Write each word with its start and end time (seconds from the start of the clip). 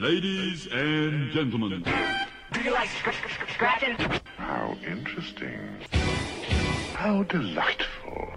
Ladies 0.00 0.66
and 0.72 1.30
gentlemen. 1.30 1.82
Do 2.52 2.60
you 2.62 2.72
like 2.72 2.88
scr- 2.88 3.10
scr- 3.12 3.52
scratching? 3.52 3.96
How 4.38 4.74
interesting. 4.82 5.60
How 6.94 7.22
delightful. 7.24 8.32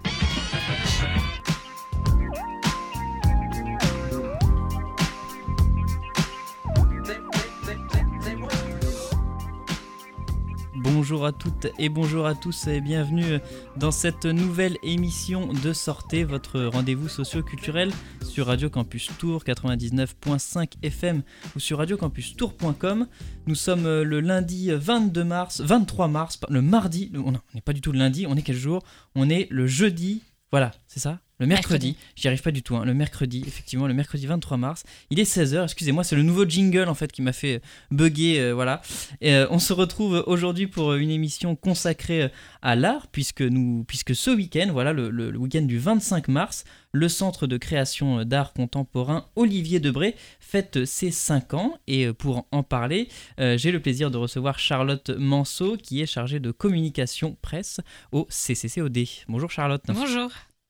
Bonjour 11.14 11.28
à 11.28 11.32
toutes 11.32 11.68
et 11.78 11.90
bonjour 11.90 12.26
à 12.26 12.34
tous 12.34 12.66
et 12.66 12.82
bienvenue 12.82 13.38
dans 13.78 13.92
cette 13.92 14.26
nouvelle 14.26 14.78
émission 14.82 15.54
de 15.54 15.72
Sortez, 15.72 16.24
votre 16.24 16.60
rendez-vous 16.60 17.08
socio-culturel 17.08 17.92
sur 18.28 18.48
Radio 18.48 18.68
Campus 18.68 19.12
Tour 19.20 19.44
99.5 19.44 20.72
FM 20.82 21.22
ou 21.56 21.60
sur 21.60 21.78
radiocampustour.com. 21.78 23.08
Nous 23.46 23.54
sommes 23.54 23.84
le 23.84 24.22
lundi 24.22 24.72
22 24.72 25.24
mars, 25.24 25.62
23 25.62 26.08
mars, 26.08 26.40
le 26.50 26.64
mardi, 26.64 27.12
on 27.14 27.34
n'est 27.54 27.62
pas 27.62 27.74
du 27.74 27.82
tout 27.82 27.92
le 27.92 28.00
lundi, 28.00 28.26
on 28.28 28.36
est 28.36 28.42
quel 28.42 28.56
jour? 28.56 28.82
On 29.14 29.30
est 29.30 29.48
le 29.52 29.68
jeudi, 29.68 30.24
voilà, 30.52 30.72
c'est 30.88 31.00
ça? 31.00 31.20
Le 31.40 31.48
mercredi, 31.48 31.98
j'y 32.16 32.28
arrive 32.28 32.42
pas 32.42 32.52
du 32.52 32.62
tout, 32.64 32.76
hein. 32.76 32.86
le 32.86 32.94
mercredi, 32.94 33.44
effectivement, 33.46 33.88
le 33.88 33.94
mercredi 33.94 34.28
23 34.28 34.56
mars, 34.58 34.84
il 35.10 35.20
est 35.20 35.24
16h, 35.24 35.64
excusez-moi, 35.64 36.04
c'est 36.04 36.16
le 36.16 36.22
nouveau 36.24 36.46
jingle 36.48 36.88
en 36.88 36.94
fait 36.94 37.12
qui 37.12 37.22
m'a 37.22 37.34
fait 37.34 37.62
bugger, 37.92 38.40
euh, 38.40 38.54
voilà. 38.54 38.82
Et, 39.20 39.34
euh, 39.34 39.48
on 39.50 39.60
se 39.60 39.74
retrouve 39.74 40.24
aujourd'hui 40.28 40.68
pour 40.68 40.94
une 40.94 41.10
émission 41.10 41.56
consacrée 41.56 42.24
euh, 42.24 42.30
à 42.62 42.76
l'art, 42.76 43.08
puisque, 43.08 43.42
nous, 43.42 43.84
puisque 43.86 44.16
ce 44.16 44.30
week-end, 44.32 44.70
voilà, 44.72 44.94
le, 44.94 45.10
le- 45.10 45.32
le 45.32 45.38
week-end 45.38 45.64
du 45.64 45.80
25 45.80 46.28
mars, 46.28 46.64
le 46.92 47.10
Centre 47.10 47.48
de 47.48 47.58
création 47.58 48.24
d'art 48.24 48.54
contemporain 48.54 49.26
Olivier 49.36 49.80
Debré 49.80 50.16
fête 50.40 50.86
ses 50.86 51.10
5 51.10 51.56
ans, 51.56 51.78
et 51.88 52.06
euh, 52.06 52.14
pour 52.14 52.46
en 52.52 52.62
parler, 52.64 53.10
euh, 53.40 53.58
j'ai 53.58 53.72
le 53.72 53.80
plaisir 53.82 54.12
de 54.12 54.18
recevoir 54.18 54.60
Charlotte 54.60 55.10
Manceau, 55.10 55.78
qui 55.78 56.02
est 56.02 56.06
chargée 56.06 56.40
de 56.40 56.52
communication 56.52 57.36
presse 57.42 57.82
au 58.12 58.28
CCCOD. 58.30 59.00
Bonjour 59.28 59.50
Charlotte. 59.50 59.84
Bonjour. 59.88 60.30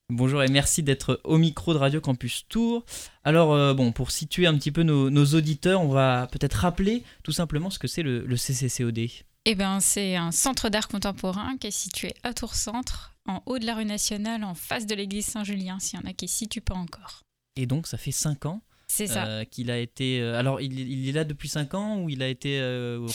Bonjour 0.09 0.43
et 0.43 0.47
merci 0.49 0.83
d'être 0.83 1.21
au 1.23 1.37
micro 1.37 1.73
de 1.73 1.79
Radio 1.79 2.01
Campus 2.01 2.45
Tour. 2.49 2.85
Alors, 3.23 3.53
euh, 3.53 3.73
bon, 3.73 3.91
pour 3.93 4.11
situer 4.11 4.45
un 4.47 4.55
petit 4.57 4.71
peu 4.71 4.83
nos, 4.83 5.09
nos 5.09 5.25
auditeurs, 5.25 5.81
on 5.81 5.87
va 5.87 6.27
peut-être 6.31 6.53
rappeler 6.55 7.03
tout 7.23 7.31
simplement 7.31 7.69
ce 7.69 7.79
que 7.79 7.87
c'est 7.87 8.03
le, 8.03 8.25
le 8.25 8.35
CCCOD. 8.35 8.99
Eh 9.45 9.55
ben, 9.55 9.79
c'est 9.79 10.15
un 10.15 10.31
centre 10.31 10.69
d'art 10.69 10.87
contemporain 10.87 11.57
qui 11.57 11.67
est 11.67 11.71
situé 11.71 12.13
à 12.23 12.33
Tours 12.33 12.55
Centre, 12.55 13.15
en 13.27 13.41
haut 13.45 13.59
de 13.59 13.65
la 13.65 13.75
rue 13.75 13.85
nationale, 13.85 14.43
en 14.43 14.55
face 14.55 14.85
de 14.85 14.93
l'église 14.95 15.25
Saint-Julien, 15.25 15.79
s'il 15.79 15.99
y 15.99 16.03
en 16.03 16.09
a 16.09 16.13
qui 16.13 16.25
ne 16.25 16.29
situent 16.29 16.61
pas 16.61 16.75
encore. 16.75 17.21
Et 17.55 17.65
donc, 17.65 17.87
ça 17.87 17.97
fait 17.97 18.11
5 18.11 18.45
ans 18.45 18.61
C'est 18.87 19.07
ça. 19.07 19.25
euh, 19.25 19.45
qu'il 19.45 19.71
a 19.71 19.79
été. 19.79 20.19
euh, 20.19 20.37
alors, 20.37 20.59
il, 20.59 20.77
il 20.79 21.07
est 21.09 21.13
là 21.13 21.23
depuis 21.23 21.47
5 21.49 21.73
ans 21.75 21.99
ou 22.01 22.09
il 22.09 22.21
a 22.21 22.27
été 22.27 22.59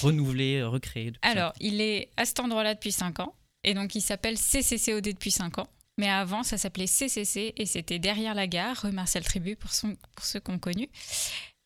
renouvelé, 0.02 0.62
recréé 0.62 1.12
Alors, 1.22 1.52
il 1.60 1.80
est 1.82 2.10
à 2.16 2.24
cet 2.24 2.40
endroit-là 2.40 2.74
depuis 2.74 2.92
5 2.92 3.20
ans, 3.20 3.34
et 3.62 3.74
donc 3.74 3.94
il 3.94 4.00
s'appelle 4.00 4.36
CCCOD 4.38 5.04
depuis 5.04 5.30
5 5.30 5.58
ans. 5.58 5.68
Mais 5.98 6.08
avant, 6.08 6.42
ça 6.42 6.56
s'appelait 6.56 6.86
CCC, 6.86 7.52
et 7.56 7.66
c'était 7.66 7.98
derrière 7.98 8.34
la 8.34 8.46
gare, 8.46 8.78
rue 8.82 8.92
Marcel 8.92 9.22
Tribu, 9.24 9.56
pour, 9.56 9.72
son- 9.72 9.96
pour 10.16 10.24
ceux 10.24 10.40
qui 10.40 10.50
ont 10.50 10.58
connu. 10.58 10.88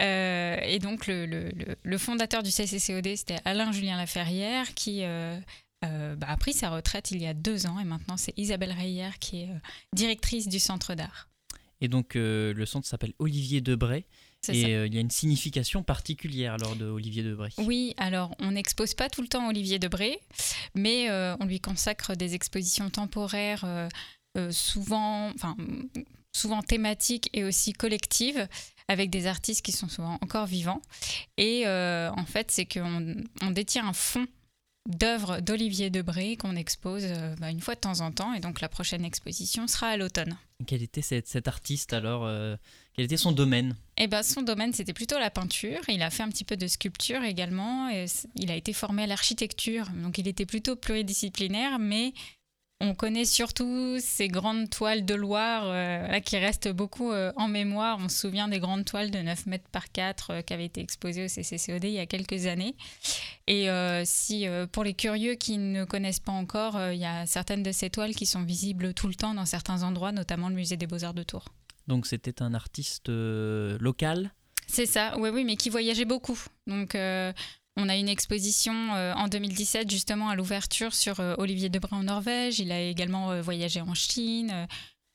Euh, 0.00 0.56
et 0.64 0.78
donc, 0.78 1.06
le, 1.06 1.26
le- 1.26 1.50
le- 1.50 1.76
le 1.82 1.98
fondateur 1.98 2.42
du 2.42 2.50
CCCOD, 2.50 3.14
c'était 3.16 3.38
Alain-Julien 3.44 3.96
Laferrière, 3.96 4.74
qui 4.74 5.04
euh, 5.04 5.38
euh, 5.84 6.16
bah, 6.16 6.26
a 6.30 6.36
pris 6.36 6.52
sa 6.54 6.70
retraite 6.70 7.10
il 7.10 7.22
y 7.22 7.26
a 7.26 7.34
deux 7.34 7.66
ans, 7.66 7.78
et 7.78 7.84
maintenant 7.84 8.16
c'est 8.16 8.32
Isabelle 8.38 8.72
Reyer 8.72 9.10
qui 9.20 9.42
est 9.42 9.50
euh, 9.50 9.58
directrice 9.94 10.48
du 10.48 10.58
centre 10.58 10.94
d'art. 10.94 11.28
Et 11.80 11.88
donc, 11.88 12.12
le 12.14 12.64
centre 12.64 12.86
s'appelle 12.86 13.12
Olivier 13.18 13.60
Debray. 13.60 14.04
Et 14.48 14.66
euh, 14.74 14.86
il 14.86 14.94
y 14.94 14.98
a 14.98 15.00
une 15.00 15.10
signification 15.10 15.82
particulière 15.84 16.56
lors 16.56 16.74
de 16.76 16.84
Olivier 16.86 17.22
Debray. 17.24 17.50
Oui, 17.58 17.94
alors 17.96 18.34
on 18.40 18.52
n'expose 18.52 18.94
pas 18.94 19.08
tout 19.08 19.20
le 19.22 19.28
temps 19.28 19.48
Olivier 19.48 19.78
Debré, 19.80 20.18
mais 20.74 21.10
euh, 21.10 21.36
on 21.40 21.44
lui 21.44 21.60
consacre 21.60 22.14
des 22.16 22.34
expositions 22.34 22.88
temporaires 22.90 23.64
souvent, 24.50 25.30
enfin, 25.30 25.56
souvent 26.32 26.62
thématiques 26.62 27.28
et 27.32 27.44
aussi 27.44 27.72
collectives, 27.72 28.48
avec 28.88 29.10
des 29.10 29.26
artistes 29.26 29.64
qui 29.64 29.72
sont 29.72 29.88
souvent 29.88 30.18
encore 30.20 30.46
vivants. 30.46 30.82
Et 31.36 31.66
euh, 31.66 32.10
en 32.12 32.24
fait, 32.24 32.50
c'est 32.50 32.66
qu'on 32.66 33.14
on 33.42 33.50
détient 33.50 33.86
un 33.86 33.92
fonds 33.92 34.26
d'œuvres 34.88 35.40
d'Olivier 35.40 35.90
Debré 35.90 36.36
qu'on 36.36 36.56
expose 36.56 37.04
euh, 37.04 37.36
bah, 37.36 37.50
une 37.50 37.60
fois 37.60 37.76
de 37.76 37.80
temps 37.80 38.00
en 38.00 38.10
temps, 38.10 38.34
et 38.34 38.40
donc 38.40 38.60
la 38.60 38.68
prochaine 38.68 39.04
exposition 39.04 39.68
sera 39.68 39.88
à 39.88 39.96
l'automne. 39.96 40.36
Quel 40.66 40.82
était 40.82 41.02
cet, 41.02 41.28
cet 41.28 41.46
artiste 41.46 41.92
alors 41.92 42.24
euh, 42.24 42.56
Quel 42.94 43.04
était 43.04 43.16
son 43.16 43.30
domaine? 43.30 43.76
Eh 43.96 44.08
ben, 44.08 44.22
son 44.22 44.42
domaine, 44.42 44.72
c'était 44.72 44.92
plutôt 44.92 45.18
la 45.18 45.30
peinture. 45.30 45.80
Il 45.88 46.02
a 46.02 46.10
fait 46.10 46.24
un 46.24 46.28
petit 46.28 46.44
peu 46.44 46.56
de 46.56 46.66
sculpture 46.66 47.22
également. 47.22 47.90
Et 47.90 48.06
il 48.36 48.50
a 48.50 48.56
été 48.56 48.72
formé 48.72 49.02
à 49.02 49.06
l'architecture. 49.06 49.88
Donc, 49.90 50.18
il 50.18 50.28
était 50.28 50.46
plutôt 50.46 50.76
pluridisciplinaire, 50.76 51.80
mais 51.80 52.12
on 52.82 52.94
connaît 52.94 53.24
surtout 53.24 53.96
ces 54.00 54.26
grandes 54.26 54.68
toiles 54.68 55.04
de 55.04 55.14
Loire 55.14 55.62
euh, 55.66 56.08
là, 56.08 56.20
qui 56.20 56.36
restent 56.36 56.68
beaucoup 56.68 57.12
euh, 57.12 57.32
en 57.36 57.46
mémoire. 57.46 57.98
On 58.00 58.08
se 58.08 58.18
souvient 58.18 58.48
des 58.48 58.58
grandes 58.58 58.84
toiles 58.84 59.12
de 59.12 59.20
9 59.20 59.46
mètres 59.46 59.68
par 59.70 59.92
4 59.92 60.30
euh, 60.30 60.42
qui 60.42 60.52
avaient 60.52 60.64
été 60.64 60.80
exposées 60.80 61.24
au 61.24 61.28
CCCOD 61.28 61.84
il 61.84 61.92
y 61.92 62.00
a 62.00 62.06
quelques 62.06 62.46
années. 62.46 62.74
Et 63.46 63.68
si, 64.04 64.46
pour 64.70 64.84
les 64.84 64.94
curieux 64.94 65.34
qui 65.34 65.58
ne 65.58 65.84
connaissent 65.84 66.20
pas 66.20 66.32
encore, 66.32 66.80
il 66.92 66.98
y 66.98 67.04
a 67.04 67.26
certaines 67.26 67.62
de 67.62 67.72
ces 67.72 67.90
toiles 67.90 68.14
qui 68.14 68.24
sont 68.24 68.42
visibles 68.42 68.94
tout 68.94 69.08
le 69.08 69.14
temps 69.14 69.34
dans 69.34 69.46
certains 69.46 69.82
endroits, 69.82 70.12
notamment 70.12 70.48
le 70.48 70.54
musée 70.54 70.76
des 70.76 70.86
Beaux-Arts 70.86 71.14
de 71.14 71.22
Tours. 71.22 71.46
Donc, 71.86 72.06
c'était 72.06 72.40
un 72.40 72.54
artiste 72.54 73.08
local? 73.08 74.32
C'est 74.66 74.86
ça, 74.86 75.14
oui, 75.18 75.28
oui, 75.30 75.44
mais 75.44 75.56
qui 75.56 75.68
voyageait 75.68 76.04
beaucoup. 76.06 76.38
Donc, 76.66 76.94
euh, 76.94 77.32
on 77.76 77.88
a 77.88 77.96
une 77.96 78.08
exposition 78.08 78.94
euh, 78.94 79.14
en 79.14 79.28
2017, 79.28 79.90
justement, 79.90 80.28
à 80.28 80.36
l'ouverture 80.36 80.94
sur 80.94 81.20
euh, 81.20 81.34
Olivier 81.38 81.68
Debré 81.68 81.96
en 81.96 82.02
Norvège. 82.04 82.58
Il 82.60 82.70
a 82.72 82.80
également 82.80 83.30
euh, 83.30 83.40
voyagé 83.42 83.80
en 83.80 83.94
Chine. 83.94 84.66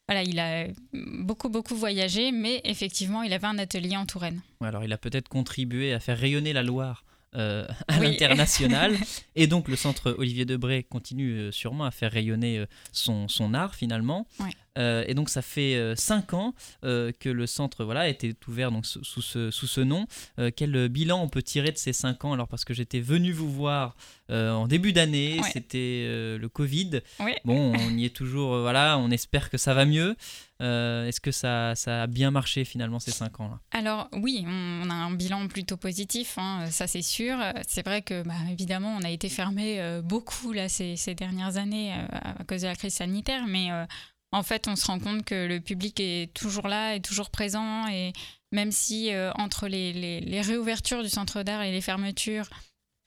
Voilà, 0.08 0.24
il 0.24 0.40
a 0.40 0.68
beaucoup, 0.94 1.50
beaucoup 1.50 1.76
voyagé, 1.76 2.32
mais 2.32 2.62
effectivement, 2.64 3.24
il 3.24 3.34
avait 3.34 3.48
un 3.48 3.58
atelier 3.58 3.98
en 3.98 4.06
Touraine. 4.06 4.42
Ouais, 4.62 4.70
Alors, 4.70 4.84
il 4.84 4.94
a 4.94 4.98
peut-être 4.98 5.28
contribué 5.28 5.94
à 5.94 6.00
faire 6.00 6.18
rayonner 6.18 6.54
la 6.54 6.64
Loire 6.64 7.04
euh, 7.36 7.68
à 7.90 8.00
Oui. 8.00 8.08
l'international. 8.08 8.96
Et 9.36 9.48
donc, 9.48 9.68
le 9.68 9.76
centre 9.76 10.16
Olivier 10.18 10.46
Debré 10.46 10.84
continue 10.84 11.52
sûrement 11.52 11.84
à 11.84 11.92
faire 11.92 12.12
rayonner 12.12 12.64
son, 12.94 13.28
son 13.28 13.54
art 13.54 13.76
finalement. 13.76 14.26
Ouais. 14.40 14.50
Euh, 14.78 15.04
et 15.08 15.14
donc, 15.14 15.30
ça 15.30 15.42
fait 15.42 15.94
5 15.96 16.34
ans 16.34 16.54
euh, 16.84 17.12
que 17.20 17.30
le 17.30 17.48
centre 17.48 17.84
voilà, 17.84 18.08
était 18.08 18.34
ouvert 18.48 18.72
donc, 18.72 18.86
sous, 18.86 19.04
sous 19.04 19.22
ce, 19.22 19.52
sous 19.52 19.68
ce 19.68 19.82
nom. 19.82 20.06
Euh, 20.40 20.52
quel 20.56 20.88
bilan 20.90 21.22
on 21.22 21.30
peut 21.30 21.42
tirer 21.44 21.72
de 21.72 21.78
ces 21.78 21.94
5 21.94 22.26
ans? 22.26 22.34
Alors, 22.34 22.48
parce 22.48 22.66
que 22.66 22.74
j'étais 22.74 23.00
venu 23.00 23.32
vous 23.32 23.52
voir 23.52 23.96
euh, 24.30 24.52
en 24.52 24.68
début 24.68 24.94
d'année, 24.94 25.40
Ouais. 25.42 25.50
c'était 25.52 26.04
euh, 26.08 26.38
le 26.38 26.50
Covid. 26.50 27.02
Bon, 27.46 27.74
on 27.76 27.98
y 27.98 28.06
est 28.06 28.16
toujours, 28.16 28.54
euh, 28.56 28.62
voilà, 28.62 28.98
on 28.98 29.10
espère 29.12 29.50
que 29.50 29.58
ça 29.58 29.74
va 29.74 29.86
mieux. 29.86 30.16
Euh, 30.62 31.08
Est-ce 31.08 31.22
que 31.22 31.32
ça, 31.32 31.76
ça 31.76 32.04
a 32.04 32.08
bien 32.08 32.32
marché 32.32 32.66
finalement 32.66 33.00
ces 33.00 33.12
5 33.12 33.40
ans-là? 33.40 33.60
Alors 33.72 34.10
oui, 34.14 34.44
on 34.48 34.90
a 34.90 34.94
un 34.94 35.12
bilan 35.12 35.48
plutôt 35.48 35.78
positif, 35.78 36.38
hein, 36.40 36.66
ça 36.72 36.88
c'est 36.88 37.04
sûr. 37.04 37.38
C'est 37.68 37.86
vrai 37.86 38.02
que 38.02 38.24
bah, 38.24 38.34
évidemment 38.52 38.98
on 39.00 39.04
a 39.04 39.10
été 39.12 39.30
fermé 39.30 39.80
euh, 39.80 40.02
beaucoup 40.02 40.54
là 40.54 40.68
ces, 40.68 40.96
ces 40.96 41.14
dernières 41.14 41.58
années 41.58 41.94
euh, 41.94 42.08
à 42.40 42.44
cause 42.44 42.62
de 42.64 42.68
la 42.68 42.76
crise 42.76 42.96
sanitaire, 42.96 43.46
mais 43.48 43.72
euh, 43.72 43.86
en 44.32 44.44
fait 44.44 44.68
on 44.68 44.76
se 44.76 44.86
rend 44.86 45.00
compte 45.00 45.24
que 45.24 45.48
le 45.48 45.60
public 45.60 46.00
est 46.00 46.34
toujours 46.34 46.68
là, 46.68 46.96
est 46.96 47.06
toujours 47.06 47.30
présent 47.30 47.88
et 47.88 48.14
même 48.52 48.72
si 48.72 49.14
euh, 49.14 49.32
entre 49.38 49.68
les, 49.68 50.42
réouvertures 50.42 51.04
du 51.04 51.10
centre 51.10 51.44
d'art 51.44 51.62
et 51.64 51.72
les 51.72 51.82
fermetures 51.82 52.50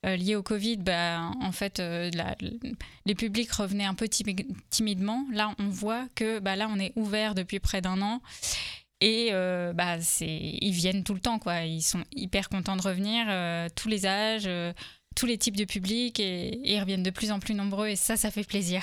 euh, 0.06 0.16
liées 0.16 0.34
au 0.34 0.42
Covid, 0.42 0.78
bah, 0.78 1.30
en 1.40 1.52
fait 1.52 1.80
euh, 1.80 2.10
les 3.06 3.14
publics 3.14 3.52
revenaient 3.52 3.84
un 3.84 3.94
peu 3.94 4.06
timi- 4.06 4.46
timidement. 4.70 5.26
Là 5.32 5.54
on 5.58 5.68
voit 5.68 6.06
que 6.14 6.38
bah, 6.38 6.56
là 6.56 6.68
on 6.70 6.78
est 6.78 6.92
ouvert 6.96 7.34
depuis 7.34 7.60
près 7.60 7.80
d'un 7.80 8.00
an. 8.02 8.20
Et 9.02 9.30
bah, 9.32 9.96
ils 10.20 10.72
viennent 10.72 11.04
tout 11.04 11.14
le 11.14 11.20
temps, 11.20 11.38
quoi. 11.38 11.62
Ils 11.62 11.80
sont 11.80 12.04
hyper 12.12 12.50
contents 12.50 12.76
de 12.76 12.82
revenir, 12.82 13.24
tous 13.74 13.88
les 13.88 14.04
âges, 14.04 14.46
tous 15.16 15.24
les 15.24 15.38
types 15.38 15.56
de 15.56 15.64
publics, 15.64 16.20
et 16.20 16.60
ils 16.70 16.78
reviennent 16.78 17.02
de 17.02 17.08
plus 17.08 17.30
en 17.30 17.40
plus 17.40 17.54
nombreux, 17.54 17.88
et 17.88 17.96
ça, 17.96 18.18
ça 18.18 18.30
fait 18.30 18.44
plaisir. 18.44 18.82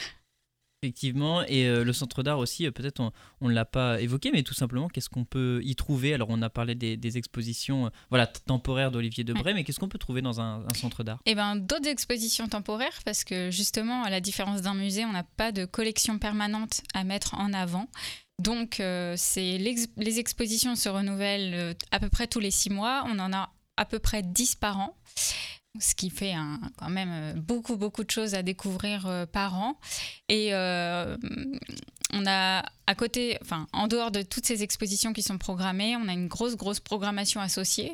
Effectivement, 0.87 1.43
et 1.43 1.67
euh, 1.67 1.83
le 1.83 1.91
centre 1.91 2.23
d'art 2.23 2.39
aussi, 2.39 2.65
euh, 2.65 2.71
peut-être 2.71 3.01
on 3.41 3.49
ne 3.49 3.53
l'a 3.53 3.65
pas 3.65 3.99
évoqué, 3.99 4.31
mais 4.31 4.41
tout 4.41 4.53
simplement, 4.53 4.87
qu'est-ce 4.87 5.09
qu'on 5.09 5.25
peut 5.25 5.59
y 5.65 5.75
trouver? 5.75 6.13
Alors, 6.13 6.29
on 6.29 6.41
a 6.41 6.49
parlé 6.49 6.75
des, 6.75 6.95
des 6.95 7.17
expositions 7.17 7.87
euh, 7.87 7.89
voilà, 8.09 8.25
temporaires 8.25 8.89
d'Olivier 8.89 9.25
Debray, 9.25 9.53
mais 9.53 9.65
qu'est-ce 9.65 9.81
qu'on 9.81 9.89
peut 9.89 9.97
trouver 9.97 10.21
dans 10.21 10.39
un, 10.39 10.63
un 10.65 10.73
centre 10.75 11.03
d'art? 11.03 11.19
Et 11.25 11.35
ben 11.35 11.57
d'autres 11.57 11.89
expositions 11.89 12.47
temporaires, 12.47 12.99
parce 13.03 13.25
que 13.25 13.51
justement, 13.51 14.03
à 14.03 14.09
la 14.09 14.21
différence 14.21 14.61
d'un 14.61 14.75
musée, 14.75 15.03
on 15.03 15.11
n'a 15.11 15.23
pas 15.23 15.51
de 15.51 15.65
collection 15.65 16.19
permanente 16.19 16.79
à 16.93 17.03
mettre 17.03 17.33
en 17.33 17.51
avant. 17.51 17.89
Donc, 18.39 18.79
euh, 18.79 19.17
les 19.35 20.19
expositions 20.19 20.77
se 20.77 20.87
renouvellent 20.87 21.75
à 21.91 21.99
peu 21.99 22.07
près 22.07 22.27
tous 22.27 22.39
les 22.39 22.51
six 22.51 22.69
mois. 22.69 23.03
On 23.07 23.19
en 23.19 23.33
a 23.33 23.51
à 23.75 23.83
peu 23.83 23.99
près 23.99 24.23
10 24.23 24.55
par 24.55 24.79
an. 24.79 24.97
Ce 25.79 25.95
qui 25.95 26.09
fait 26.09 26.33
quand 26.77 26.89
même 26.89 27.09
euh, 27.11 27.33
beaucoup, 27.33 27.77
beaucoup 27.77 28.03
de 28.03 28.11
choses 28.11 28.33
à 28.35 28.43
découvrir 28.43 29.05
euh, 29.07 29.25
par 29.25 29.55
an. 29.55 29.79
Et 30.29 30.53
euh, 30.53 31.17
on 32.13 32.25
a 32.25 32.63
à 32.87 32.95
côté, 32.95 33.37
enfin, 33.41 33.67
en 33.73 33.87
dehors 33.87 34.11
de 34.11 34.21
toutes 34.21 34.45
ces 34.45 34.63
expositions 34.63 35.13
qui 35.13 35.23
sont 35.23 35.37
programmées, 35.37 35.95
on 35.95 36.07
a 36.07 36.13
une 36.13 36.27
grosse, 36.27 36.55
grosse 36.55 36.79
programmation 36.79 37.41
associée. 37.41 37.93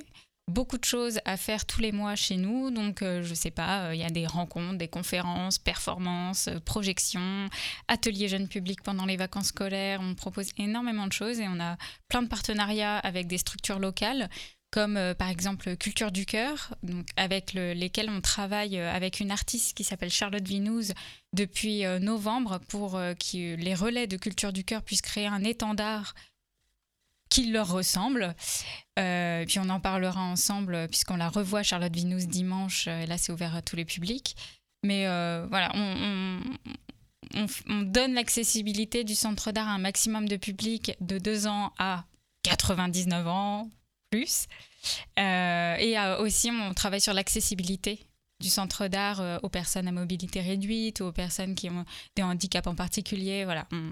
beaucoup 0.50 0.78
de 0.78 0.84
choses 0.84 1.20
à 1.26 1.38
faire 1.38 1.66
tous 1.66 1.80
les 1.80 1.92
mois 1.92 2.16
chez 2.16 2.36
nous. 2.36 2.70
Donc, 2.70 3.02
euh, 3.02 3.24
je 3.24 3.34
sais 3.34 3.52
pas, 3.52 3.94
il 3.96 4.00
y 4.02 4.04
a 4.04 4.10
des 4.10 4.28
rencontres, 4.28 4.78
des 4.78 4.90
conférences, 4.90 5.58
performances, 5.58 6.50
projections, 6.66 7.48
ateliers 7.88 8.28
jeunes 8.28 8.50
publics 8.50 8.84
pendant 8.84 9.06
les 9.06 9.18
vacances 9.18 9.48
scolaires. 9.48 10.02
On 10.02 10.16
propose 10.16 10.50
énormément 10.58 11.08
de 11.08 11.14
choses 11.14 11.40
et 11.40 11.48
on 11.48 11.60
a 11.60 11.78
plein 12.10 12.22
de 12.22 12.28
partenariats 12.28 12.98
avec 12.98 13.28
des 13.28 13.38
structures 13.38 13.80
locales 13.80 14.30
comme 14.74 14.98
euh, 14.98 15.14
par 15.14 15.30
exemple 15.30 15.78
Culture 15.78 16.12
du 16.12 16.26
Cœur, 16.26 16.74
donc 16.82 17.06
avec 17.16 17.54
le- 17.54 17.74
lesquels 17.74 18.10
on 18.10 18.22
travaille 18.22 18.80
euh, 18.80 18.92
avec 18.92 19.20
une 19.20 19.30
artiste 19.30 19.78
qui 19.78 19.84
s'appelle 19.84 20.10
Charlotte 20.10 20.48
Vinouze 20.48 20.94
depuis 21.32 21.86
euh, 21.86 22.00
novembre 22.00 22.60
pour 22.70 22.94
que 22.94 23.56
les 23.56 23.76
relais 23.76 24.08
de 24.08 24.18
Culture 24.18 24.52
du 24.52 24.64
Cœur 24.64 24.82
puissent 24.82 25.04
créer 25.04 25.28
un 25.28 25.44
étendard 25.44 26.16
qui 27.30 27.52
leur 27.52 27.72
ressemble. 27.72 28.36
Puis 28.96 29.60
on 29.60 29.70
en 29.70 29.80
parlera 29.80 30.22
ensemble 30.22 30.88
puisqu'on 30.88 31.18
la 31.18 31.30
revoit 31.30 31.62
Charlotte 31.64 31.96
Vinous 31.96 32.26
dimanche. 32.26 32.88
Et 32.88 33.06
là, 33.06 33.18
c'est 33.20 33.32
ouvert 33.32 33.56
à 33.56 33.62
tous 33.62 33.76
les 33.76 33.86
publics. 33.86 34.36
Mais 34.84 35.06
voilà, 35.48 35.72
on, 35.74 36.40
on 37.36 37.82
donne 37.82 38.14
l'accessibilité 38.14 39.04
du 39.04 39.16
centre 39.16 39.52
d'art 39.52 39.68
à 39.68 39.72
un 39.72 39.80
maximum 39.80 40.28
de 40.28 40.36
public 40.38 40.92
de 41.00 41.18
2 41.18 41.48
ans 41.48 41.74
à 41.80 42.06
99 42.44 43.28
ans 43.28 43.70
plus. 44.14 44.46
Euh, 45.18 45.76
et 45.80 45.98
euh, 45.98 46.20
aussi, 46.20 46.52
on 46.52 46.74
travaille 46.74 47.02
sur 47.02 47.14
l'accessibilité 47.14 48.00
du 48.40 48.50
centre 48.50 48.88
d'art 48.88 49.22
euh, 49.22 49.38
aux 49.42 49.50
personnes 49.50 49.88
à 49.88 49.92
mobilité 49.92 50.40
réduite, 50.42 51.02
aux 51.02 51.12
personnes 51.12 51.56
qui 51.56 51.70
ont 51.70 51.86
des 52.16 52.22
handicaps 52.22 52.68
en 52.68 52.76
particulier. 52.76 53.44
Voilà, 53.44 53.68
on, 53.72 53.92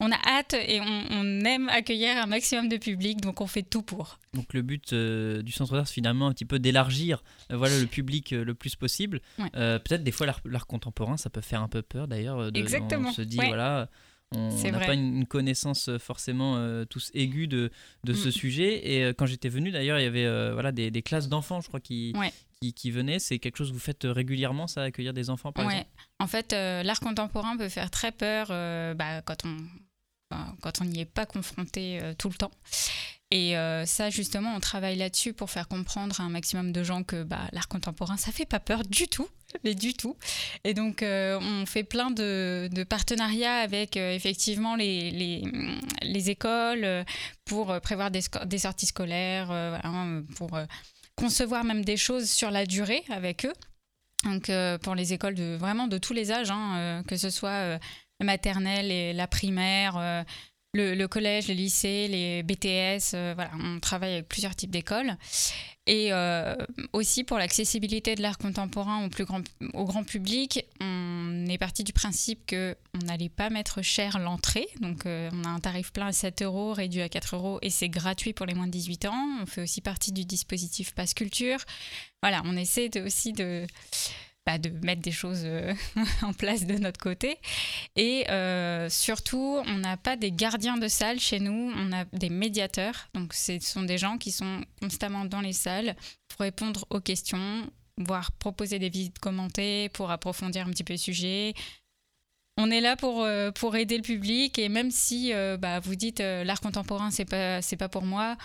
on 0.00 0.10
a 0.10 0.18
hâte 0.26 0.54
et 0.54 0.80
on, 0.80 1.04
on 1.10 1.44
aime 1.44 1.68
accueillir 1.68 2.16
un 2.16 2.26
maximum 2.26 2.68
de 2.68 2.78
public, 2.78 3.20
donc 3.20 3.40
on 3.40 3.46
fait 3.46 3.62
tout 3.62 3.82
pour. 3.82 4.18
Donc 4.34 4.54
le 4.54 4.62
but 4.62 4.92
euh, 4.92 5.42
du 5.42 5.52
centre 5.52 5.74
d'art, 5.74 5.86
c'est 5.86 5.94
finalement 5.94 6.26
un 6.26 6.32
petit 6.32 6.44
peu 6.44 6.58
d'élargir 6.58 7.22
euh, 7.52 7.56
voilà, 7.56 7.78
le 7.78 7.86
public 7.86 8.32
euh, 8.32 8.44
le 8.44 8.54
plus 8.54 8.74
possible. 8.74 9.20
Ouais. 9.38 9.50
Peut-être 9.50 10.02
des 10.02 10.12
fois 10.12 10.26
l'art 10.26 10.66
contemporain, 10.66 11.16
ça 11.16 11.30
peut 11.30 11.42
faire 11.42 11.62
un 11.62 11.68
peu 11.68 11.82
peur 11.82 12.08
d'ailleurs. 12.08 12.50
Exactement, 12.54 13.10
On 13.10 13.12
se 13.12 13.22
dit, 13.22 13.38
ouais. 13.38 13.48
voilà, 13.48 13.88
on 14.34 14.70
n'a 14.70 14.80
pas 14.80 14.94
une, 14.94 15.26
connaissance 15.26 15.88
euh, 15.88 15.98
forcément 15.98 16.56
euh, 16.56 16.84
tous 16.84 17.10
aiguë 17.14 17.46
de, 17.46 17.70
de 18.04 18.12
ce 18.14 18.28
Mm. 18.28 18.32
sujet. 18.32 18.88
Et 18.92 19.04
euh, 19.04 19.12
quand 19.12 19.26
j'étais 19.26 19.48
venu 19.48 19.70
d'ailleurs, 19.70 19.98
il 19.98 20.02
y 20.02 20.06
avait 20.06 20.26
euh, 20.26 20.52
voilà, 20.52 20.70
des, 20.72 20.90
des 20.90 21.02
classes 21.02 21.28
d'enfants, 21.28 21.60
je 21.60 21.68
crois, 21.68 21.80
qui, 21.80 22.12
Ouais. 22.16 22.32
qui, 22.60 22.72
qui 22.74 22.90
venaient. 22.90 23.18
C'est 23.18 23.38
quelque 23.38 23.56
chose 23.56 23.68
que 23.68 23.74
vous 23.74 23.78
faites 23.80 24.02
régulièrement, 24.04 24.66
ça, 24.66 24.82
accueillir 24.82 25.14
des 25.14 25.30
enfants 25.30 25.52
par 25.52 25.66
Ouais. 25.66 25.72
exemple? 25.72 25.90
En 26.18 26.26
fait, 26.26 26.52
l'art 26.52 27.00
contemporain 27.00 27.56
peut 27.56 27.68
faire 27.68 27.90
très 27.90 28.12
peur 28.12 28.48
bah, 28.48 29.22
quand 29.22 29.44
on 29.44 29.56
bah, 30.30 30.54
quand 30.60 30.82
on 30.82 30.84
n'y 30.84 31.00
est 31.00 31.04
pas 31.06 31.24
confronté 31.24 32.00
tout 32.18 32.28
le 32.28 32.34
temps. 32.34 32.50
Et 33.30 33.56
euh, 33.56 33.84
ça, 33.86 34.08
justement, 34.10 34.54
on 34.54 34.60
travaille 34.60 34.96
là-dessus 34.96 35.32
pour 35.34 35.50
faire 35.50 35.68
comprendre 35.68 36.20
à 36.20 36.24
un 36.24 36.28
maximum 36.30 36.72
de 36.72 36.82
gens 36.82 37.02
que 37.02 37.22
bah, 37.24 37.48
l'art 37.52 37.68
contemporain, 37.68 38.16
ça 38.16 38.32
fait 38.32 38.46
pas 38.46 38.60
peur 38.60 38.82
du 38.84 39.06
tout, 39.08 39.28
mais 39.64 39.74
du 39.74 39.94
tout. 39.94 40.16
Et 40.64 40.74
donc, 40.74 41.02
euh, 41.02 41.38
on 41.40 41.66
fait 41.66 41.84
plein 41.84 42.10
de, 42.10 42.68
partenariats 42.88 43.56
avec 43.56 43.96
euh, 43.96 44.14
effectivement 44.14 44.76
les, 44.76 45.10
les, 45.10 45.42
les 46.02 46.30
écoles 46.30 46.84
euh, 46.84 47.04
pour 47.44 47.80
prévoir 47.80 48.10
des, 48.10 48.20
sorties 48.58 48.86
scolaires, 48.86 49.46
voilà, 49.46 50.22
pour 50.36 50.50
concevoir 51.16 51.64
même 51.64 51.84
des 51.84 51.96
choses 51.96 52.30
sur 52.30 52.50
la 52.50 52.66
durée 52.66 53.02
avec 53.08 53.46
eux. 53.46 53.54
Donc, 54.24 54.50
pour 54.82 54.94
les 54.94 55.12
écoles 55.12 55.34
de 55.34 55.56
vraiment 55.56 55.86
de 55.86 55.96
tous 55.96 56.12
les 56.12 56.32
âges, 56.32 56.50
hein, 56.50 57.02
que 57.06 57.16
ce 57.16 57.30
soit 57.30 57.78
maternelle 58.20 58.90
et 58.90 59.12
la 59.12 59.28
primaire, 59.28 60.24
le, 60.74 60.94
le 60.94 61.08
collège, 61.08 61.48
les 61.48 61.54
lycées, 61.54 62.08
les 62.08 62.42
BTS, 62.42 63.14
euh, 63.14 63.32
voilà, 63.34 63.50
on 63.58 63.80
travaille 63.80 64.12
avec 64.14 64.28
plusieurs 64.28 64.54
types 64.54 64.70
d'écoles. 64.70 65.16
Et 65.86 66.12
euh, 66.12 66.54
aussi 66.92 67.24
pour 67.24 67.38
l'accessibilité 67.38 68.14
de 68.14 68.20
l'art 68.20 68.36
contemporain 68.36 69.06
au 69.06 69.08
plus 69.08 69.24
grand, 69.24 69.40
au 69.72 69.84
grand 69.84 70.04
public, 70.04 70.66
on 70.82 71.46
est 71.48 71.56
parti 71.56 71.82
du 71.82 71.94
principe 71.94 72.44
que 72.44 72.76
on 72.94 73.06
n'allait 73.06 73.30
pas 73.30 73.48
mettre 73.48 73.80
cher 73.80 74.18
l'entrée. 74.18 74.68
Donc 74.80 75.06
euh, 75.06 75.30
on 75.32 75.44
a 75.44 75.48
un 75.48 75.60
tarif 75.60 75.90
plein 75.90 76.08
à 76.08 76.12
7 76.12 76.42
euros, 76.42 76.74
réduit 76.74 77.00
à 77.00 77.08
4 77.08 77.36
euros, 77.36 77.58
et 77.62 77.70
c'est 77.70 77.88
gratuit 77.88 78.34
pour 78.34 78.44
les 78.44 78.52
moins 78.52 78.66
de 78.66 78.72
18 78.72 79.06
ans. 79.06 79.38
On 79.40 79.46
fait 79.46 79.62
aussi 79.62 79.80
partie 79.80 80.12
du 80.12 80.26
dispositif 80.26 80.94
Passe 80.94 81.14
Culture. 81.14 81.60
Voilà, 82.22 82.42
on 82.44 82.54
essaie 82.58 82.90
aussi 83.00 83.32
de, 83.32 83.66
de 84.56 84.70
mettre 84.86 85.02
des 85.02 85.12
choses 85.12 85.42
euh, 85.44 85.74
en 86.22 86.32
place 86.32 86.64
de 86.64 86.78
notre 86.78 86.98
côté. 86.98 87.36
Et 87.96 88.24
euh, 88.30 88.88
surtout, 88.88 89.60
on 89.66 89.76
n'a 89.76 89.98
pas 89.98 90.16
des 90.16 90.32
gardiens 90.32 90.78
de 90.78 90.88
salle 90.88 91.20
chez 91.20 91.40
nous, 91.40 91.72
on 91.76 91.92
a 91.92 92.06
des 92.06 92.30
médiateurs. 92.30 93.08
Donc, 93.12 93.34
ce 93.34 93.58
sont 93.60 93.82
des 93.82 93.98
gens 93.98 94.16
qui 94.16 94.30
sont 94.32 94.64
constamment 94.80 95.26
dans 95.26 95.42
les 95.42 95.52
salles 95.52 95.94
pour 96.28 96.40
répondre 96.40 96.86
aux 96.88 97.00
questions, 97.00 97.70
voire 97.98 98.32
proposer 98.32 98.78
des 98.78 98.88
visites 98.88 99.18
commentées 99.18 99.90
pour 99.90 100.10
approfondir 100.10 100.66
un 100.66 100.70
petit 100.70 100.84
peu 100.84 100.94
le 100.94 100.98
sujet. 100.98 101.52
On 102.56 102.70
est 102.70 102.80
là 102.80 102.96
pour, 102.96 103.22
euh, 103.22 103.50
pour 103.50 103.76
aider 103.76 103.98
le 103.98 104.02
public 104.02 104.58
et 104.58 104.70
même 104.70 104.90
si 104.90 105.32
bah, 105.58 105.78
vous 105.80 105.94
dites 105.94 106.20
l'art 106.20 106.60
contemporain, 106.60 107.10
c'est 107.10 107.26
pas, 107.26 107.60
pas 107.60 107.88
pour 107.88 108.02
moi, 108.02 108.36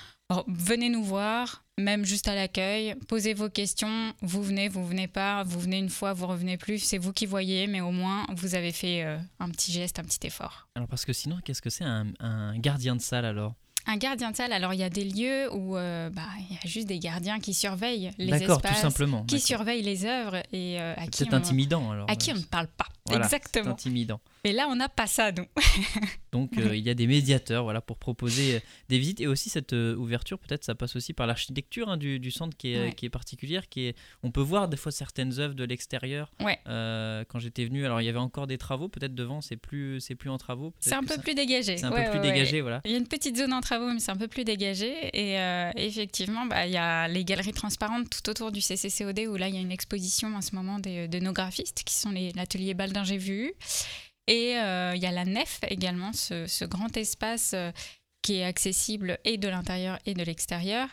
venez 0.47 0.89
nous 0.89 1.03
voir, 1.03 1.62
même 1.79 2.05
juste 2.05 2.27
à 2.27 2.35
l'accueil, 2.35 2.95
posez 3.07 3.33
vos 3.33 3.49
questions, 3.49 4.13
vous 4.21 4.43
venez, 4.43 4.69
vous 4.69 4.85
venez 4.85 5.07
pas, 5.07 5.43
vous 5.43 5.59
venez 5.59 5.79
une 5.79 5.89
fois, 5.89 6.13
vous 6.13 6.27
revenez 6.27 6.57
plus, 6.57 6.79
c'est 6.79 6.97
vous 6.97 7.13
qui 7.13 7.25
voyez, 7.25 7.67
mais 7.67 7.81
au 7.81 7.91
moins 7.91 8.25
vous 8.35 8.55
avez 8.55 8.71
fait 8.71 9.03
euh, 9.03 9.17
un 9.39 9.49
petit 9.49 9.71
geste, 9.71 9.99
un 9.99 10.03
petit 10.03 10.25
effort. 10.27 10.67
Alors 10.75 10.87
parce 10.87 11.05
que 11.05 11.13
sinon, 11.13 11.39
qu'est-ce 11.43 11.61
que 11.61 11.69
c'est 11.71 11.83
un, 11.83 12.07
un 12.19 12.57
gardien 12.59 12.95
de 12.95 13.01
salle 13.01 13.25
alors? 13.25 13.55
Un 13.85 13.97
gardien 13.97 14.31
de 14.31 14.35
salle, 14.37 14.53
alors 14.53 14.73
il 14.73 14.79
y 14.79 14.83
a 14.83 14.89
des 14.89 15.03
lieux 15.03 15.51
où 15.53 15.75
euh, 15.75 16.09
bah, 16.09 16.21
il 16.49 16.55
y 16.55 16.57
a 16.57 16.67
juste 16.67 16.87
des 16.87 16.99
gardiens 16.99 17.39
qui 17.39 17.53
surveillent 17.53 18.11
les 18.17 18.27
D'accord, 18.27 18.61
tout 18.61 18.67
espaces, 18.67 18.81
simplement. 18.81 19.23
qui 19.25 19.41
surveillent 19.41 19.81
les 19.81 20.05
œuvres 20.05 20.37
et 20.53 20.79
euh, 20.79 20.93
à, 20.95 21.07
qui 21.07 21.23
peut-être 21.23 21.33
on, 21.33 21.37
intimidant 21.37 21.91
alors. 21.91 22.09
à 22.09 22.15
qui 22.15 22.31
on 22.31 22.35
ne 22.35 22.43
parle 22.43 22.67
pas. 22.67 22.85
voilà, 23.07 23.27
C'est 23.27 23.35
Exactement. 23.35 23.71
intimidant. 23.71 24.21
Et 24.45 24.51
là, 24.51 24.67
on 24.69 24.75
n'a 24.75 24.89
pas 24.89 25.07
ça, 25.07 25.31
nous. 25.31 25.45
Donc 26.33 26.57
euh, 26.57 26.75
il 26.75 26.83
y 26.83 26.89
a 26.89 26.93
des 26.95 27.07
médiateurs 27.07 27.63
voilà, 27.63 27.79
pour 27.79 27.97
proposer 27.97 28.55
euh, 28.55 28.59
des 28.89 28.99
visites 28.99 29.21
et 29.21 29.27
aussi 29.27 29.49
cette 29.49 29.71
euh, 29.71 29.95
ouverture, 29.95 30.37
peut-être 30.39 30.63
ça 30.65 30.75
passe 30.75 30.95
aussi 30.97 31.13
par 31.13 31.27
l'architecture 31.27 31.87
hein, 31.89 31.95
du, 31.95 32.19
du 32.19 32.29
centre 32.31 32.57
qui 32.57 32.73
est, 32.73 32.83
Ouais. 32.87 32.93
qui 32.93 33.05
est 33.05 33.09
particulière. 33.09 33.69
Qui 33.69 33.85
est, 33.87 33.95
on 34.23 34.31
peut 34.31 34.41
voir 34.41 34.67
des 34.67 34.75
fois 34.75 34.91
certaines 34.91 35.39
œuvres 35.39 35.53
de 35.53 35.63
l'extérieur. 35.63 36.29
Ouais. 36.41 36.59
Euh, 36.67 37.23
quand 37.29 37.39
j'étais 37.39 37.63
venu, 37.63 37.85
alors 37.85 38.01
il 38.01 38.05
y 38.05 38.09
avait 38.09 38.17
encore 38.19 38.47
des 38.47 38.57
travaux, 38.57 38.89
peut-être 38.89 39.15
devant 39.15 39.39
c'est 39.41 39.55
plus, 39.55 40.01
c'est 40.01 40.15
plus 40.15 40.29
en 40.29 40.37
travaux. 40.37 40.73
C'est 40.79 40.93
un 40.93 41.03
peu 41.03 41.15
ça- 41.15 41.21
plus 41.21 41.35
dégagé. 41.35 41.77
C'est 41.77 41.85
un 41.85 41.91
Ouais, 41.93 42.05
peu 42.05 42.11
plus 42.11 42.19
dégagé, 42.19 42.59
voilà. 42.61 42.81
Il 42.83 42.91
y 42.91 42.95
a 42.95 42.97
une 42.97 43.07
petite 43.07 43.37
zone 43.37 43.53
en 43.53 43.61
travaux, 43.61 43.91
mais 43.93 43.99
c'est 43.99 44.11
un 44.11 44.17
peu 44.17 44.27
plus 44.27 44.43
dégagé. 44.43 44.91
Et 45.13 45.37
effectivement, 45.77 46.45
bah, 46.47 46.65
il 46.65 46.73
y 46.73 46.77
a 46.77 47.07
les 47.07 47.23
galeries 47.23 47.53
transparentes 47.53 48.09
tout 48.09 48.29
autour 48.29 48.51
du 48.51 48.59
CCCOD, 48.59 49.27
où 49.29 49.35
là, 49.37 49.47
il 49.47 49.55
y 49.55 49.57
a 49.57 49.61
une 49.61 49.71
exposition 49.71 50.35
en 50.35 50.41
ce 50.41 50.53
moment 50.55 50.79
des, 50.79 51.07
de 51.07 51.19
nos 51.19 51.31
graphistes, 51.31 51.83
qui 51.85 51.93
sont 51.93 52.11
l'atelier 52.35 52.73
Baldin 52.73 53.03
J'ai 53.05 53.17
vu. 53.17 53.53
Et 54.27 54.57
euh, 54.57 54.93
il 54.95 55.01
y 55.01 55.05
a 55.05 55.11
la 55.11 55.25
nef 55.25 55.59
également, 55.67 56.13
ce, 56.13 56.47
ce 56.47 56.65
grand 56.65 56.95
espace 56.95 57.51
euh, 57.53 57.71
qui 58.21 58.35
est 58.35 58.45
accessible 58.45 59.17
et 59.25 59.37
de 59.37 59.47
l'intérieur 59.47 59.99
et 60.05 60.13
de 60.13 60.23
l'extérieur. 60.23 60.87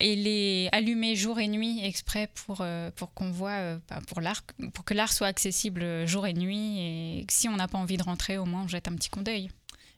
Et 0.00 0.16
les 0.16 0.68
allumé 0.72 1.14
jour 1.14 1.38
et 1.38 1.48
nuit 1.48 1.84
exprès 1.84 2.28
pour, 2.34 2.58
euh, 2.60 2.90
pour 2.92 3.14
qu'on 3.14 3.30
voit, 3.30 3.76
bah, 3.88 4.00
pour, 4.08 4.20
l'art, 4.20 4.42
pour 4.72 4.84
que 4.84 4.92
l'art 4.92 5.12
soit 5.12 5.28
accessible 5.28 6.06
jour 6.06 6.26
et 6.26 6.34
nuit. 6.34 6.80
Et 6.80 7.26
si 7.30 7.48
on 7.48 7.56
n'a 7.56 7.68
pas 7.68 7.78
envie 7.78 7.96
de 7.96 8.02
rentrer, 8.02 8.36
au 8.38 8.44
moins 8.44 8.64
on 8.64 8.68
jette 8.68 8.88
un 8.88 8.94
petit 8.94 9.08
coup 9.08 9.22
d'œil. 9.22 9.50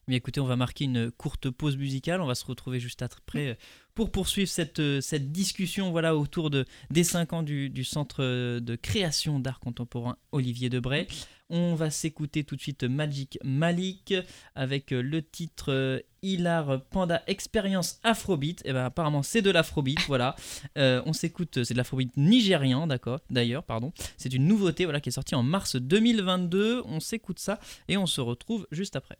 Mais 0.09 0.17
écoutez, 0.17 0.39
on 0.41 0.47
va 0.47 0.55
marquer 0.55 0.85
une 0.85 1.11
courte 1.11 1.51
pause 1.51 1.77
musicale. 1.77 2.21
On 2.21 2.27
va 2.27 2.37
se 2.37 2.45
retrouver 2.45 2.79
juste 2.79 3.03
après 3.03 3.49
euh, 3.49 3.55
pour 3.97 4.13
poursuivre 4.13 4.49
cette, 4.49 4.79
euh, 4.79 5.01
cette 5.01 5.33
discussion 5.33 5.91
voilà, 5.91 6.15
autour 6.15 6.51
de, 6.51 6.67
des 6.91 7.03
5 7.03 7.33
ans 7.33 7.43
du, 7.43 7.71
du 7.71 7.83
Centre 7.83 8.23
euh, 8.23 8.61
de 8.61 8.77
création 8.77 9.41
d'art 9.41 9.59
contemporain 9.59 10.17
Olivier 10.31 10.69
Debray. 10.69 11.09
On 11.49 11.75
va 11.75 11.91
s'écouter 11.91 12.45
tout 12.45 12.57
de 12.57 12.61
suite 12.61 12.85
Magic 12.85 13.39
Malik 13.43 14.15
avec 14.55 14.93
euh, 14.93 15.01
le 15.01 15.23
titre 15.23 16.05
Hilar 16.23 16.83
Panda 16.91 17.23
Expérience 17.27 18.01
Afrobeat. 18.03 18.63
Et 18.67 18.73
ben 18.73 18.85
apparemment 18.85 19.23
c'est 19.23 19.43
de 19.43 19.51
l'Afrobeat, 19.51 20.01
voilà. 20.09 20.37
Euh, 20.77 21.03
on 21.07 21.13
s'écoute, 21.13 21.65
c'est 21.65 21.73
de 21.73 21.79
l'Afrobeat 21.79 22.17
nigérian, 22.17 22.87
d'accord. 22.87 23.21
D'ailleurs, 23.31 23.63
pardon. 23.63 23.93
C'est 24.19 24.35
une 24.35 24.47
nouveauté, 24.47 24.85
voilà, 24.85 25.01
qui 25.01 25.09
est 25.09 25.13
sortie 25.13 25.37
en 25.37 25.43
mars 25.43 25.77
2022. 25.77 26.83
On 26.85 27.01
s'écoute 27.01 27.39
ça 27.39 27.61
et 27.89 27.97
on 27.97 28.07
se 28.07 28.21
retrouve 28.21 28.67
juste 28.73 28.97
après. 28.97 29.17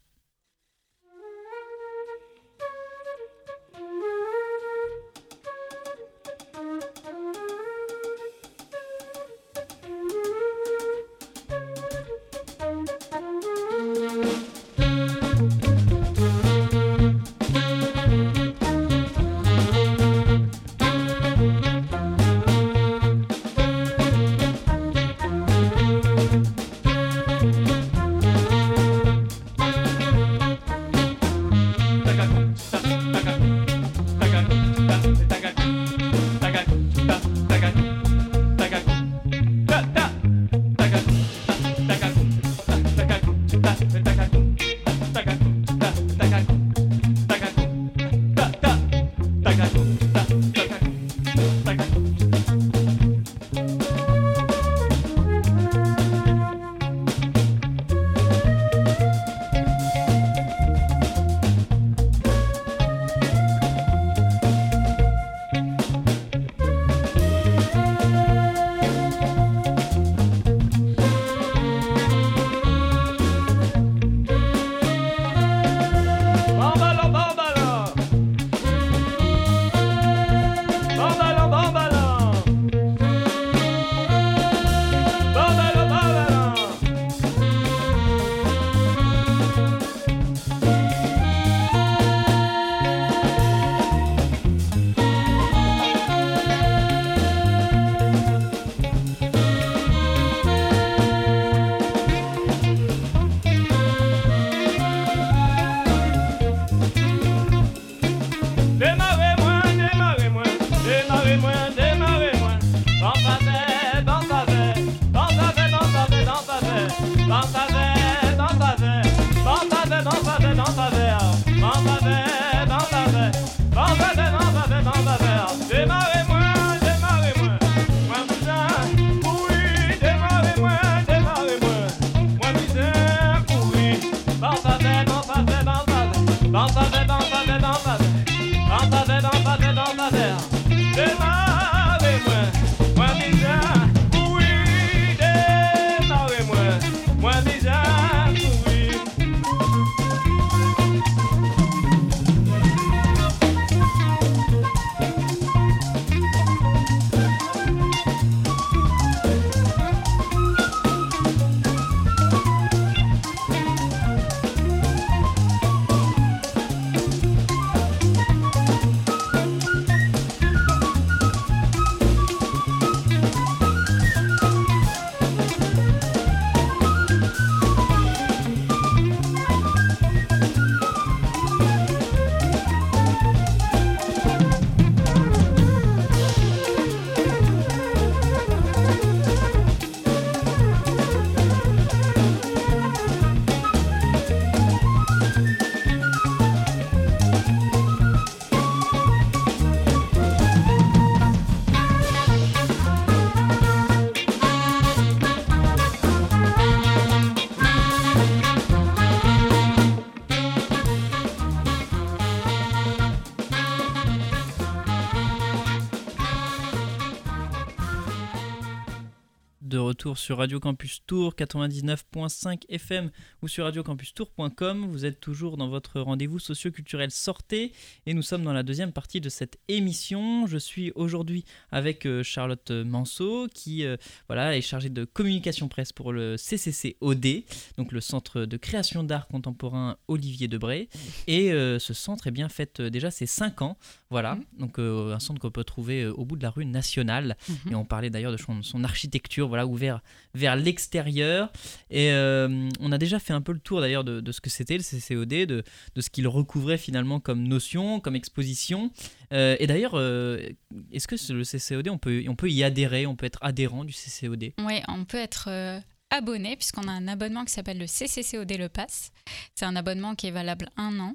Retour 220.07 220.19
sur 220.19 220.39
Radio 220.39 220.61
Campus 220.61 221.03
Tour 221.05 221.35
99.5 221.35 222.63
FM 222.69 223.11
ou 223.43 223.49
sur 223.49 223.65
radiocampustour.com. 223.65 224.87
Vous 224.89 225.05
êtes 225.05 225.19
toujours 225.19 225.57
dans 225.57 225.69
votre 225.69 226.01
rendez-vous 226.01 226.39
socio-culturel 226.39 227.11
Sortez 227.11 227.73
et 228.07 228.15
nous 228.15 228.23
sommes 228.23 228.45
dans 228.45 228.53
la 228.53 228.63
deuxième 228.63 228.93
partie 228.93 229.21
de 229.21 229.29
cette 229.29 229.59
émission. 229.67 230.47
Je 230.47 230.59
suis 230.59 230.93
aujourd'hui 230.95 231.45
avec 231.73 232.07
euh, 232.07 232.23
Charlotte 232.23 232.71
Manceau 232.71 233.49
qui 233.53 233.85
euh, 233.85 233.97
voilà, 234.29 234.57
est 234.57 234.61
chargée 234.61 234.91
de 234.91 235.05
communication 235.05 235.67
presse 235.67 235.93
pour 235.93 236.13
le 236.13 236.37
CCCOD, 236.37 237.43
donc 237.77 237.91
le 237.91 238.01
Centre 238.01 238.45
de 238.45 238.57
création 238.57 239.03
d'art 239.03 239.27
contemporain 239.27 239.97
Olivier 240.07 240.47
Debray. 240.47 240.89
Et 241.27 241.53
euh, 241.53 241.81
ce 241.81 241.95
centre 241.95 242.29
est 242.29 242.33
bien 242.33 242.49
fait 242.49 242.81
déjà 242.81 243.11
ses 243.11 243.27
5 243.27 243.61
ans. 243.63 243.77
Voilà, 244.11 244.39
donc 244.57 244.79
un 244.79 245.19
centre 245.19 245.41
qu'on 245.41 245.51
peut 245.51 245.65
trouver 245.65 246.07
au 246.07 246.25
bout 246.25 246.37
de 246.37 246.45
la 246.45 246.51
rue 246.51 246.65
nationale. 246.65 247.37
Et 247.69 247.75
on 247.75 247.85
parlait 247.85 248.09
d'ailleurs 248.09 248.31
de 248.31 248.37
son, 248.37 248.63
son 248.63 248.85
architecture 248.85 249.49
voilà, 249.49 249.67
ouvert 249.67 249.96
vers 250.35 250.57
l'extérieur. 250.57 251.53
Et 251.91 252.11
euh, 252.13 252.69
on 252.81 252.93
a 252.93 252.99
déjà 252.99 253.19
fait 253.19 253.33
un 253.33 253.41
peu 253.41 253.53
le 253.53 253.59
tour 253.59 253.81
d'ailleurs 253.81 254.05
de, 254.05 254.33
ce 254.33 254.41
que 254.41 254.51
c'était 254.51 254.77
le 254.77 254.83
CCOD, 254.83 255.29
de, 255.29 255.65
de 255.95 256.01
ce 256.01 256.11
qu'il 256.11 256.27
recouvrait 256.29 256.79
finalement 256.79 257.21
comme 257.21 257.47
notion, 257.47 258.01
comme 258.01 258.17
exposition. 258.17 258.91
Euh, 259.33 259.57
et 259.59 259.67
d'ailleurs, 259.67 259.95
euh, 259.95 260.49
est-ce 260.93 261.09
que 261.09 261.17
le 261.33 261.45
CCOD, 261.45 261.89
on 261.89 261.99
peut, 261.99 262.25
on 262.29 262.37
peut 262.37 262.51
y 262.51 262.63
adhérer, 262.63 263.07
on 263.07 263.17
peut 263.17 263.27
être 263.27 263.39
adhérent 263.43 263.85
du 263.85 263.93
CCOD 263.93 264.53
Oui, 264.59 264.81
on 264.89 265.05
peut 265.05 265.19
être 265.19 265.83
abonné 266.11 266.57
puisqu'on 266.57 266.89
a 266.89 266.93
un 266.93 267.09
abonnement 267.09 267.45
qui 267.45 267.53
s'appelle 267.53 267.79
le 267.79 267.87
CCCOD 267.87 268.53
Le 268.59 268.69
Pass. 268.69 269.11
C'est 269.55 269.65
un 269.65 269.77
abonnement 269.77 270.15
qui 270.15 270.29
est 270.29 270.33
valable 270.33 270.69
un 270.77 270.99
an. 271.01 271.15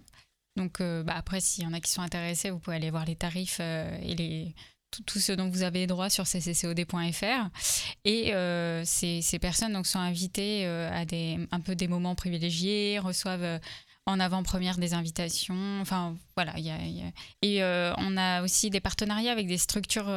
Donc 0.58 0.82
euh, 0.82 1.04
bah, 1.04 1.14
après, 1.16 1.40
s'il 1.40 1.64
y 1.64 1.68
en 1.68 1.74
a 1.74 1.80
qui 1.80 1.90
sont 1.90 2.02
intéressés, 2.02 2.50
vous 2.50 2.60
pouvez 2.60 2.76
aller 2.76 2.92
voir 2.92 3.06
les 3.06 3.16
tarifs 3.16 3.60
et 3.60 4.16
les, 4.16 4.54
tout, 4.92 5.04
tout 5.04 5.20
ce 5.20 5.32
dont 5.32 5.50
vous 5.50 5.64
avez 5.64 5.88
droit 5.88 6.10
sur 6.10 6.26
cccod.fr. 6.28 7.50
Et 8.06 8.34
euh, 8.34 8.84
ces, 8.86 9.22
personnes 9.40 9.74
donc, 9.74 9.88
sont 9.88 10.00
invitées 10.00 10.66
euh, 10.66 10.92
à 10.94 11.06
des, 11.06 11.40
un 11.52 11.60
peu 11.60 11.76
des 11.76 11.88
moments 11.88 12.16
privilégiés, 12.16 13.00
reçoivent 13.00 13.44
euh, 13.44 13.60
en 14.06 14.20
avant-première 14.20 14.78
des 14.78 14.94
invitations. 14.94 15.80
Enfin, 15.82 16.16
voilà. 16.36 16.54
il 16.58 16.66
Y 16.66 16.68
y 16.68 17.02
a- 17.02 17.12
Et 17.42 17.94
on 17.98 18.18
a 18.18 18.44
aussi 18.44 18.70
des 18.70 18.80
partenariats 18.80 19.32
avec 19.32 19.48
des 19.48 19.58
structures 19.58 20.12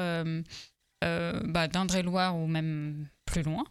bah, 1.02 1.68
d'Indre-et-Loire 1.68 2.36
ou 2.36 2.46
même 2.46 3.06
plus 3.26 3.42
loin, 3.42 3.64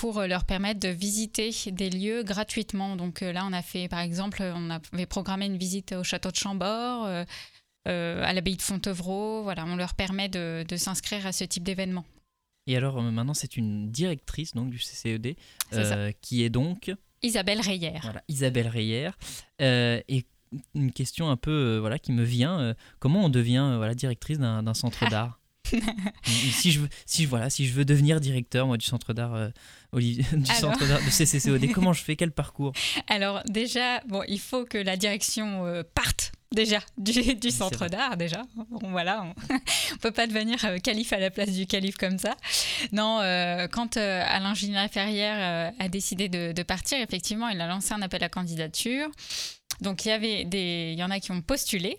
pour 0.00 0.22
leur 0.22 0.44
permettre 0.44 0.80
de 0.80 0.88
visiter 0.88 1.50
des 1.70 1.90
lieux 1.90 2.22
gratuitement. 2.22 2.96
Donc 2.96 3.20
là, 3.20 3.44
on 3.46 3.52
a 3.52 3.60
fait, 3.62 3.88
par 3.88 4.00
exemple, 4.00 4.42
on 4.42 4.70
avait 4.70 5.06
programmé 5.06 5.44
une 5.46 5.58
visite 5.58 5.92
au 5.92 6.02
château 6.02 6.30
de 6.30 6.36
Chambord, 6.36 7.06
à 7.88 8.32
l'abbaye 8.32 8.56
de 8.56 8.62
Fontevraud. 8.62 9.42
Voilà, 9.42 9.64
on 9.66 9.76
leur 9.76 9.94
permet 9.94 10.28
de, 10.28 10.64
de 10.68 10.76
s'inscrire 10.76 11.26
à 11.26 11.32
ce 11.32 11.44
type 11.44 11.62
d'événement. 11.62 12.04
Et 12.66 12.76
alors 12.76 12.98
euh, 12.98 13.10
maintenant, 13.10 13.34
c'est 13.34 13.56
une 13.56 13.90
directrice 13.90 14.52
donc, 14.54 14.70
du 14.70 14.78
CCED 14.78 15.36
ça. 15.72 15.78
euh, 15.78 16.12
qui 16.20 16.42
est 16.44 16.50
donc 16.50 16.92
Isabelle 17.22 17.60
voilà, 18.02 18.22
Isabelle 18.28 18.68
Reyer. 18.68 19.10
Euh, 19.60 20.00
et 20.08 20.26
une 20.74 20.92
question 20.92 21.30
un 21.30 21.36
peu 21.36 21.50
euh, 21.50 21.78
voilà, 21.80 21.98
qui 21.98 22.12
me 22.12 22.22
vient 22.22 22.60
euh, 22.60 22.74
comment 23.00 23.24
on 23.24 23.28
devient 23.28 23.66
euh, 23.72 23.76
voilà, 23.78 23.94
directrice 23.94 24.38
d'un 24.38 24.74
centre 24.74 25.08
d'art? 25.10 25.40
Si 26.24 26.72
je 26.72 26.80
veux 26.80 26.88
si 27.04 27.24
je 27.24 27.28
voilà 27.28 27.50
si 27.50 27.66
je 27.66 27.74
veux 27.74 27.84
devenir 27.84 28.20
directeur 28.20 28.66
moi 28.66 28.78
du 28.78 28.86
centre 28.86 29.12
d'art 29.12 29.34
euh, 29.34 29.48
du 29.94 30.20
Alors. 30.22 30.44
centre 30.46 30.86
d'art 30.86 31.00
de 31.04 31.10
CCCOD 31.10 31.72
comment 31.72 31.92
je 31.92 32.02
fais? 32.02 32.16
Quel 32.16 32.32
parcours? 32.32 32.72
Alors 33.08 33.42
déjà, 33.48 34.00
bon, 34.08 34.22
il 34.28 34.40
faut 34.40 34.64
que 34.64 34.78
la 34.78 34.96
direction 34.96 35.66
euh, 35.66 35.82
parte 35.94 36.32
déjà 36.54 36.80
du, 36.96 37.34
du 37.34 37.50
centre 37.50 37.88
d'art 37.88 38.16
déjà. 38.16 38.42
Bon, 38.56 38.90
voilà, 38.90 39.22
on, 39.24 39.54
on 39.94 39.96
peut 39.98 40.10
pas 40.10 40.26
devenir 40.26 40.64
euh, 40.64 40.78
calife 40.78 41.12
à 41.12 41.18
la 41.18 41.30
place 41.30 41.50
du 41.50 41.66
calife 41.66 41.96
comme 41.96 42.18
ça. 42.18 42.36
Non, 42.92 43.20
euh, 43.20 43.68
quand 43.68 43.96
euh, 43.96 44.22
Alain 44.26 44.54
Gilles 44.54 44.78
Ferrière 44.90 45.70
euh, 45.70 45.70
a 45.84 45.88
décidé 45.88 46.28
de, 46.28 46.52
de 46.52 46.62
partir, 46.62 46.98
effectivement, 47.00 47.48
il 47.48 47.60
a 47.60 47.66
lancé 47.66 47.92
un 47.92 48.02
appel 48.02 48.22
à 48.24 48.28
candidature. 48.28 49.08
Donc 49.80 50.04
il 50.04 50.08
y 50.08 50.10
avait 50.12 50.44
des, 50.44 50.90
il 50.94 50.98
y 50.98 51.04
en 51.04 51.10
a 51.10 51.20
qui 51.20 51.30
ont 51.30 51.40
postulé 51.40 51.98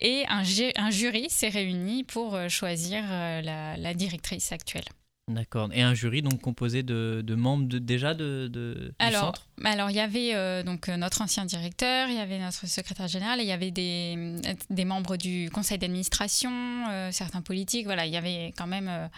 et 0.00 0.24
un, 0.28 0.44
ju- 0.44 0.72
un 0.76 0.90
jury 0.90 1.28
s'est 1.30 1.48
réuni 1.48 2.04
pour 2.04 2.38
choisir 2.50 3.02
la, 3.08 3.76
la 3.78 3.94
directrice 3.94 4.52
actuelle. 4.52 4.84
D'accord 5.28 5.70
et 5.72 5.82
un 5.82 5.92
jury 5.94 6.22
donc 6.22 6.40
composé 6.40 6.82
de, 6.84 7.20
de 7.24 7.34
membres 7.34 7.66
de, 7.66 7.78
déjà 7.78 8.14
de, 8.14 8.48
de- 8.48 8.94
du 8.98 9.06
Alors, 9.06 9.26
centre? 9.26 9.48
alors 9.64 9.90
il 9.90 9.96
y 9.96 10.00
avait 10.00 10.34
euh, 10.34 10.62
donc 10.62 10.88
euh, 10.88 10.96
notre 10.96 11.20
ancien 11.20 11.44
directeur, 11.44 12.08
il 12.08 12.14
y 12.14 12.20
avait 12.20 12.38
notre 12.38 12.66
secrétaire 12.68 13.08
général, 13.08 13.40
et 13.40 13.42
il 13.42 13.48
y 13.48 13.52
avait 13.52 13.72
des, 13.72 14.14
euh, 14.46 14.54
des 14.70 14.84
membres 14.84 15.16
du 15.16 15.50
conseil 15.50 15.78
d'administration, 15.78 16.52
euh, 16.90 17.10
certains 17.10 17.42
politiques. 17.42 17.86
Voilà, 17.86 18.06
il 18.06 18.12
y 18.12 18.16
avait 18.16 18.52
quand 18.56 18.68
même 18.68 19.10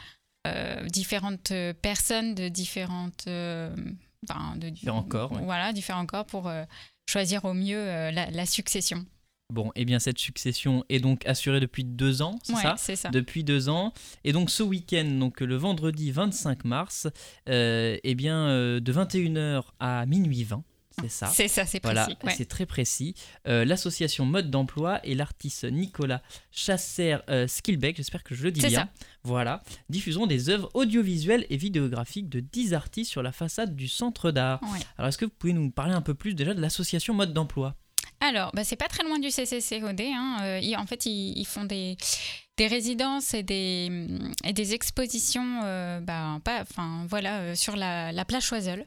euh, 0.46 0.86
différentes 0.88 1.52
personnes 1.82 2.34
de 2.34 2.48
différentes, 2.48 3.28
enfin, 3.28 4.56
de 4.56 4.70
Différents 4.70 5.02
corps, 5.02 5.32
ouais. 5.32 5.42
Voilà, 5.42 5.74
différents 5.74 6.06
corps 6.06 6.24
pour 6.24 6.50
choisir 7.08 7.44
au 7.44 7.52
mieux 7.52 7.84
la, 8.10 8.30
la 8.30 8.46
succession. 8.46 9.04
Bon 9.52 9.70
et 9.76 9.84
bien 9.86 9.98
cette 9.98 10.18
succession 10.18 10.84
est 10.90 11.00
donc 11.00 11.26
assurée 11.26 11.60
depuis 11.60 11.82
deux 11.84 12.20
ans 12.22 12.38
c'est 12.42 12.52
Ouais, 12.54 12.62
ça 12.62 12.74
c'est 12.76 12.96
ça. 12.96 13.08
depuis 13.10 13.44
deux 13.44 13.68
ans. 13.68 13.92
Et 14.24 14.32
donc 14.32 14.50
ce 14.50 14.62
week-end, 14.62 15.04
donc 15.18 15.40
le 15.40 15.56
vendredi 15.56 16.10
25 16.10 16.64
mars, 16.64 17.06
euh, 17.48 17.96
eh 18.04 18.14
bien 18.14 18.46
euh, 18.48 18.80
de 18.80 18.92
21h 18.92 19.62
à 19.80 20.04
minuit 20.06 20.44
20, 20.44 20.62
c'est 21.00 21.08
ça. 21.08 21.26
C'est 21.28 21.48
ça, 21.48 21.64
c'est 21.64 21.82
Voilà, 21.82 22.04
précis. 22.04 22.18
ouais. 22.24 22.34
c'est 22.36 22.44
très 22.44 22.66
précis. 22.66 23.14
Euh, 23.46 23.64
L'association 23.64 24.26
Mode 24.26 24.50
d'Emploi 24.50 25.00
et 25.06 25.14
l'artiste 25.14 25.64
Nicolas 25.64 26.22
Chasser-Skilbeck, 26.50 27.96
j'espère 27.96 28.24
que 28.24 28.34
je 28.34 28.42
le 28.42 28.50
dis 28.50 28.60
C'est 28.60 28.68
bien, 28.68 28.80
ça. 28.80 29.06
voilà, 29.22 29.62
diffuseront 29.88 30.26
des 30.26 30.50
œuvres 30.50 30.68
audiovisuelles 30.74 31.46
et 31.50 31.56
vidéographiques 31.56 32.28
de 32.28 32.40
10 32.40 32.74
artistes 32.74 33.10
sur 33.10 33.22
la 33.22 33.32
façade 33.32 33.74
du 33.76 33.88
centre 33.88 34.30
d'art. 34.30 34.60
Ouais. 34.64 34.80
Alors 34.98 35.08
est-ce 35.08 35.18
que 35.18 35.24
vous 35.24 35.32
pouvez 35.38 35.52
nous 35.52 35.70
parler 35.70 35.94
un 35.94 36.02
peu 36.02 36.14
plus 36.14 36.34
déjà 36.34 36.52
de 36.52 36.60
l'association 36.60 37.14
Mode 37.14 37.32
d'Emploi? 37.32 37.76
Alors, 38.20 38.50
bah, 38.52 38.64
c'est 38.64 38.76
pas 38.76 38.88
très 38.88 39.04
loin 39.04 39.18
du 39.18 39.30
CCCOD. 39.30 40.00
Hein. 40.00 40.38
Euh, 40.42 40.74
en 40.76 40.86
fait, 40.86 41.06
ils, 41.06 41.44
font 41.44 41.64
des, 41.64 41.96
résidences 42.58 43.32
et 43.32 43.44
des, 43.44 44.74
expositions 44.74 45.60
euh, 45.62 46.00
bah, 46.00 46.40
voilà, 47.08 47.38
euh, 47.38 47.54
sur 47.54 47.76
la, 47.76 48.10
la 48.10 48.24
plage 48.24 48.42
Choiseul. 48.42 48.86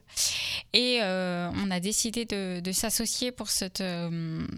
Et 0.74 1.00
euh, 1.02 1.50
on 1.56 1.72
a 1.72 1.80
décidé 1.80 2.26
de, 2.26 2.72
s'associer 2.74 3.32
pour 3.32 3.50
cette 3.50 3.84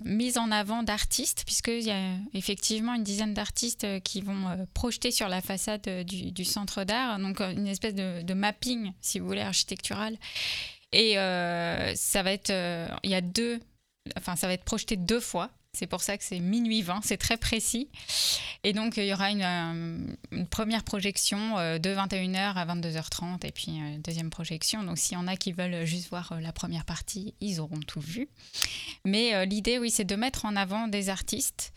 mise 0.05 0.37
en 0.37 0.49
avant 0.49 0.81
d'artistes, 0.81 1.43
puisqu'il 1.45 1.83
y 1.83 1.91
a 1.91 2.15
effectivement 2.33 2.95
une 2.95 3.03
dizaine 3.03 3.33
d'artistes 3.33 3.87
qui 4.03 4.21
vont 4.21 4.67
projeter 4.73 5.11
sur 5.11 5.27
la 5.27 5.41
façade 5.41 5.87
du, 6.05 6.45
centre 6.45 6.83
d'art. 6.83 7.19
Donc, 7.19 7.41
une 7.41 7.67
espèce 7.67 7.93
de, 7.93 8.33
mapping, 8.33 8.91
si 9.01 9.19
vous 9.19 9.27
voulez, 9.27 9.41
architectural. 9.41 10.17
Et 10.91 11.13
ça 11.13 12.23
va 12.23 12.31
être. 12.31 12.51
Il 13.03 13.11
y 13.11 13.15
a 13.15 13.21
deux 13.21 13.59
enfin 14.17 14.35
ça 14.35 14.47
va 14.47 14.53
être 14.53 14.65
projeté 14.65 14.97
deux 14.97 15.19
fois. 15.19 15.49
C'est 15.75 15.87
pour 15.87 16.03
ça 16.03 16.19
que 16.19 16.23
c'est 16.23 16.39
minuit 16.39 16.83
20, 16.83 17.01
c'est 17.03 17.17
très 17.17 17.35
précis. 17.35 17.89
Et 18.63 18.73
donc 18.73 18.97
il 18.97 19.05
y 19.05 19.13
aura 19.13 19.31
une, 19.31 19.41
euh, 19.41 20.15
une 20.31 20.47
première 20.47 20.83
projection 20.83 21.57
euh, 21.57 21.79
de 21.79 21.89
21h 21.89 22.53
à 22.53 22.65
22h30 22.67 23.43
et 23.43 23.51
puis 23.51 23.81
euh, 23.81 23.97
deuxième 23.97 24.29
projection. 24.29 24.83
Donc 24.83 24.99
s'il 24.99 25.17
y 25.17 25.19
en 25.19 25.27
a 25.27 25.35
qui 25.35 25.51
veulent 25.51 25.83
juste 25.85 26.09
voir 26.09 26.39
la 26.39 26.53
première 26.53 26.85
partie, 26.85 27.33
ils 27.41 27.59
auront 27.59 27.79
tout 27.79 28.01
vu. 28.01 28.29
Mais 29.03 29.45
l'idée, 29.47 29.79
oui, 29.79 29.89
c'est 29.89 30.03
de 30.03 30.15
mettre 30.15 30.45
en 30.45 30.55
avant 30.55 30.87
des 30.87 31.09
artistes 31.09 31.73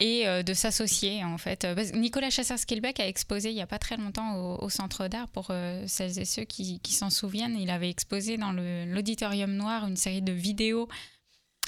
et 0.00 0.24
de 0.44 0.54
s'associer 0.54 1.24
en 1.24 1.38
fait. 1.38 1.66
Nicolas 1.94 2.30
Chasseur-Skilbeck 2.30 3.00
a 3.00 3.08
exposé 3.08 3.50
il 3.50 3.56
n'y 3.56 3.62
a 3.62 3.66
pas 3.66 3.80
très 3.80 3.96
longtemps 3.96 4.36
au, 4.60 4.70
Centre 4.70 5.08
d'Art 5.08 5.28
pour 5.28 5.52
celles 5.86 6.18
et 6.18 6.24
ceux 6.24 6.44
qui, 6.44 6.80
s'en 6.90 7.10
souviennent. 7.10 7.58
Il 7.58 7.68
avait 7.68 7.90
exposé 7.90 8.38
dans 8.38 8.52
l'auditorium 8.52 9.52
noir 9.52 9.86
une 9.86 9.96
série 9.96 10.22
de 10.22 10.32
vidéos 10.32 10.88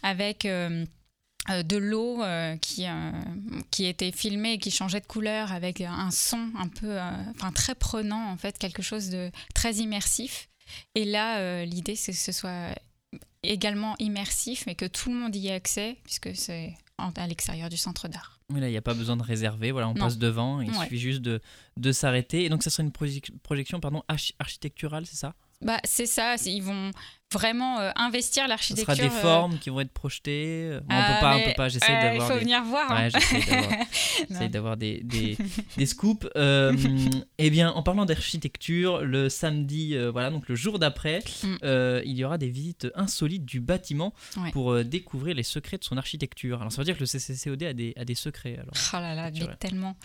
avec 0.03 0.45
euh, 0.45 0.85
euh, 1.51 1.63
de 1.63 1.77
l'eau 1.77 2.23
euh, 2.23 2.57
qui, 2.59 2.87
euh, 2.87 3.11
qui 3.71 3.87
était 3.87 4.13
filmée 4.13 4.55
et 4.55 4.59
qui 4.59 4.71
changeait 4.71 5.01
de 5.01 5.07
couleur 5.07 5.53
avec 5.53 5.81
un 5.81 6.11
son 6.11 6.51
un 6.59 6.69
peu, 6.69 7.01
euh, 7.01 7.11
enfin 7.35 7.53
très 7.53 7.75
prenant 7.75 8.31
en 8.31 8.37
fait, 8.37 8.59
quelque 8.59 8.83
chose 8.83 9.11
de 9.11 9.31
très 9.55 9.75
immersif. 9.77 10.49
Et 10.95 11.05
là, 11.05 11.65
l'idée 11.65 11.97
c'est 11.97 12.13
que 12.13 12.19
ce 12.19 12.33
soit 12.33 12.69
également 13.43 13.97
immersif, 13.99 14.65
mais 14.67 14.75
que 14.75 14.85
tout 14.85 15.11
le 15.11 15.17
monde 15.17 15.35
y 15.35 15.49
ait 15.49 15.53
accès, 15.55 15.97
puisque 16.05 16.35
c'est 16.37 16.75
à 17.17 17.27
l'extérieur 17.27 17.71
du 17.71 17.79
centre 17.79 18.09
d'art. 18.09 18.39
Oui, 18.53 18.61
là, 18.61 18.69
il 18.69 18.73
n'y 18.73 18.77
a 18.77 18.83
pas 18.83 18.93
besoin 18.93 19.17
de 19.17 19.23
réserver. 19.23 19.71
Voilà, 19.73 19.89
on 19.89 19.95
Non. 19.95 20.01
passe 20.05 20.19
devant. 20.19 20.61
Il 20.61 20.71
Ouais. 20.71 20.85
suffit 20.85 20.99
juste 20.99 21.23
de, 21.23 21.41
de 21.79 21.93
s'arrêter. 21.93 22.45
Et 22.45 22.51
donc, 22.51 22.63
ça 22.63 22.69
sera 22.69 22.83
une 22.83 22.91
proje- 22.91 23.23
projection 23.43 23.81
pardon, 23.81 24.03
archi- 24.07 24.35
architecturale, 24.39 25.07
c'est 25.07 25.17
ça? 25.17 25.35
Bah, 25.63 25.81
c'est 25.85 26.05
ça, 26.05 26.35
ils 26.45 26.63
vont 26.63 26.91
vraiment 27.33 27.79
euh, 27.81 27.91
investir 27.97 28.45
Ce 28.45 28.49
l'architecture. 28.49 28.95
sera 28.95 29.09
des 29.09 29.15
euh, 29.15 29.21
formes 29.21 29.59
qui 29.59 29.71
vont 29.71 29.81
être 29.81 29.93
projetées. 29.93 30.69
euh, 30.73 30.81
bon, 30.81 30.95
on 30.97 30.99
peut 31.15 31.21
pas, 31.21 31.37
on 31.37 31.43
peut 31.45 31.55
pas. 31.57 31.69
J'essaie 31.69 31.93
d'avoir 31.93 32.15
Il 32.15 32.21
faut 32.33 32.35
des. 32.39 32.41
venir 32.45 32.63
voir. 32.65 32.91
hein. 32.91 33.05
Ouais, 33.05 33.11
j'essaie 34.29 34.49
d'avoir, 34.49 34.77
des, 34.77 35.01
des, 35.05 35.37
des 35.77 35.87
scoops. 35.87 36.27
Eh 37.39 37.51
bien, 37.51 37.71
en 37.71 37.83
parlant 37.83 38.05
d'architecture, 38.05 39.01
le 39.03 39.29
samedi, 39.29 39.97
voilà, 40.13 40.31
donc 40.31 40.49
le 40.49 40.55
jour 40.55 40.79
d'après, 40.79 41.21
Mm. 41.43 41.57
il 42.05 42.17
y 42.17 42.25
aura 42.25 42.39
des 42.39 42.49
visites 42.51 42.89
insolites 42.95 43.45
du 43.45 43.61
bâtiment 43.61 44.13
Ouais. 44.37 44.51
pour 44.53 44.85
découvrir 44.85 45.35
les 45.35 45.43
secrets 45.43 45.79
de 45.79 45.85
son 45.85 45.97
architecture. 45.97 46.61
Alors, 46.61 46.73
ça 46.73 46.79
veut 46.79 46.85
dire 46.85 46.95
que 46.95 47.01
le 47.01 47.07
CCCOD 47.07 47.63
a 47.65 47.73
des, 47.73 47.93
a 47.97 48.05
des 48.05 48.15
secrets. 48.15 48.55
Alors. 48.55 48.73
Oh 48.93 48.97
là 48.97 49.15
là, 49.15 49.31
mais 49.33 49.47
tellement. 49.59 49.97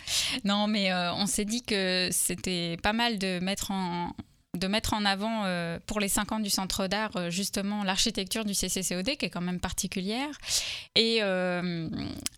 Non, 0.44 0.68
mais 0.68 0.94
on 0.94 1.26
s'est 1.26 1.46
dit 1.46 1.64
que 1.64 2.10
c'était 2.12 2.78
pas 2.82 2.94
mal 2.94 3.18
de 3.20 3.40
mettre 3.40 3.72
en 3.72 4.12
de 4.56 4.68
mettre 4.68 4.94
en 4.94 5.06
avant 5.06 5.46
euh, 5.46 5.80
pour 5.86 6.00
les 6.00 6.08
5 6.08 6.32
ans 6.34 6.40
du 6.40 6.50
centre 6.50 6.88
d'art 6.88 7.16
euh, 7.16 7.30
justement 7.30 7.84
l'architecture 7.84 8.46
du 8.46 8.54
CCCOD 8.54 9.18
qui 9.18 9.26
est 9.26 9.30
quand 9.30 9.42
même 9.42 9.60
particulière 9.60 10.38
et, 10.96 11.20
euh, 11.22 11.90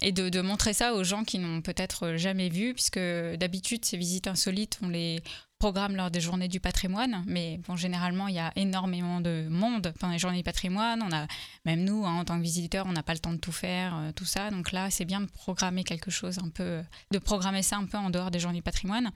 de 0.01 0.41
montrer 0.41 0.73
ça 0.73 0.93
aux 0.93 1.03
gens 1.03 1.23
qui 1.23 1.39
n'ont 1.39 1.61
peut-être 1.61 2.15
jamais 2.15 2.49
vu 2.49 2.73
puisque 2.73 2.99
d'habitude 2.99 3.85
ces 3.85 3.97
visites 3.97 4.27
insolites 4.27 4.79
on 4.81 4.89
les 4.89 5.21
programme 5.59 5.95
lors 5.95 6.11
des 6.11 6.21
journées 6.21 6.47
du 6.47 6.59
patrimoine 6.59 7.23
mais 7.25 7.59
bon 7.67 7.75
généralement 7.75 8.27
il 8.27 8.35
y 8.35 8.39
a 8.39 8.51
énormément 8.55 9.21
de 9.21 9.47
monde 9.49 9.91
pendant 9.99 10.13
les 10.13 10.19
journées 10.19 10.37
du 10.37 10.43
patrimoine 10.43 11.01
on 11.01 11.15
a 11.15 11.25
même 11.65 11.83
nous 11.83 12.05
hein, 12.05 12.19
en 12.19 12.25
tant 12.25 12.37
que 12.37 12.43
visiteurs 12.43 12.85
on 12.87 12.91
n'a 12.91 13.03
pas 13.03 13.13
le 13.13 13.19
temps 13.19 13.33
de 13.33 13.37
tout 13.37 13.51
faire 13.51 13.95
euh, 13.97 14.11
tout 14.11 14.25
ça 14.25 14.51
donc 14.51 14.71
là 14.71 14.89
c'est 14.91 15.05
bien 15.05 15.21
de 15.21 15.25
programmer 15.25 15.83
quelque 15.83 16.11
chose 16.11 16.37
un 16.39 16.49
peu 16.49 16.81
de 17.11 17.17
programmer 17.17 17.63
ça 17.63 17.77
un 17.77 17.85
peu 17.85 17.97
en 17.97 18.09
dehors 18.09 18.29
des 18.29 18.39
journées 18.39 18.59
du 18.59 18.63
patrimoine 18.63 19.11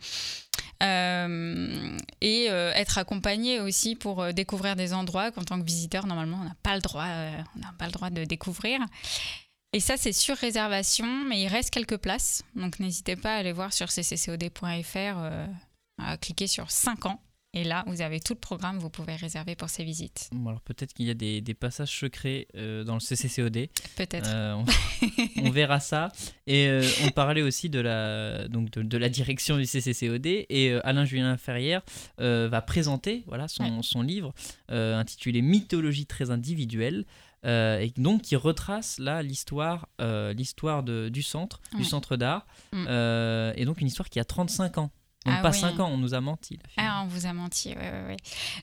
euh, 0.81 1.97
et 2.21 2.47
euh, 2.49 2.71
être 2.73 2.97
accompagné 2.97 3.59
aussi 3.59 3.95
pour 3.95 4.33
découvrir 4.33 4.75
des 4.75 4.93
endroits 4.93 5.31
qu'en 5.31 5.43
tant 5.43 5.59
que 5.59 5.65
visiteur, 5.65 6.07
normalement, 6.07 6.39
on 6.41 6.45
n'a 6.45 6.55
pas 6.63 6.73
le 6.73 6.81
droit, 6.81 7.05
on 7.55 7.59
n'a 7.59 7.73
pas 7.77 7.85
le 7.85 7.91
droit 7.91 8.09
de 8.09 8.23
découvrir. 8.23 8.79
Et 9.73 9.79
ça, 9.79 9.95
c'est 9.95 10.11
sur 10.11 10.35
réservation, 10.35 11.05
mais 11.27 11.39
il 11.39 11.47
reste 11.47 11.69
quelques 11.69 11.97
places. 11.97 12.43
Donc 12.55 12.79
n'hésitez 12.79 13.15
pas 13.15 13.35
à 13.35 13.37
aller 13.37 13.51
voir 13.51 13.73
sur 13.73 13.91
cccod.fr, 13.91 15.17
à 16.05 16.17
cliquer 16.17 16.47
sur 16.47 16.69
5 16.71 17.05
ans. 17.05 17.21
Et 17.53 17.65
là, 17.65 17.83
vous 17.85 17.99
avez 18.01 18.21
tout 18.21 18.33
le 18.33 18.39
programme, 18.39 18.77
vous 18.79 18.89
pouvez 18.89 19.13
réserver 19.17 19.55
pour 19.57 19.69
ces 19.69 19.83
visites. 19.83 20.29
Bon, 20.31 20.47
alors, 20.51 20.61
peut-être 20.61 20.93
qu'il 20.93 21.05
y 21.05 21.09
a 21.09 21.13
des, 21.13 21.41
des 21.41 21.53
passages 21.53 21.99
secrets 21.99 22.47
euh, 22.55 22.85
dans 22.85 22.93
le 22.93 23.01
CCCOD. 23.01 23.67
Peut-être. 23.97 24.29
Euh, 24.29 24.53
on, 24.53 24.65
on 25.45 25.49
verra 25.49 25.81
ça. 25.81 26.13
Et 26.47 26.67
euh, 26.67 26.81
on 27.03 27.09
parlait 27.09 27.41
aussi 27.41 27.69
de 27.69 27.81
la, 27.81 28.47
donc 28.47 28.71
de, 28.71 28.83
de 28.83 28.97
la 28.97 29.09
direction 29.09 29.57
du 29.57 29.65
CCCOD. 29.65 30.25
Et 30.27 30.79
Alain 30.85 31.03
Julien 31.03 31.35
Ferrière 31.35 31.81
va 32.17 32.61
présenter 32.61 33.25
voilà, 33.27 33.49
son, 33.49 33.81
son 33.81 34.01
livre 34.01 34.33
intitulé 34.69 35.41
Mythologie 35.41 36.05
très 36.05 36.31
individuelle. 36.31 37.05
euh, 37.45 37.79
et 37.79 37.91
donc 37.97 38.21
qui 38.21 38.35
retrace 38.37 38.97
là 38.99 39.21
l'histoire 39.23 39.87
euh, 39.99 40.33
du 40.33 41.21
centre 41.23 41.59
du 41.75 41.83
centre 41.83 42.15
d'art 42.15 42.45
Mm. 42.71 42.85
Euh, 42.87 43.51
et 43.57 43.65
donc 43.65 43.81
une 43.81 43.87
histoire 43.87 44.09
qui 44.09 44.19
a 44.19 44.23
35 44.23 44.77
ans 44.77 44.91
donc 45.25 45.35
Ah 45.37 45.41
pas 45.41 45.51
oui. 45.51 45.59
5 45.59 45.79
ans 45.79 45.89
on 45.89 45.97
nous 45.97 46.15
a 46.15 46.21
menti. 46.21 46.57
Ah, 46.77 47.01
on 47.03 47.07
vous 47.07 47.27
a 47.27 47.33
menti, 47.33 47.69
ouais, 47.69 47.75
ouais, 47.75 48.07
ouais. 48.07 48.17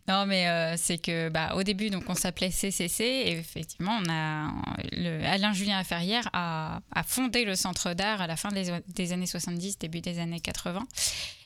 Non, 0.09 0.27
mais 0.27 0.49
euh, 0.49 0.75
c'est 0.77 0.99
que, 0.99 1.29
bah, 1.29 1.55
au 1.55 1.63
début, 1.63 1.89
donc, 1.89 2.05
on 2.09 2.15
s'appelait 2.15 2.51
CCC, 2.51 3.05
et 3.05 3.39
effectivement, 3.39 4.01
on 4.05 4.11
a, 4.11 4.51
le, 4.93 5.25
Alain 5.25 5.53
Julien 5.53 5.83
Ferrière 5.85 6.29
a, 6.33 6.81
a 6.93 7.03
fondé 7.05 7.45
le 7.45 7.55
centre 7.55 7.95
d'art 7.95 8.21
à 8.21 8.27
la 8.27 8.37
fin 8.37 8.49
des, 8.49 8.73
des 8.89 9.13
années 9.13 9.27
70, 9.27 9.79
début 9.79 10.01
des 10.01 10.19
années 10.19 10.41
80. 10.41 10.85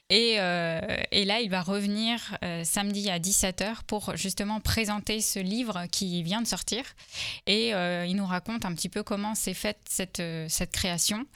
Et, 0.09 0.37
euh, 0.39 0.81
et 1.11 1.25
là, 1.25 1.41
il 1.41 1.51
va 1.51 1.63
revenir 1.63 2.37
euh, 2.43 2.65
samedi 2.65 3.11
à 3.11 3.19
17h 3.19 3.85
pour 3.87 4.17
justement 4.17 4.61
présenter 4.61 5.21
ce 5.21 5.39
livre 5.39 5.87
qui 5.91 6.23
vient 6.23 6.43
de 6.43 6.47
sortir. 6.47 6.85
Et 7.47 7.69
il 7.71 8.17
nous 8.17 8.27
raconte 8.27 8.65
un 8.65 8.75
petit 8.75 8.89
peu 8.89 9.03
comment 9.03 9.35
s'est 9.35 9.55
faite 9.55 9.79
cette, 9.89 10.23
cette 10.49 10.73
création 10.73 11.27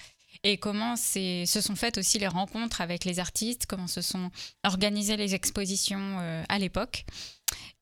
et 0.47 0.59
comment 0.59 0.95
se 0.95 1.45
sont 1.45 1.75
faites 1.75 1.99
aussi 1.99 2.21
les 2.21 2.29
rencontres 2.29 2.81
avec 2.81 3.05
les 3.05 3.19
artistes, 3.19 3.67
comment 3.67 3.89
se 3.89 4.01
sont 4.01 4.31
organisées 4.63 5.17
les 5.17 5.35
expositions 5.35 6.19
euh, 6.21 6.45
à 6.49 6.61
l'époque, 6.61 7.05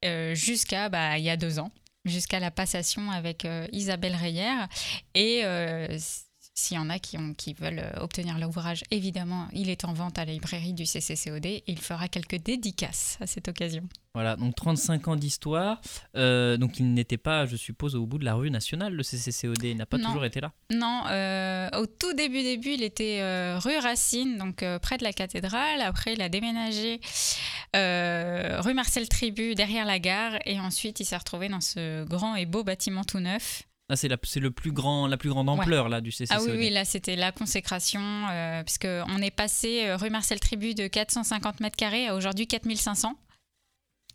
euh, 0.02 0.34
jusqu'à 0.34 0.88
bah, 0.88 1.18
il 1.18 1.24
y 1.24 1.28
a 1.28 1.36
deux 1.36 1.58
ans, 1.58 1.70
jusqu'à 2.06 2.40
la 2.40 2.50
passation 2.50 3.10
avec 3.10 3.44
euh, 3.44 3.66
Isabelle 3.72 4.16
Reyer. 4.16 4.64
Et 5.14 5.42
s'il 6.54 6.76
y 6.76 6.80
en 6.80 6.88
a 6.88 6.98
qui, 7.00 7.18
ont, 7.18 7.34
qui 7.34 7.52
veulent 7.52 7.80
euh, 7.80 8.00
obtenir 8.00 8.38
l'ouvrage, 8.38 8.84
évidemment, 8.92 9.48
il 9.52 9.68
est 9.70 9.84
en 9.84 9.92
vente 9.92 10.18
à 10.18 10.24
la 10.24 10.32
librairie 10.32 10.72
du 10.72 10.84
CCCOD 10.84 11.46
et 11.46 11.64
il 11.66 11.78
fera 11.78 12.06
quelques 12.08 12.36
dédicaces 12.40 13.18
à 13.20 13.26
cette 13.26 13.48
occasion. 13.48 13.82
Voilà, 14.14 14.36
donc 14.36 14.54
35 14.54 15.08
ans 15.08 15.16
d'histoire. 15.16 15.80
Euh, 16.14 16.56
donc 16.56 16.78
il 16.78 16.94
n'était 16.94 17.16
pas, 17.16 17.46
je 17.46 17.56
suppose, 17.56 17.96
au 17.96 18.06
bout 18.06 18.18
de 18.18 18.24
la 18.24 18.34
rue 18.34 18.52
nationale, 18.52 18.92
le 18.94 19.02
CCCOD. 19.02 19.64
Il 19.64 19.76
n'a 19.76 19.86
pas 19.86 19.98
Non. 19.98 20.06
toujours 20.06 20.24
été 20.24 20.40
là. 20.40 20.52
Non, 20.70 21.02
euh, 21.10 21.68
au 21.80 21.86
tout 21.86 22.12
début, 22.12 22.44
début, 22.44 22.74
il 22.74 22.84
était 22.84 23.18
euh, 23.20 23.58
rue 23.58 23.76
Racine, 23.78 24.38
donc 24.38 24.64
près 24.80 24.96
de 24.98 25.02
la 25.02 25.12
cathédrale. 25.12 25.80
Après, 25.80 26.12
il 26.12 26.22
a 26.22 26.28
déménagé 26.28 27.00
rue 27.74 28.74
Marcel 28.74 29.08
Tribu, 29.08 29.56
derrière 29.56 29.84
la 29.84 29.98
gare. 29.98 30.38
Et 30.46 30.60
ensuite, 30.60 31.00
il 31.00 31.04
s'est 31.04 31.16
retrouvé 31.16 31.48
dans 31.48 31.60
ce 31.60 32.04
grand 32.04 32.36
et 32.36 32.46
beau 32.46 32.62
bâtiment 32.62 33.02
tout 33.02 33.18
neuf. 33.18 33.64
Ah, 33.90 33.96
c'est 33.96 34.08
la, 34.08 34.16
c'est 34.22 34.40
le 34.40 34.50
plus 34.50 34.72
grand, 34.72 35.06
la 35.06 35.16
plus 35.18 35.28
grande 35.28 35.48
ampleur 35.50 35.88
là 35.90 36.00
du 36.00 36.10
CCCOD. 36.10 36.28
Ah 36.30 36.42
oui, 36.42 36.52
oui, 36.56 36.70
là, 36.70 36.84
c'était 36.86 37.16
la 37.16 37.32
consécration, 37.32 38.00
euh, 38.30 38.62
puisque 38.64 38.86
on 39.08 39.20
est 39.20 39.30
passé 39.30 39.84
euh, 39.86 39.96
rue 39.96 40.08
Marcel 40.10 40.40
Tribu 40.40 40.74
de 40.74 40.86
450 40.86 41.60
mètres 41.60 41.76
carrés 41.76 42.06
à 42.08 42.14
aujourd'hui 42.14 42.46
4500. 42.46 43.14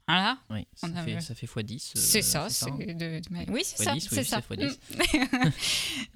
Voilà, 0.07 0.39
Oui, 0.49 0.65
ça, 0.73 0.87
On 0.91 1.03
fait, 1.03 1.21
ça 1.21 1.35
fait 1.35 1.45
x10. 1.45 1.91
euh, 1.95 1.99
c'est 1.99 2.21
ça. 2.23 2.45
hein. 2.45 2.49
c'est 2.49 2.71
de- 2.71 3.19
de- 3.19 3.51
Oui, 3.51 3.61
c'est 3.63 3.83
ça. 3.83 3.93
10, 3.93 4.07
oui, 4.11 4.17
c'est 4.17 4.23
ça. 4.23 4.41
fois 4.41 4.55
10. 4.55 4.79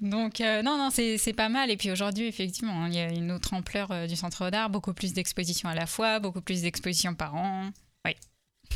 Donc, 0.10 0.40
euh, 0.40 0.62
non, 0.62 0.76
non, 0.76 0.90
c'est 0.90 1.16
c'est 1.16 1.32
pas 1.32 1.48
mal. 1.48 1.70
Et 1.70 1.76
puis 1.76 1.92
aujourd'hui, 1.92 2.26
effectivement, 2.26 2.86
il 2.86 2.94
y 2.94 2.98
a 2.98 3.08
une 3.12 3.30
autre 3.30 3.54
ampleur 3.54 3.92
euh, 3.92 4.08
du 4.08 4.16
centre 4.16 4.50
d'art, 4.50 4.68
beaucoup 4.68 4.94
plus 4.94 5.12
d'expositions 5.12 5.68
à 5.68 5.76
la 5.76 5.86
fois, 5.86 6.18
beaucoup 6.18 6.40
plus 6.40 6.62
d'expositions 6.62 7.14
par 7.14 7.36
an. 7.36 7.70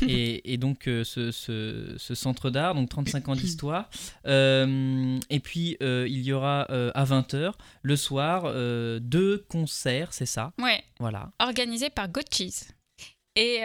et, 0.07 0.53
et 0.53 0.57
donc 0.57 0.87
euh, 0.87 1.03
ce, 1.03 1.31
ce- 1.31 1.95
ce 1.97 2.15
centre 2.15 2.49
d'art, 2.49 2.75
donc 2.75 2.89
35 2.89 3.27
ans 3.29 3.35
d'histoire. 3.35 3.89
Euh, 4.25 5.19
et 5.29 5.39
puis 5.39 5.77
euh, 5.81 6.07
il 6.09 6.21
y 6.21 6.31
aura 6.33 6.61
à 6.63 7.05
20h 7.05 7.53
le 7.81 7.95
soir 7.95 8.43
deux 9.01 9.45
concerts, 9.49 10.13
c'est 10.13 10.25
ça? 10.25 10.51
Ouais, 10.57 10.83
Voilà. 10.99 11.31
organisé 11.39 11.89
par 11.89 12.07
Goat 12.09 12.21
Cheese. 12.31 12.65
Et 13.35 13.59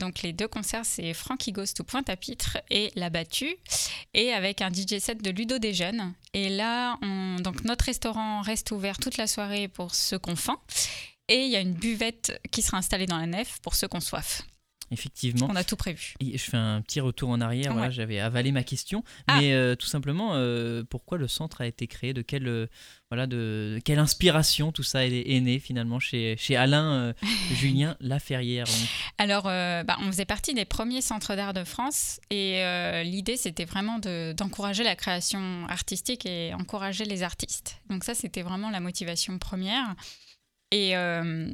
donc 0.00 0.22
les 0.22 0.32
deux 0.32 0.48
concerts, 0.48 0.84
c'est 0.84 1.14
Frankie 1.14 1.52
Ghost 1.52 1.78
au 1.80 1.84
Pointe-à-Pitre 1.84 2.58
et 2.70 2.90
La 2.96 3.08
Battue, 3.08 3.54
et 4.14 4.32
avec 4.32 4.62
un 4.62 4.70
DJ 4.70 4.98
set 4.98 5.22
de 5.22 5.30
Ludo 5.30 5.58
des 5.58 5.74
Jeunes. 5.74 6.12
Et 6.34 6.48
là, 6.48 6.98
on- 7.02 7.36
donc 7.40 7.62
notre 7.64 7.84
restaurant 7.84 8.40
reste 8.40 8.72
ouvert 8.72 8.98
toute 8.98 9.18
la 9.18 9.26
soirée 9.28 9.68
pour 9.68 9.94
ceux 9.94 10.18
qu'on 10.18 10.34
faim, 10.34 10.58
et 11.28 11.44
il 11.44 11.50
y 11.50 11.56
a 11.56 11.60
une 11.60 11.74
buvette 11.74 12.40
qui 12.50 12.62
sera 12.62 12.78
installée 12.78 13.06
dans 13.06 13.18
la 13.18 13.26
nef 13.26 13.58
pour 13.62 13.74
ceux 13.76 13.86
qu'on 13.86 14.00
soif. 14.00 14.42
Effectivement. 14.92 15.48
On 15.50 15.56
a 15.56 15.64
tout 15.64 15.76
prévu. 15.76 16.14
Et 16.20 16.38
je 16.38 16.42
fais 16.44 16.56
un 16.56 16.80
petit 16.82 17.00
retour 17.00 17.30
en 17.30 17.40
arrière. 17.40 17.70
Ouais. 17.70 17.78
Voilà, 17.78 17.90
j'avais 17.90 18.20
avalé 18.20 18.52
ma 18.52 18.62
question, 18.62 19.02
Ah. 19.26 19.40
mais 19.40 19.52
euh, 19.54 19.74
tout 19.74 19.86
simplement, 19.86 20.32
euh, 20.34 20.84
pourquoi 20.88 21.18
le 21.18 21.26
centre 21.28 21.62
a 21.62 21.66
été 21.66 21.86
créé? 21.86 22.12
De 22.12 22.22
quelle, 22.22 22.46
euh, 22.46 22.66
voilà, 23.10 23.26
de, 23.26 23.74
de 23.76 23.80
quelle 23.84 23.98
inspiration 23.98 24.70
tout 24.70 24.82
ça 24.82 25.06
est, 25.06 25.22
est 25.34 25.40
né 25.40 25.58
finalement 25.58 25.98
chez, 25.98 26.36
chez 26.38 26.56
Alain 26.56 27.14
Julien 27.54 27.96
Laferrière 28.00 28.66
donc? 28.66 28.88
Alors, 29.18 29.44
bah, 29.44 29.96
on 30.00 30.06
faisait 30.06 30.24
partie 30.26 30.54
des 30.54 30.64
premiers 30.64 31.00
centres 31.00 31.34
d'art 31.34 31.52
de 31.54 31.64
France 31.64 32.20
et 32.30 32.62
l'idée, 33.04 33.36
c'était 33.36 33.64
vraiment 33.64 33.98
de- 33.98 34.32
d'encourager 34.36 34.84
la 34.84 34.96
création 34.96 35.66
artistique 35.68 36.26
et 36.26 36.52
encourager 36.54 37.04
les 37.04 37.22
artistes. 37.22 37.78
Donc 37.88 38.04
ça, 38.04 38.14
c'était 38.14 38.42
vraiment 38.42 38.70
la 38.70 38.80
motivation 38.80 39.38
première. 39.38 39.94
Et 40.72 40.96
euh, 40.96 41.52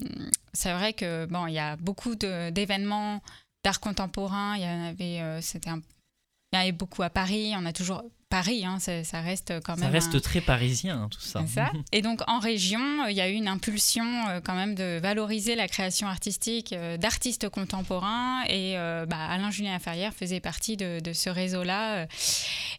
c'est 0.53 0.73
vrai 0.73 0.93
que 0.93 1.27
bon, 1.27 1.49
il 1.49 1.55
y 1.55 1.59
a 1.59 1.77
beaucoup 1.77 2.15
d'événements 2.15 3.21
d'art 3.65 3.81
contemporain. 3.81 4.57
Il 4.57 4.63
y 4.63 4.67
en 4.67 4.85
avait, 4.85 5.21
euh, 5.21 5.41
c'était 5.41 5.71
il 5.71 6.57
y 6.57 6.57
en 6.57 6.73
beaucoup 6.73 7.03
à 7.03 7.11
Paris. 7.11 7.53
On 7.57 7.67
a 7.67 7.73
toujours 7.73 8.05
Paris, 8.31 8.65
hein, 8.67 8.79
ça, 8.79 9.05
ça 9.05 9.21
reste 9.23 9.55
quand 9.65 9.77
même. 9.77 9.85
Ça 9.87 9.91
reste 9.91 10.15
un- 10.15 10.21
très 10.21 10.41
parisien 10.43 11.03
hein, 11.05 11.09
tout 11.11 11.21
ça. 11.21 11.47
ça. 11.47 11.71
Et 11.93 12.03
donc 12.03 12.21
en 12.27 12.39
région, 12.41 12.81
euh, 13.05 13.11
il 13.11 13.17
y 13.17 13.23
a 13.23 13.29
eu 13.31 13.33
une 13.33 13.49
impulsion 13.49 14.05
euh, 14.29 14.41
quand 14.45 14.55
même 14.55 14.75
de 14.75 14.99
valoriser 15.01 15.55
la 15.55 15.67
création 15.67 16.09
artistique 16.09 16.75
euh, 16.75 16.99
d'artistes 16.99 17.49
contemporains. 17.49 18.43
Et 18.49 18.75
bah, 19.09 19.17
Alain 19.31 19.51
Julien 19.51 19.79
Ferrière 19.79 20.13
faisait 20.13 20.41
partie 20.41 20.77
de, 20.77 21.01
de 21.01 21.13
ce 21.15 21.31
réseau-là. 21.31 22.07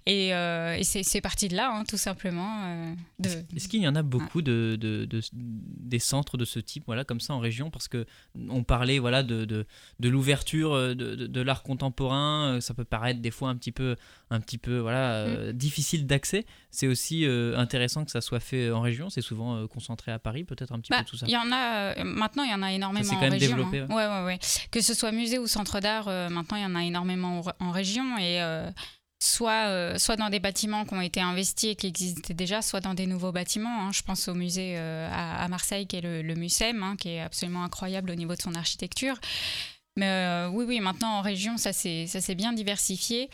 et 0.05 0.29
et 0.29 0.83
c'est 0.83 1.21
parti 1.21 1.47
de 1.47 1.55
là, 1.55 1.71
hein, 1.73 1.83
tout 1.87 1.97
simplement. 1.97 2.93
de... 3.19 3.29
Est-ce 3.55 3.67
qu'il 3.67 3.81
y 3.81 3.87
en 3.87 3.95
a 3.95 4.03
beaucoup 4.03 4.41
de, 4.41 4.77
de- 4.79 5.05
de- 5.05 5.21
des 5.33 5.99
centres 5.99 6.37
de 6.37 6.45
ce 6.45 6.59
type, 6.59 6.83
voilà, 6.85 7.03
comme 7.03 7.19
ça 7.19 7.33
en 7.33 7.39
région? 7.39 7.69
Parce 7.71 7.87
que 7.87 8.05
on 8.49 8.63
parlait, 8.63 8.99
voilà, 8.99 9.23
de, 9.23 9.65
l'ouverture 9.99 10.95
de, 10.95 11.41
l'art 11.41 11.63
contemporain. 11.63 12.59
Ça 12.61 12.73
peut 12.73 12.85
paraître 12.85 13.19
des 13.21 13.31
fois 13.31 13.49
un 13.49 13.55
petit 13.55 13.71
peu, 13.71 13.95
un 14.31 14.39
petit 14.39 14.57
peu, 14.57 14.77
voilà, 14.79 15.13
euh, 15.13 15.49
euh, 15.49 15.53
difficile 15.53 16.05
d'accès. 16.05 16.45
C'est 16.71 16.87
aussi 16.87 17.25
euh, 17.25 17.57
intéressant 17.57 18.05
que 18.05 18.11
ça 18.11 18.21
soit 18.21 18.39
fait 18.39 18.69
en 18.71 18.81
région. 18.81 19.09
C'est 19.09 19.21
souvent 19.21 19.55
euh, 19.55 19.67
concentré 19.67 20.11
à 20.11 20.19
Paris, 20.19 20.43
peut-être 20.43 20.71
un 20.71 20.79
petit 20.79 20.91
Bah, 20.91 20.99
peu 20.99 21.05
tout 21.05 21.17
ça. 21.17 21.25
Il 21.27 21.31
y 21.31 21.37
en 21.37 21.51
a 21.51 22.03
maintenant, 22.03 22.43
il 22.43 22.51
y 22.51 22.53
en 22.53 22.61
a 22.63 22.71
énormément 22.71 23.13
en 23.13 23.19
même 23.21 23.31
région. 23.31 23.55
développé, 23.57 23.79
hein. 23.79 23.87
Ouais, 23.89 24.05
ouais, 24.07 24.25
ouais. 24.25 24.39
Que 24.71 24.81
ce 24.81 24.93
soit 24.93 25.11
musée 25.11 25.39
ou 25.39 25.47
centre 25.47 25.79
d'art, 25.79 26.05
maintenant 26.29 26.57
il 26.57 26.63
y 26.63 26.65
en 26.65 26.75
a 26.75 26.83
énormément 26.83 27.41
en, 27.59 27.71
région 27.71 28.17
et 28.17 28.39
soit 29.19 29.67
euh, 29.67 29.97
soit 29.97 30.15
dans 30.15 30.29
des 30.29 30.39
bâtiments 30.39 30.85
qui 30.85 30.93
ont 30.93 31.01
été 31.01 31.19
investis 31.19 31.71
et 31.71 31.75
qui 31.75 31.87
existaient 31.87 32.33
déjà, 32.33 32.61
soit 32.61 32.79
dans 32.79 32.93
des 32.93 33.05
nouveaux 33.05 33.31
bâtiments. 33.31 33.87
hein. 33.87 33.91
Je 33.91 34.01
pense 34.01 34.27
au 34.27 34.33
musée 34.33 34.75
euh, 34.77 35.09
à, 35.11 35.43
à 35.43 35.47
Marseille 35.47 35.87
qui 35.87 35.97
est 35.97 36.01
le, 36.01 36.21
le 36.21 36.35
hein, 36.35 36.95
qui 36.97 37.09
est 37.09 37.21
absolument 37.21 37.63
incroyable 37.63 38.11
au 38.11 38.15
niveau 38.15 38.35
de 38.35 38.41
son 38.41 38.55
architecture. 38.55 39.19
Mais 39.97 40.07
euh, 40.07 40.49
oui, 40.49 40.63
oui, 40.65 40.79
maintenant 40.79 41.17
en 41.17 41.21
région, 41.21 41.57
ça 41.57 41.73
s'est 41.73 42.35
bien 42.35 42.53
diversifié. 42.53 43.29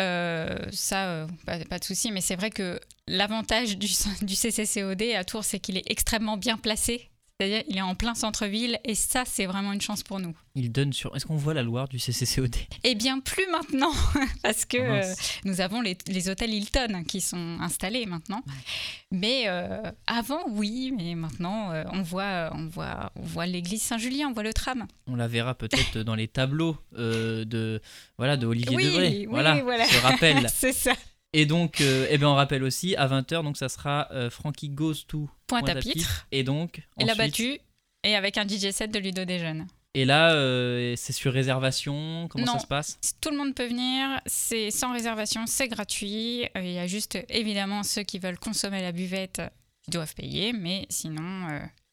Euh, 0.00 0.56
ça, 0.72 1.06
euh, 1.06 1.26
pas, 1.46 1.78
de 1.78 1.84
souci, 1.84 2.12
mais 2.12 2.20
c'est 2.20 2.36
vrai 2.36 2.50
que 2.50 2.78
l'avantage 3.08 3.78
du, 3.78 3.88
du 4.22 4.34
CCCOD 4.34 5.02
à 5.16 5.24
Tours, 5.24 5.44
c'est 5.44 5.58
qu'il 5.58 5.78
est 5.78 5.90
extrêmement 5.90 6.36
bien 6.36 6.56
placé. 6.56 7.08
C'est-à-dire, 7.38 7.64
il 7.68 7.76
est 7.76 7.82
en 7.82 7.94
plein 7.94 8.14
centre-ville 8.14 8.78
et 8.84 8.94
ça, 8.94 9.24
c'est 9.26 9.44
vraiment 9.44 9.74
une 9.74 9.80
chance 9.82 10.02
pour 10.02 10.20
nous. 10.20 10.34
Il 10.54 10.72
donne 10.72 10.94
sur. 10.94 11.14
Est-ce 11.14 11.26
qu'on 11.26 11.36
voit 11.36 11.52
la 11.52 11.62
Loire 11.62 11.86
du 11.86 11.98
CCCOD 11.98 12.56
Et 12.82 12.94
bien 12.94 13.20
plus 13.20 13.46
maintenant, 13.52 13.92
parce 14.42 14.64
que 14.64 14.78
Ah 14.78 15.04
euh, 15.06 15.14
nous 15.44 15.60
avons 15.60 15.82
les, 15.82 15.98
les 16.06 16.30
hôtels 16.30 16.54
Hilton 16.54 17.04
qui 17.06 17.20
sont 17.20 17.58
installés 17.60 18.06
maintenant. 18.06 18.42
Mais 19.10 19.44
euh, 19.48 19.82
avant, 20.06 20.40
oui, 20.48 20.94
mais 20.96 21.14
maintenant, 21.14 21.72
euh, 21.72 21.84
on 21.92 22.00
voit, 22.00 22.50
on 22.54 22.68
voit, 22.68 23.12
on 23.16 23.22
voit 23.22 23.44
l'église 23.44 23.82
Saint-Julien, 23.82 24.28
on 24.28 24.32
voit 24.32 24.42
le 24.42 24.54
tram. 24.54 24.86
On 25.06 25.16
la 25.16 25.28
verra 25.28 25.54
peut-être 25.54 25.98
dans 25.98 26.14
les 26.14 26.28
tableaux 26.28 26.78
de 26.96 27.82
voilà 28.16 28.38
de 28.38 28.46
Olivier 28.46 28.74
Oui, 28.76 28.84
Debré. 28.84 29.08
oui, 29.08 29.26
voilà, 29.26 29.62
voilà. 29.62 29.84
je 29.86 29.98
rappelle. 29.98 30.46
c'est 30.54 30.72
ça. 30.72 30.94
Et 31.38 31.44
donc, 31.44 31.82
euh, 31.82 32.06
eh 32.08 32.16
ben, 32.16 32.28
on 32.28 32.34
rappelle 32.34 32.62
aussi 32.64 32.96
à 32.96 33.06
20h, 33.06 33.42
donc 33.42 33.58
ça 33.58 33.68
sera 33.68 34.08
euh, 34.10 34.30
Frankie 34.30 34.70
Goes 34.70 35.04
to 35.06 35.28
Pointe 35.46 35.68
à 35.68 35.74
pitre. 35.74 36.26
Et 36.32 36.42
donc, 36.44 36.78
Et 36.98 37.04
la 37.04 37.12
ensuite- 37.12 37.18
battue. 37.18 37.58
Et 38.04 38.14
avec 38.16 38.38
un 38.38 38.46
DJ 38.48 38.70
set 38.70 38.90
de 38.90 38.98
Ludo 38.98 39.24
des 39.26 39.38
Jeunes. 39.38 39.66
Et 39.92 40.04
là, 40.06 40.32
euh, 40.32 40.94
c'est 40.96 41.12
sur 41.12 41.32
réservation. 41.34 42.26
Comment 42.30 42.46
Non. 42.46 42.52
ça 42.54 42.58
se 42.60 42.66
passe? 42.66 42.98
Tout 43.20 43.30
le 43.30 43.36
monde 43.36 43.54
peut 43.54 43.66
venir, 43.66 44.20
c'est 44.24 44.70
sans 44.70 44.92
réservation, 44.94 45.44
c'est 45.46 45.68
gratuit. 45.68 46.44
Euh, 46.56 46.60
Il 46.62 46.72
y 46.72 46.78
a 46.78 46.86
juste 46.86 47.18
évidemment 47.28 47.82
ceux 47.82 48.02
qui 48.02 48.18
veulent 48.18 48.38
consommer 48.38 48.80
la 48.80 48.92
buvette 48.92 49.42
qui 49.84 49.90
doivent 49.90 50.14
payer, 50.14 50.52
mais 50.54 50.86
sinon, 50.88 51.48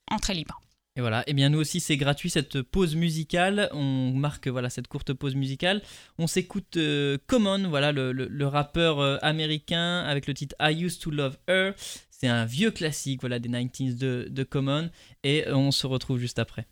entrée 0.10 0.36
libre. 0.36 0.62
Et 0.96 1.02
voilà. 1.02 1.24
Et 1.28 1.34
bien 1.34 1.50
nous 1.50 1.60
aussi, 1.60 1.80
c'est 1.80 1.98
gratuit 1.98 2.30
cette 2.30 2.62
pause 2.62 2.96
musicale. 2.96 3.68
On 3.72 4.12
marque 4.12 4.48
voilà 4.48 4.70
cette 4.70 4.88
courte 4.88 5.14
pause 5.14 5.36
musicale. 5.36 5.82
On 6.20 6.28
s'écoute 6.28 6.78
euh, 6.78 7.18
Common, 7.26 7.68
voilà 7.68 7.92
le, 7.92 8.46
rappeur 8.46 9.00
euh, 9.00 9.18
américain 9.24 10.04
avec 10.04 10.28
le 10.28 10.36
titre 10.36 10.56
I 10.60 10.84
Used 10.84 11.02
to 11.02 11.10
Love 11.10 11.38
Her. 11.48 11.74
C'est 12.12 12.28
un 12.28 12.46
vieux 12.46 12.70
classique, 12.72 13.22
voilà 13.22 13.40
des 13.40 13.50
90s 13.50 13.98
de, 13.98 14.28
de 14.30 14.44
Common. 14.44 14.92
Et 15.24 15.48
euh, 15.48 15.56
on 15.56 15.72
se 15.72 15.88
retrouve 15.88 16.20
juste 16.20 16.38
après. 16.40 16.68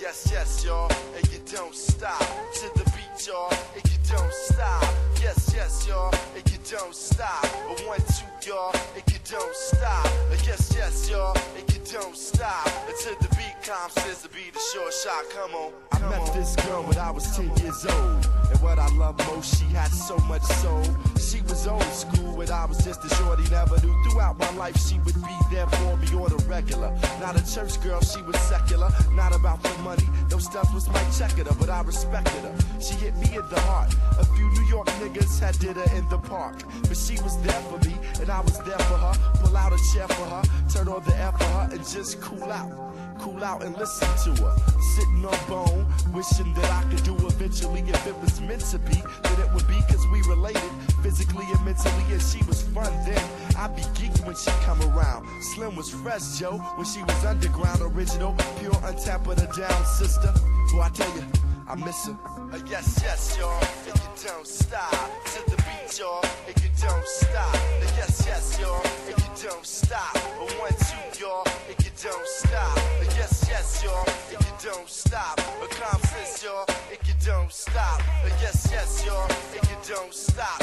Yes, 0.00 0.30
yes, 0.30 0.64
y'all, 0.64 0.88
and 1.14 1.30
you 1.30 1.40
don't 1.52 1.74
stop 1.74 2.18
to 2.54 2.68
the 2.74 2.84
beat, 2.92 3.26
y'all, 3.26 3.52
and 3.76 3.82
you 3.84 3.98
don't 4.08 4.32
stop. 4.32 5.09
Yes, 5.20 5.52
yes, 5.54 5.86
y'all, 5.86 6.14
and 6.34 6.50
you 6.50 6.58
don't 6.70 6.94
stop. 6.94 7.44
A 7.44 7.74
one, 7.86 7.98
two, 7.98 8.48
y'all, 8.48 8.74
and 8.94 9.02
you 9.12 9.18
don't 9.30 9.54
stop. 9.54 10.06
Yes, 10.46 10.72
yes, 10.74 11.10
y'all, 11.10 11.36
and 11.58 11.74
you 11.74 11.80
don't 11.92 12.16
stop 12.16 12.66
until 12.88 13.14
the 13.20 13.28
beat 13.36 13.54
comes. 13.62 13.92
Says 13.92 14.22
to 14.22 14.28
be 14.30 14.50
the 14.52 14.58
short 14.72 14.92
shot. 14.94 15.24
Come 15.30 15.54
on. 15.54 15.72
I 15.92 16.00
met 16.08 16.32
this 16.32 16.56
girl 16.56 16.82
when 16.84 16.96
I 16.96 17.10
was 17.10 17.36
10 17.36 17.54
years 17.58 17.84
old. 17.84 18.28
And 18.50 18.62
what 18.62 18.78
I 18.78 18.88
love 18.96 19.18
most, 19.28 19.58
she 19.58 19.66
had 19.66 19.90
so 19.92 20.16
much 20.26 20.42
soul. 20.42 20.82
She 21.18 21.40
was 21.60 21.68
old 21.68 21.92
school 21.92 22.36
when 22.36 22.50
I 22.50 22.64
was 22.64 22.82
just 22.84 23.04
a 23.04 23.14
shorty, 23.16 23.42
never 23.50 23.78
knew. 23.84 23.94
Throughout 24.04 24.38
my 24.38 24.50
life, 24.52 24.76
she 24.78 24.98
would 25.00 25.14
be 25.14 25.36
there 25.50 25.66
for 25.66 25.96
me 25.96 26.08
or 26.14 26.28
the 26.28 26.42
regular. 26.48 26.90
Not 27.20 27.36
a 27.36 27.54
church 27.54 27.80
girl, 27.82 28.00
she 28.00 28.22
was 28.22 28.38
secular. 28.40 28.88
Not 29.12 29.34
about 29.34 29.62
the 29.62 29.76
money, 29.82 30.08
those 30.28 30.44
stuff 30.44 30.72
was 30.72 30.88
my 30.88 31.02
checker, 31.10 31.44
but 31.58 31.68
I 31.68 31.82
respected 31.82 32.42
her. 32.42 32.54
She 32.80 32.94
hit 32.94 33.14
me 33.16 33.36
in 33.36 33.46
the 33.48 33.60
heart. 33.60 33.94
A 34.18 34.24
few 34.24 34.48
New 34.52 34.66
York 34.68 34.86
niggas 35.02 35.38
had 35.38 35.58
did 35.58 35.76
her 35.76 35.96
in 35.96 36.08
the 36.08 36.18
park. 36.18 36.62
But 36.82 36.96
she 36.96 37.20
was 37.22 37.36
there 37.42 37.60
for 37.68 37.78
me, 37.86 37.94
and 38.20 38.30
I 38.30 38.40
was 38.40 38.58
there 38.60 38.78
for 38.78 38.96
her. 38.96 39.14
Pull 39.42 39.56
out 39.56 39.72
a 39.72 39.80
chair 39.92 40.08
for 40.08 40.26
her, 40.26 40.42
turn 40.72 40.88
on 40.88 41.02
the 41.04 41.16
air 41.16 41.32
for 41.32 41.44
her, 41.44 41.68
and 41.72 41.80
just 41.86 42.20
cool 42.20 42.50
out. 42.50 42.72
Cool 43.18 43.44
out 43.44 43.62
and 43.62 43.76
listen 43.76 44.08
to 44.24 44.42
her. 44.42 44.56
Sitting 44.94 45.26
on 45.26 45.38
bone, 45.46 45.86
wishing 46.14 46.54
that 46.54 46.70
I 46.70 46.82
could 46.90 47.04
do 47.04 47.14
eventually. 47.26 47.80
If 47.80 48.06
it 48.06 48.16
was 48.18 48.40
meant 48.40 48.62
to 48.72 48.78
be, 48.78 48.96
that 49.24 49.38
it 49.38 49.52
would 49.52 49.66
be 49.68 49.78
cause 49.88 50.06
we 50.10 50.22
related 50.22 50.72
physically 51.02 51.46
and 51.52 51.64
mentally. 51.64 52.04
And 52.12 52.22
she 52.22 52.42
was 52.44 52.62
fun 52.62 52.92
then. 53.04 53.22
I'd 53.56 53.74
be 53.76 53.82
geeked 53.98 54.24
when 54.26 54.36
she 54.36 54.50
come 54.64 54.80
around. 54.82 55.26
Slim 55.54 55.76
was 55.76 55.90
fresh, 55.90 56.38
Joe, 56.38 56.58
when 56.76 56.86
she 56.86 57.02
was 57.02 57.24
underground, 57.24 57.80
original, 57.82 58.34
pure, 58.58 58.72
untapped, 58.84 59.26
her 59.26 59.34
down, 59.34 59.84
sister. 59.84 60.32
Boy, 60.72 60.80
I 60.80 60.88
tell 60.90 61.14
you, 61.16 61.24
I 61.68 61.74
miss 61.74 62.06
her. 62.06 62.16
Uh, 62.52 62.58
yes, 62.66 63.00
yes, 63.02 63.36
y'all, 63.38 63.62
and 63.86 63.96
you 64.00 64.10
don't 64.26 64.46
stop. 64.46 64.90
To 64.90 65.50
the 65.50 65.56
beat, 65.56 65.98
y'all, 65.98 66.24
and 66.46 66.56
you 66.62 66.70
don't 66.80 67.06
stop. 67.06 67.54
Uh, 67.54 67.86
yes, 67.96 68.22
yes, 68.26 68.58
y'all, 68.60 68.82
and 69.08 69.18
you 69.18 69.48
don't 69.48 69.66
stop. 69.66 70.16
A 70.16 70.44
one, 70.58 70.72
two, 70.72 71.20
y'all, 71.20 71.44
and 71.68 71.84
you 71.84 71.90
don't 72.02 72.26
stop. 72.26 72.76
Uh, 72.78 73.04
yes, 73.16 73.46
yes, 73.48 73.84
y'all, 73.84 74.06
and 74.32 74.40
you 74.46 74.70
don't 74.70 74.88
stop. 74.88 75.38
A 75.38 75.68
conference, 75.68 76.42
y'all, 76.42 76.64
and 76.68 76.98
you 77.06 77.14
don't 77.24 77.52
stop. 77.52 78.00
Uh, 78.24 78.28
yes, 78.40 78.68
yes, 78.70 79.04
y'all, 79.04 79.28
and 79.28 79.68
you 79.68 79.76
don't 79.86 80.14
stop. 80.14 80.59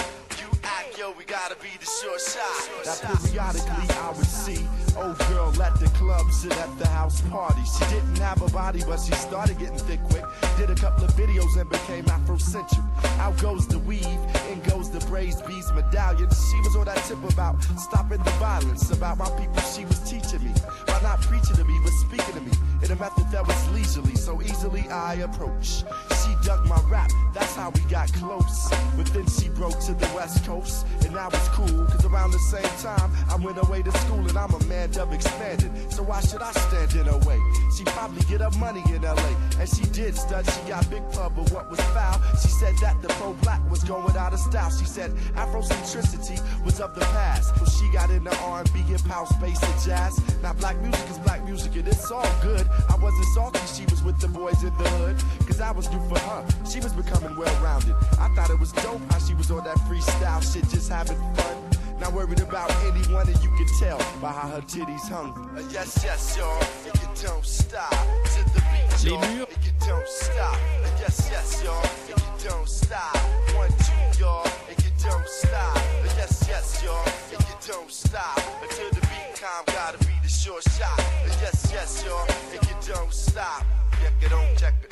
That 2.18 3.22
periodically 3.22 3.96
I 3.96 4.14
receive 4.18 4.87
old 4.98 5.18
girl 5.30 5.52
at 5.62 5.80
the 5.80 5.88
clubs 5.98 6.44
and 6.44 6.54
at 6.54 6.78
the 6.80 6.88
house 6.88 7.22
parties. 7.30 7.78
She 7.78 7.86
didn't 7.94 8.18
have 8.18 8.42
a 8.42 8.50
body, 8.50 8.82
but 8.86 9.00
she 9.00 9.14
started 9.14 9.58
getting 9.60 9.78
thick 9.78 10.02
quick. 10.10 10.24
Did 10.58 10.70
a 10.70 10.76
couple 10.76 11.06
of 11.06 11.12
videos 11.12 11.60
and 11.60 11.70
became 11.70 12.06
Afrocentric. 12.06 12.84
Out 13.20 13.38
goes 13.40 13.68
the 13.68 13.80
weave, 13.80 14.20
in 14.52 14.62
goes 14.62 14.90
the 14.90 15.00
braids, 15.08 15.42
beads, 15.42 15.72
medallion. 15.74 16.30
She 16.30 16.60
was 16.62 16.76
on 16.76 16.86
that 16.86 16.98
tip 17.06 17.24
about 17.32 17.62
stopping 17.80 18.24
the 18.24 18.32
violence, 18.32 18.90
about 18.92 19.18
my 19.18 19.30
people 19.38 19.62
she 19.62 19.86
was 19.86 20.00
teaching 20.00 20.44
me. 20.44 20.54
By 20.88 21.02
not 21.02 21.22
preaching 21.22 21.56
to 21.56 21.64
me, 21.64 21.80
but 21.84 21.92
speaking 21.92 22.34
to 22.34 22.42
me 22.42 22.52
in 22.84 22.92
a 22.92 22.96
method 22.96 23.30
that 23.32 23.46
was 23.46 23.70
leisurely, 23.70 24.16
so 24.16 24.42
easily 24.42 24.88
I 24.90 25.16
approach. 25.16 25.84
She 26.22 26.36
dug 26.44 26.66
my 26.68 26.80
rap, 26.90 27.10
that's 27.34 27.56
how 27.56 27.72
we 27.72 27.82
got 27.82 28.12
close. 28.14 28.70
But 28.96 29.08
then 29.08 29.28
she 29.28 29.50
broke 29.50 29.80
to 29.82 29.94
the 29.94 30.10
west 30.16 30.46
coast, 30.46 30.86
and 31.06 31.18
I 31.18 31.28
was 31.28 31.48
cool, 31.50 31.86
cause 31.86 32.06
around 32.06 32.32
the 32.32 32.40
same 32.40 32.72
time 32.82 33.12
I 33.30 33.36
went 33.36 33.58
away 33.58 33.82
to 33.82 33.92
school 33.92 34.28
and 34.28 34.38
I'm 34.38 34.54
a 34.54 34.64
man 34.66 34.87
dub 34.88 35.14
expanded. 35.14 35.72
So 35.92 36.04
why 36.04 36.22
should 36.22 36.42
I 36.42 36.52
stand 36.52 36.94
in 36.94 37.06
her 37.06 37.18
way? 37.28 37.40
She 37.76 37.84
probably 37.86 38.24
get 38.24 38.42
her 38.42 38.52
money 38.60 38.84
in 38.94 39.02
LA, 39.02 39.32
and 39.60 39.70
she 39.70 39.86
did 39.86 40.16
stud, 40.16 40.46
she 40.50 40.62
got 40.70 40.90
big 40.90 41.04
pub, 41.12 41.34
but 41.36 41.52
what 41.52 41.70
was 41.70 41.80
foul? 41.96 42.20
She 42.42 42.50
said 42.50 42.76
that 42.82 43.02
the 43.02 43.10
pro 43.10 43.34
black 43.42 43.62
was 43.70 43.84
going 43.84 44.16
out 44.18 44.34
of 44.34 44.40
style. 44.40 44.70
She 44.72 44.86
said 44.86 45.12
Afrocentricity 45.36 46.42
was 46.66 46.80
of 46.80 46.96
the 46.96 47.02
past. 47.02 47.56
Well, 47.58 47.70
she 47.70 47.92
got 47.92 48.10
into 48.10 48.36
R&B, 48.36 48.80
hip 48.80 49.02
house, 49.02 49.30
space 49.30 49.62
and 49.62 49.82
jazz. 49.84 50.20
Now 50.42 50.54
black 50.54 50.80
music 50.82 51.10
is 51.10 51.20
black 51.20 51.44
music, 51.46 51.76
and 51.76 51.88
it's 51.88 52.12
all 52.12 52.30
good. 52.42 52.68
I 52.90 52.96
wasn't 52.96 53.26
salty, 53.36 53.60
she 53.68 53.86
was 53.86 54.04
with 54.04 54.20
the 54.20 54.28
boys 54.28 54.64
in 54.64 54.76
the 54.78 54.90
hood, 54.98 55.18
cause 55.46 55.60
I 55.60 55.72
was 55.72 55.90
new 55.92 56.02
for 56.10 56.20
her. 56.20 56.46
She 56.70 56.80
was 56.80 56.94
becoming 56.94 57.36
well 57.38 57.64
rounded. 57.64 57.96
I 58.20 58.30
thought 58.36 58.50
it 58.50 58.60
was 58.60 58.72
dope 58.72 59.02
how 59.12 59.20
she 59.20 59.34
was 59.34 59.52
on 59.52 59.64
that 59.64 59.78
freestyle 59.88 60.42
shit, 60.42 60.68
just 60.70 60.90
having 60.90 61.18
fun. 61.36 61.67
Not 62.00 62.14
worried 62.14 62.40
about 62.40 62.72
anyone, 62.86 63.28
and 63.28 63.44
you 63.44 63.50
can 63.58 63.68
tell 63.80 63.98
by 64.22 64.32
how 64.32 64.48
her 64.50 64.62
titties 64.62 65.10
hung. 65.10 65.32
Uh, 65.58 65.64
yes, 65.72 66.02
yes, 66.04 66.38
y'all, 66.38 66.62
and 66.86 66.94
you 67.02 67.28
don't 67.28 67.46
stop 67.46 67.90
to 67.90 68.44
the 68.54 68.62
beat, 68.70 69.04
y'all, 69.04 69.24
and 69.24 69.66
you 69.66 69.72
don't 69.86 70.08
stop. 70.08 70.54
Uh, 70.54 70.90
yes, 71.00 71.28
yes, 71.32 71.64
y'all, 71.64 71.84
and 72.10 72.22
you 72.22 72.50
don't 72.50 72.70
stop. 72.70 73.18
One, 73.56 73.70
two, 73.82 74.20
y'all, 74.22 74.48
and 74.70 74.78
you 74.84 74.92
don't 75.04 75.28
stop. 75.28 75.76
Uh, 75.76 76.14
yes, 76.18 76.46
yes, 76.48 76.84
y'all, 76.84 77.04
and 77.34 77.42
you 77.50 77.56
don't 77.68 77.92
stop 77.92 78.40
until 78.62 78.90
the 78.92 79.02
beat 79.02 79.42
calm. 79.42 79.66
Gotta 79.66 79.98
be 80.00 80.14
the 80.22 80.30
short 80.30 80.64
shot. 80.78 81.00
Uh, 81.00 81.34
yes, 81.42 81.70
yes, 81.74 82.04
y'all, 82.06 82.28
and 82.54 82.62
you 82.70 82.94
don't 82.94 83.12
stop. 83.12 83.66
Check 84.02 84.14
it 84.22 84.32
on, 84.34 84.56
check 84.56 84.76
it. 84.84 84.92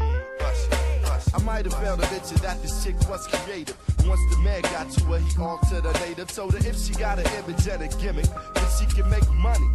Mm-mm, 0.00 0.38
bust 0.40 0.72
it. 0.72 0.97
I 1.34 1.42
might 1.42 1.64
have 1.64 1.74
failed 1.74 2.00
to 2.00 2.10
mention 2.10 2.36
that 2.38 2.60
this 2.62 2.84
chick 2.84 2.96
was 3.08 3.26
creative. 3.26 3.76
Once 4.06 4.20
the 4.30 4.38
man 4.38 4.62
got 4.62 4.90
to 4.90 5.04
her, 5.04 5.18
he 5.18 5.40
altered 5.40 5.84
her 5.84 6.06
native. 6.06 6.28
Told 6.32 6.52
her 6.54 6.68
if 6.68 6.78
she 6.78 6.94
got 6.94 7.18
an 7.18 7.26
image 7.38 7.66
and 7.66 7.82
a 7.82 7.88
gimmick, 7.98 8.26
then 8.54 8.68
she 8.78 8.86
can 8.86 9.08
make 9.10 9.28
money. 9.32 9.68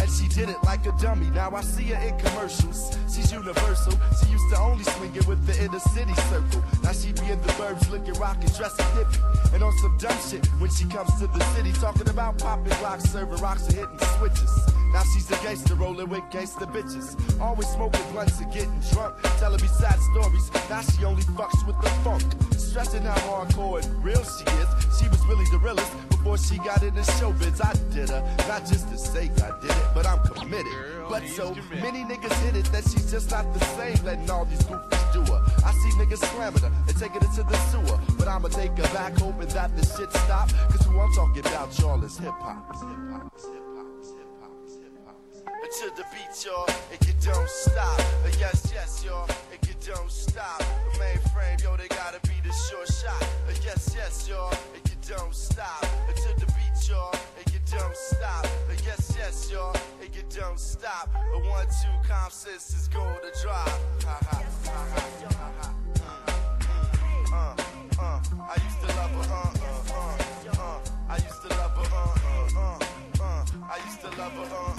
And 0.00 0.10
she 0.10 0.28
did 0.28 0.48
it 0.48 0.56
like 0.64 0.86
a 0.86 0.92
dummy. 1.00 1.30
Now 1.30 1.54
I 1.54 1.62
see 1.62 1.84
her 1.84 2.00
in 2.06 2.18
commercials. 2.18 2.96
She's 3.12 3.32
universal. 3.32 3.92
She 4.20 4.30
used 4.30 4.48
to 4.52 4.58
only 4.58 4.84
swing 4.84 5.14
it 5.16 5.26
with 5.26 5.44
the 5.46 5.64
inner 5.64 5.80
city 5.80 6.14
circle. 6.28 6.62
Now 6.82 6.92
she 6.92 7.12
be 7.12 7.30
in 7.30 7.40
the 7.40 7.52
burbs 7.58 7.90
looking 7.90 8.14
rockin', 8.14 8.50
dressing 8.52 8.84
hippie. 8.96 9.54
And 9.54 9.62
on 9.62 9.72
some 9.78 9.96
dumb 9.98 10.18
shit 10.28 10.46
when 10.60 10.70
she 10.70 10.84
comes 10.86 11.12
to 11.20 11.26
the 11.26 11.40
city. 11.54 11.72
Talking 11.72 12.08
about 12.08 12.38
popping 12.38 12.76
blocks, 12.80 13.04
serving 13.04 13.38
rocks 13.38 13.66
and 13.68 13.74
hitting 13.74 13.98
switches. 14.18 14.75
Now 14.92 15.02
she's 15.02 15.30
a 15.30 15.36
gangster 15.42 15.74
rolling 15.74 16.08
with 16.08 16.22
gangster 16.30 16.66
bitches. 16.66 17.16
Always 17.40 17.68
smoking 17.68 18.02
blunts 18.12 18.40
and 18.40 18.52
getting 18.52 18.80
drunk. 18.92 19.14
Telling 19.38 19.60
me 19.60 19.68
sad 19.68 19.98
stories. 20.12 20.50
Now 20.70 20.82
she 20.82 21.04
only 21.04 21.22
fucks 21.22 21.66
with 21.66 21.80
the 21.80 21.90
funk. 22.04 22.24
Stressing 22.52 23.02
how 23.02 23.16
hardcore 23.28 23.84
and 23.84 24.04
real 24.04 24.22
she 24.22 24.44
is. 24.44 24.68
She 24.98 25.08
was 25.08 25.24
really 25.26 25.44
the 25.50 25.58
realest 25.58 25.90
before 26.08 26.38
she 26.38 26.58
got 26.58 26.82
into 26.82 27.02
showbiz. 27.02 27.64
I 27.64 27.72
did 27.94 28.10
her, 28.10 28.22
not 28.48 28.66
just 28.66 28.88
to 28.90 28.98
say 28.98 29.30
I 29.42 29.50
did 29.60 29.70
it, 29.70 29.88
but 29.94 30.06
I'm 30.06 30.18
committed. 30.34 30.72
But 31.08 31.26
so 31.28 31.54
many 31.70 32.02
niggas 32.04 32.32
hit 32.44 32.56
it 32.56 32.64
that 32.72 32.84
she's 32.84 33.10
just 33.10 33.30
not 33.30 33.52
the 33.54 33.64
same, 33.76 34.04
letting 34.04 34.28
all 34.30 34.44
these 34.44 34.62
goofies 34.64 35.12
do 35.12 35.20
her. 35.32 35.40
I 35.64 35.72
see 35.72 35.90
niggas 35.98 36.24
slamming 36.34 36.62
her 36.62 36.72
and 36.88 36.96
taking 36.96 37.22
it 37.22 37.32
to 37.36 37.44
the 37.44 37.56
sewer. 37.70 37.98
But 38.18 38.28
I'ma 38.28 38.48
take 38.48 38.76
her 38.76 38.94
back, 38.94 39.16
hoping 39.18 39.48
that 39.48 39.76
the 39.76 39.84
shit 39.86 40.12
stop. 40.12 40.50
Cause 40.70 40.84
who 40.86 40.98
I'm 40.98 41.12
talking 41.14 41.40
about, 41.40 41.78
y'all, 41.78 42.02
is 42.02 42.18
hip 42.18 42.34
hop. 42.40 42.74
Hip 42.74 43.12
hop, 43.12 43.65
To 45.76 45.90
the 45.94 46.04
beat, 46.10 46.44
y'all, 46.46 46.66
and 46.90 47.06
you 47.06 47.12
don't 47.20 47.48
stop. 47.48 48.00
Uh, 48.00 48.30
Yes, 48.40 48.70
yes, 48.72 49.04
y'all, 49.04 49.28
and 49.52 49.68
you 49.68 49.74
don't 49.84 50.10
stop. 50.10 50.58
The 50.58 50.98
mainframe, 50.98 51.62
yo, 51.62 51.76
they 51.76 51.88
gotta 51.88 52.18
be 52.22 52.34
the 52.42 52.52
short 52.52 52.88
shot. 52.88 53.22
Uh, 53.46 53.52
Yes, 53.62 53.92
yes, 53.94 54.26
y'all, 54.28 54.50
and 54.74 54.82
you 54.88 54.96
don't 55.06 55.34
stop. 55.34 55.84
Uh, 56.08 56.12
To 56.12 56.40
the 56.40 56.46
beat, 56.54 56.88
y'all, 56.88 57.12
and 57.36 57.52
you 57.52 57.60
don't 57.70 57.94
stop. 57.96 58.46
Yes, 58.86 59.14
yes, 59.18 59.50
y'all, 59.52 59.76
and 60.00 60.14
you 60.16 60.22
don't 60.30 60.58
stop. 60.58 61.10
A 61.14 61.38
one, 61.50 61.66
two, 61.66 62.08
comp 62.08 62.32
sisters 62.32 62.88
go 62.88 63.00
to 63.04 63.42
drop. 63.42 63.68
Ha 64.04 64.18
ha, 64.30 64.42
ha 64.64 64.78
ha, 64.94 65.50
ha. 65.60 65.74
Uh, 67.32 67.54
uh, 68.00 68.20
I 68.48 68.56
used 68.64 68.80
to 68.80 68.86
love 68.96 69.10
her, 69.10 69.34
uh, 69.34 69.52
uh, 69.60 69.98
uh, 69.98 70.62
uh. 70.62 70.80
I 71.10 71.16
used 71.16 71.42
to 71.42 71.48
love 71.48 71.76
her, 71.76 71.96
uh, 71.96 72.56
uh, 72.56 73.22
uh. 73.22 73.44
I 73.68 73.76
used 73.84 74.00
to 74.00 74.08
love 74.16 74.32
her, 74.32 74.48
uh, 74.56 74.75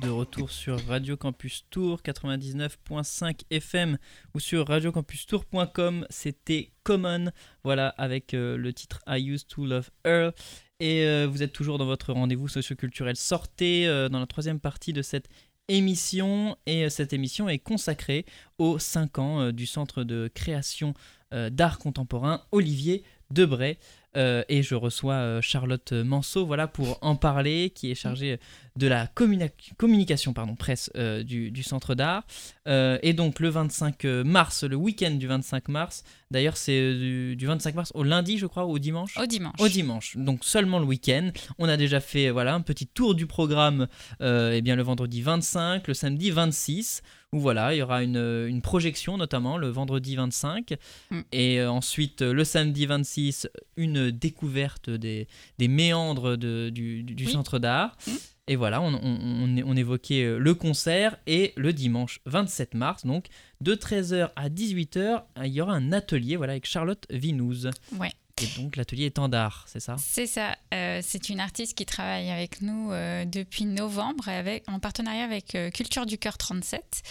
de 0.00 0.08
retour 0.08 0.50
sur 0.50 0.82
Radio 0.86 1.16
Campus 1.16 1.66
Tour 1.68 2.00
99.5 2.02 3.42
FM 3.50 3.98
ou 4.34 4.40
sur 4.40 4.66
radiocampustour.com. 4.66 6.06
C'était 6.08 6.72
Common, 6.84 7.30
voilà, 7.64 7.88
avec 7.90 8.32
euh, 8.32 8.56
le 8.56 8.72
titre 8.72 9.00
I 9.06 9.22
Used 9.22 9.48
to 9.48 9.66
Love 9.66 9.90
Her. 10.04 10.32
Et 10.80 11.04
euh, 11.04 11.26
vous 11.30 11.42
êtes 11.42 11.52
toujours 11.52 11.76
dans 11.76 11.84
votre 11.84 12.12
rendez-vous 12.12 12.48
socioculturel 12.48 13.16
Sortez 13.16 13.86
euh, 13.86 14.08
dans 14.08 14.20
la 14.20 14.26
troisième 14.26 14.58
partie 14.58 14.94
de 14.94 15.02
cette 15.02 15.28
émission. 15.68 16.56
Et 16.66 16.88
cette 16.88 17.12
émission 17.12 17.48
est 17.48 17.58
consacrée 17.58 18.24
aux 18.58 18.78
5 18.78 19.18
ans 19.18 19.52
du 19.52 19.66
Centre 19.66 20.02
de 20.02 20.30
création 20.32 20.94
d'art 21.30 21.78
contemporain 21.78 22.42
Olivier 22.50 23.04
Debray. 23.30 23.78
Et 24.16 24.62
je 24.64 24.74
reçois 24.74 25.40
Charlotte 25.40 25.92
Manceau 25.92 26.44
voilà, 26.44 26.66
pour 26.66 26.98
en 27.02 27.14
parler, 27.14 27.70
qui 27.70 27.90
est 27.92 27.94
chargée 27.94 28.40
de 28.76 28.86
la 28.86 29.06
communi- 29.06 29.50
communication 29.76 30.32
pardon, 30.32 30.54
presse 30.56 30.90
euh, 30.96 31.22
du, 31.22 31.50
du 31.50 31.62
Centre 31.62 31.94
d'art. 31.94 32.24
Euh, 32.68 32.98
et 33.02 33.12
donc 33.12 33.40
le 33.40 33.48
25 33.48 34.04
mars, 34.24 34.64
le 34.64 34.76
week-end 34.76 35.10
du 35.12 35.26
25 35.26 35.68
mars, 35.68 36.04
d'ailleurs 36.30 36.56
c'est 36.56 36.78
euh, 36.78 36.98
du, 37.32 37.36
du 37.36 37.46
25 37.46 37.74
mars 37.74 37.90
au 37.94 38.02
lundi 38.04 38.38
je 38.38 38.46
crois, 38.46 38.66
ou 38.66 38.70
au 38.72 38.78
dimanche 38.78 39.16
Au 39.18 39.26
dimanche. 39.26 39.54
au 39.58 39.68
dimanche, 39.68 40.16
donc 40.16 40.44
seulement 40.44 40.78
le 40.78 40.84
week-end. 40.84 41.30
On 41.58 41.68
a 41.68 41.76
déjà 41.76 42.00
fait 42.00 42.30
voilà 42.30 42.54
un 42.54 42.60
petit 42.60 42.86
tour 42.86 43.14
du 43.14 43.26
programme 43.26 43.88
euh, 44.22 44.52
eh 44.54 44.62
bien, 44.62 44.76
le 44.76 44.82
vendredi 44.82 45.20
25, 45.22 45.88
le 45.88 45.94
samedi 45.94 46.30
26, 46.30 47.02
où 47.32 47.40
voilà, 47.40 47.74
il 47.74 47.78
y 47.78 47.82
aura 47.82 48.02
une, 48.02 48.16
une 48.48 48.60
projection 48.62 49.16
notamment 49.16 49.56
le 49.56 49.68
vendredi 49.68 50.16
25, 50.16 50.74
Mm. 51.10 51.20
et 51.32 51.60
euh, 51.60 51.70
ensuite 51.70 52.22
euh, 52.22 52.32
le 52.32 52.44
samedi 52.44 52.86
26, 52.86 53.48
une 53.76 54.10
découverte 54.10 54.90
des, 54.90 55.26
des 55.58 55.68
méandres 55.68 56.36
de- 56.36 56.70
du, 56.72 57.02
du- 57.02 57.14
du 57.14 57.26
Oui. 57.26 57.32
centre 57.32 57.58
d'art. 57.58 57.96
Mm. 58.06 58.10
Et 58.50 58.56
voilà, 58.56 58.80
on, 58.82 58.92
on- 58.94 58.98
on- 59.00 59.62
on 59.64 59.76
évoquait 59.76 60.24
euh, 60.24 60.36
le 60.38 60.54
concert 60.54 61.16
et 61.28 61.52
le 61.56 61.72
dimanche 61.72 62.18
27 62.26 62.74
mars, 62.74 63.06
donc 63.06 63.26
de 63.60 63.76
13h 63.76 64.30
à 64.34 64.48
18h, 64.48 65.22
il 65.44 65.52
y 65.52 65.60
aura 65.60 65.72
un 65.74 65.92
atelier 65.92 66.34
voilà, 66.36 66.54
avec 66.54 66.66
Charlotte 66.66 67.06
Vinouze. 67.10 67.70
Ouais. 67.92 68.10
Et 68.42 68.60
donc 68.60 68.74
l'atelier 68.76 69.04
étendard, 69.04 69.66
c'est 69.68 69.78
ça? 69.80 69.94
C'est 69.98 70.26
ça. 70.26 70.56
Euh, 70.74 71.00
c'est 71.02 71.28
une 71.28 71.38
artiste 71.38 71.76
qui 71.76 71.86
travaille 71.86 72.30
avec 72.30 72.60
nous 72.60 72.90
euh, 72.90 73.24
depuis 73.24 73.66
novembre 73.66 74.28
avec, 74.28 74.64
en 74.68 74.80
partenariat 74.80 75.24
avec 75.24 75.54
euh, 75.54 75.70
Culture 75.70 76.04
du 76.04 76.18
Cœur 76.18 76.36
37. 76.36 77.02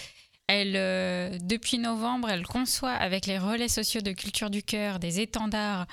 Elle, 0.48 0.76
euh, 0.76 1.38
depuis 1.44 1.78
novembre, 1.78 2.30
elle 2.32 2.46
conçoit 2.46 2.92
avec 2.94 3.28
les 3.28 3.38
relais 3.38 3.68
sociaux 3.70 4.02
de 4.02 4.12
Culture 4.12 4.50
du 4.50 4.64
Cœur 4.64 5.00
des 5.00 5.20
étendards. 5.22 5.86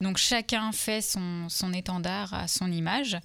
Donc 0.00 0.16
chacun 0.16 0.70
fait 0.72 1.02
son, 1.02 1.48
son 1.50 1.72
étendard 1.74 2.32
à 2.32 2.46
son 2.48 2.70
image. 2.72 3.18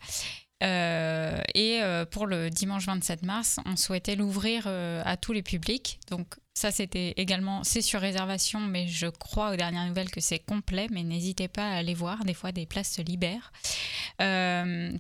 Euh, 0.65 1.37
et 1.53 1.81
euh, 1.81 2.05
pour 2.05 2.25
le 2.25 2.49
dimanche 2.49 2.85
27 2.85 3.23
mars, 3.23 3.59
on 3.65 3.75
souhaitait 3.75 4.15
l'ouvrir 4.15 4.63
euh, 4.67 5.01
à 5.05 5.15
tous 5.15 5.31
les 5.31 5.43
publics. 5.43 5.99
Donc 6.09 6.35
ça, 6.53 6.71
c'était 6.71 7.13
également, 7.17 7.63
c'est 7.63 7.81
sur 7.81 8.01
réservation, 8.01 8.59
mais 8.59 8.87
je 8.87 9.07
crois 9.07 9.51
aux 9.51 9.55
dernières 9.55 9.85
nouvelles 9.85 10.09
que 10.09 10.21
c'est 10.21 10.39
complet. 10.39 10.87
Mais 10.91 11.03
n'hésitez 11.03 11.47
pas 11.47 11.67
à 11.67 11.75
aller 11.75 11.93
voir, 11.93 12.23
des 12.25 12.33
fois 12.33 12.51
des 12.51 12.65
places 12.65 12.93
se 12.93 13.01
libèrent 13.01 13.51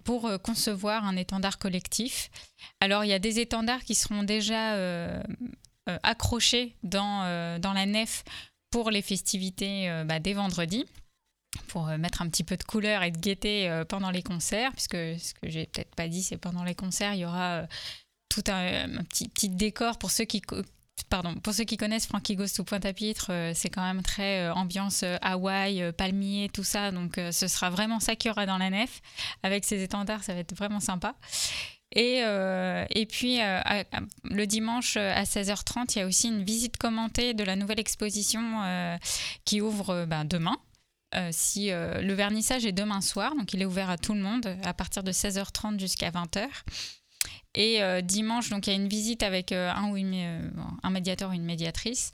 pour 0.03 0.29
concevoir 0.43 1.05
un 1.05 1.15
étendard 1.15 1.57
collectif. 1.57 2.29
Alors 2.81 3.05
il 3.05 3.07
y 3.07 3.13
a 3.13 3.19
des 3.19 3.39
étendards 3.39 3.83
qui 3.85 3.95
seront 3.95 4.23
déjà 4.23 4.75
accrochés 6.03 6.75
dans, 6.83 7.59
dans 7.59 7.71
la 7.71 7.85
nef 7.85 8.25
pour 8.71 8.91
les 8.91 9.01
festivités 9.01 10.03
bah, 10.05 10.19
dès 10.19 10.33
vendredi 10.33 10.85
pour 11.67 11.87
euh, 11.87 11.97
mettre 11.97 12.21
un 12.21 12.29
petit 12.29 12.43
peu 12.43 12.57
de 12.57 12.63
couleur 12.63 13.03
et 13.03 13.11
de 13.11 13.17
gaieté 13.17 13.69
euh, 13.69 13.85
pendant 13.85 14.11
les 14.11 14.23
concerts, 14.23 14.71
puisque 14.73 14.95
ce 14.95 15.33
que 15.33 15.49
j'ai 15.49 15.65
peut-être 15.65 15.95
pas 15.95 16.07
dit, 16.07 16.23
c'est 16.23 16.37
pendant 16.37 16.63
les 16.63 16.75
concerts, 16.75 17.13
il 17.13 17.19
y 17.19 17.25
aura 17.25 17.57
euh, 17.57 17.65
tout 18.29 18.43
un, 18.47 19.03
petit, 19.03 19.27
petit 19.27 19.49
décor 19.49 19.97
pour 19.97 20.11
ceux 20.11 20.25
qui 20.25 20.41
Pardon, 21.09 21.35
pour 21.35 21.53
ceux 21.53 21.65
qui 21.65 21.75
connaissent 21.75 22.07
Frankie 22.07 22.37
Ghost 22.37 22.57
ou 22.59 22.63
Pointe-à-Pitre, 22.63 23.29
c'est 23.53 23.69
quand 23.69 23.83
même 23.83 24.01
très 24.01 24.49
ambiance 24.51 25.03
Hawaï, 25.21 25.91
palmier, 25.91 26.49
tout 26.53 26.63
ça. 26.63 26.91
Donc 26.91 27.19
ce 27.31 27.47
sera 27.49 27.69
vraiment 27.69 27.99
ça 27.99 28.15
qu'il 28.15 28.29
y 28.29 28.31
aura 28.31 28.45
dans 28.45 28.57
la 28.57 28.69
nef. 28.69 29.01
Avec 29.43 29.65
ces 29.65 29.83
étendards, 29.83 30.23
ça 30.23 30.33
va 30.33 30.39
être 30.39 30.55
vraiment 30.55 30.79
sympa. 30.79 31.15
Et, 31.93 32.21
et 32.21 33.05
puis, 33.07 33.39
le 34.23 34.45
dimanche 34.45 34.95
à 34.95 35.23
16h30, 35.23 35.95
il 35.95 35.99
y 35.99 36.01
a 36.01 36.07
aussi 36.07 36.29
une 36.29 36.43
visite 36.43 36.77
commentée 36.77 37.33
de 37.33 37.43
la 37.43 37.57
nouvelle 37.57 37.81
exposition 37.81 38.97
qui 39.43 39.59
ouvre 39.59 40.05
ben, 40.05 40.23
demain. 40.23 40.57
Euh, 41.13 41.29
si 41.31 41.71
euh, 41.71 42.01
le 42.01 42.13
vernissage 42.13 42.65
est 42.65 42.71
demain 42.71 43.01
soir, 43.01 43.35
donc 43.35 43.53
il 43.53 43.61
est 43.61 43.65
ouvert 43.65 43.89
à 43.89 43.97
tout 43.97 44.13
le 44.13 44.19
monde 44.19 44.57
à 44.63 44.73
partir 44.73 45.03
de 45.03 45.11
16h30 45.11 45.79
jusqu'à 45.79 46.09
20h. 46.09 46.47
Et 47.55 47.81
euh, 47.81 48.01
dimanche, 48.01 48.49
donc 48.49 48.67
il 48.67 48.71
y 48.71 48.73
a 48.73 48.75
une 48.75 48.89
visite 48.89 49.23
avec 49.23 49.51
un 49.51 49.89
ou 49.89 49.97
une, 49.97 50.51
un 50.83 50.89
médiateur 50.89 51.29
ou 51.29 51.33
une 51.33 51.45
médiatrice. 51.45 52.11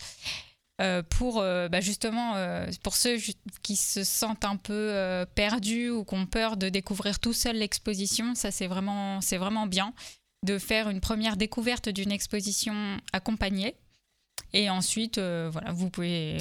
pour 1.10 1.42
bah, 1.42 1.82
justement 1.82 2.36
pour 2.84 2.96
ceux 2.96 3.18
qui 3.62 3.76
se 3.76 4.04
sentent 4.04 4.46
un 4.46 4.58
peu 4.58 5.26
perdus 5.36 5.90
ou 5.90 6.06
qui 6.06 6.16
ont 6.16 6.26
peur 6.26 6.58
de 6.58 6.70
découvrir 6.70 7.20
tout 7.20 7.34
seul 7.34 7.58
l'exposition, 7.58 8.36
ça 8.36 8.52
c'est 8.52 8.68
vraiment 8.68 9.22
c'est 9.22 9.38
vraiment 9.38 9.68
bien 9.68 9.94
de 10.44 10.58
faire 10.58 10.90
une 10.90 11.02
première 11.02 11.38
découverte 11.38 11.90
d'une 11.90 12.12
exposition 12.12 12.98
accompagnée 13.14 13.76
et 14.54 14.70
ensuite 14.70 15.18
euh, 15.18 15.50
voilà 15.52 15.72
vous 15.72 15.90
pouvez 15.90 16.38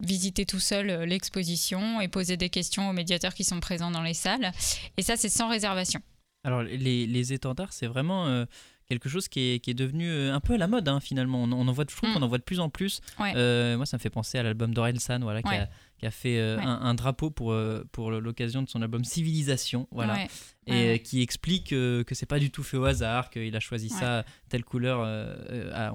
visiter 0.00 0.46
tout 0.46 0.60
seul 0.60 0.90
euh, 0.90 1.06
l'exposition 1.06 2.00
et 2.00 2.08
poser 2.08 2.36
des 2.36 2.48
questions 2.48 2.88
aux 2.88 2.92
médiateurs 2.92 3.34
qui 3.34 3.44
sont 3.44 3.60
présents 3.60 3.90
dans 3.90 4.02
les 4.02 4.14
salles 4.14 4.52
et 4.96 5.02
ça 5.02 5.16
c'est 5.16 5.28
sans 5.28 5.48
réservation. 5.48 6.00
Alors, 6.42 6.62
les, 6.62 7.06
les 7.06 7.32
étendards, 7.34 7.74
c'est 7.74 7.86
vraiment 7.86 8.26
euh, 8.26 8.46
quelque 8.88 9.10
chose 9.10 9.28
qui 9.28 9.40
est, 9.40 9.58
qui 9.58 9.70
est 9.72 9.74
devenu 9.74 10.10
un 10.10 10.40
peu 10.40 10.54
à 10.54 10.56
la 10.56 10.68
mode, 10.68 10.88
hein, 10.88 10.98
finalement. 10.98 11.42
On, 11.42 11.52
on 11.52 11.68
en 11.68 11.72
voit, 11.72 11.84
je 11.86 11.94
trouve 11.94 12.08
Mm. 12.08 12.14
qu'on 12.14 12.22
en 12.22 12.28
voit 12.28 12.38
de 12.38 12.42
plus 12.44 12.60
en 12.60 12.70
plus. 12.70 13.02
Ouais. 13.18 13.34
Euh, 13.36 13.76
moi, 13.76 13.84
ça 13.84 13.98
me 13.98 14.00
fait 14.00 14.08
penser 14.08 14.38
à 14.38 14.42
l'album 14.42 14.72
d'Orelsan, 14.72 15.18
voilà, 15.20 15.42
qui, 15.42 15.50
a, 15.50 15.52
Ouais. 15.52 15.68
qui 15.98 16.06
a 16.06 16.10
fait 16.10 16.38
euh, 16.38 16.56
Ouais. 16.56 16.62
un, 16.64 16.80
un 16.80 16.94
drapeau 16.94 17.28
pour, 17.30 17.54
pour 17.92 18.10
l'occasion 18.10 18.62
de 18.62 18.70
son 18.70 18.80
album 18.80 19.04
Civilisation, 19.04 19.86
voilà, 19.90 20.16
et 20.66 21.02
qui 21.02 21.20
explique 21.20 21.68
que 21.68 22.04
c'est 22.12 22.24
pas 22.24 22.38
du 22.38 22.50
tout 22.50 22.62
fait 22.62 22.78
au 22.78 22.86
hasard, 22.86 23.28
qu'il 23.28 23.54
a 23.54 23.60
choisi 23.60 23.90
ça, 23.90 24.24
telle 24.48 24.64
couleur, 24.64 25.02
à- 25.74 25.92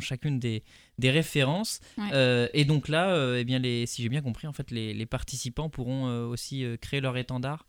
chacune 0.00 0.40
des, 0.40 0.64
des 0.98 1.10
références. 1.10 1.80
Ouais. 1.98 2.04
Euh, 2.12 2.48
et 2.52 2.64
donc 2.64 2.88
là, 2.88 3.10
euh, 3.10 3.38
eh 3.40 3.44
bien, 3.44 3.58
les, 3.58 3.86
si 3.86 4.02
j'ai 4.02 4.08
bien 4.08 4.22
compris, 4.22 4.46
en 4.46 4.52
fait, 4.52 4.70
les, 4.70 4.94
les 4.94 5.06
participants 5.06 5.68
pourront 5.68 6.08
euh, 6.08 6.26
aussi 6.26 6.64
créer 6.80 7.00
leur 7.00 7.16
étendard. 7.16 7.66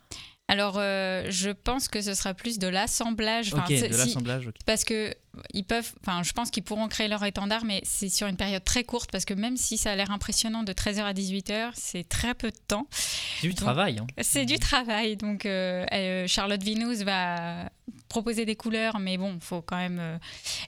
Alors, 0.47 0.75
euh, 0.77 1.25
je 1.29 1.49
pense 1.49 1.87
que 1.87 2.01
ce 2.01 2.13
sera 2.13 2.35
plus 2.35 2.59
de 2.59 2.67
l'assemblage. 2.67 3.51
Enfin, 3.53 3.65
de 3.67 3.75
si- 3.77 3.87
l'assemblage. 3.87 4.49
parce 4.67 4.83
que 4.83 5.11
ils 5.53 5.65
peuvent, 5.65 5.91
enfin, 6.01 6.21
je 6.23 6.31
pense 6.33 6.51
qu'ils 6.51 6.63
pourront 6.63 6.87
créer 6.87 7.07
leur 7.07 7.23
étendard, 7.25 7.65
mais 7.65 7.81
c'est 7.83 8.09
sur 8.09 8.27
une 8.27 8.37
période 8.37 8.63
très 8.63 8.83
courte 8.83 9.09
parce 9.11 9.25
que 9.25 9.33
même 9.33 9.57
si 9.57 9.77
ça 9.77 9.91
a 9.91 9.95
l'air 9.95 10.11
impressionnant 10.11 10.61
de 10.61 10.71
13h 10.71 11.01
à 11.03 11.13
18h, 11.13 11.71
c'est 11.73 12.07
très 12.07 12.35
peu 12.35 12.51
de 12.51 12.57
temps. 12.67 12.87
C'est 12.91 13.47
du 13.47 13.53
Donc, 13.53 13.57
travail. 13.57 13.97
hein. 13.99 14.05
C'est 14.21 14.45
du 14.45 14.59
travail. 14.59 15.17
Donc, 15.17 15.47
euh, 15.47 15.83
euh, 15.91 16.27
Charlotte 16.27 16.61
Vinous 16.61 17.03
va 17.03 17.69
proposer 18.07 18.45
des 18.45 18.55
couleurs, 18.55 18.99
mais 18.99 19.17
bon, 19.17 19.39
faut 19.41 19.63
quand 19.63 19.77
même 19.77 19.97
euh, 19.99 20.17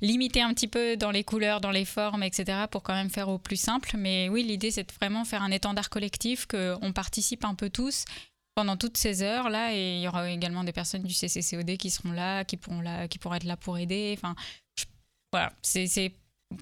limiter 0.01 0.41
un 0.41 0.53
petit 0.55 0.67
peu 0.67 0.97
dans 0.97 1.11
les 1.11 1.23
couleurs, 1.23 1.61
dans 1.61 1.71
les 1.71 1.85
formes, 1.85 2.23
etc., 2.23 2.63
pour 2.71 2.81
quand 2.81 2.95
même 2.95 3.11
faire 3.11 3.29
au 3.29 3.37
plus 3.37 3.57
simple. 3.61 3.91
Mais 3.95 4.27
oui, 4.27 4.43
l'idée, 4.43 4.71
c'est 4.71 4.83
de 4.89 4.93
vraiment 4.99 5.23
faire 5.23 5.43
un 5.43 5.51
étendard 5.51 5.91
collectif, 5.91 6.47
qu'on 6.47 6.91
participe 6.93 7.45
un 7.45 7.53
peu 7.53 7.69
tous 7.69 8.05
pendant 8.57 8.75
toutes 8.75 8.97
ces 8.97 9.21
heures 9.21 9.49
là 9.51 9.71
et 9.75 9.97
il 9.97 10.01
y 10.01 10.07
aura 10.07 10.31
également 10.31 10.63
des 10.63 10.71
personnes 10.71 11.03
du 11.03 11.13
CCCOD 11.13 11.77
qui 11.77 11.91
seront 11.91 12.11
là 12.11 12.43
qui 12.43 12.57
pourront 12.57 12.81
là 12.81 13.07
qui 13.07 13.19
pourront 13.19 13.35
être 13.35 13.43
là 13.43 13.55
pour 13.55 13.77
aider 13.77 14.15
enfin 14.17 14.33
je- 14.75 14.85
voilà 15.31 15.53
c'est 15.61 16.11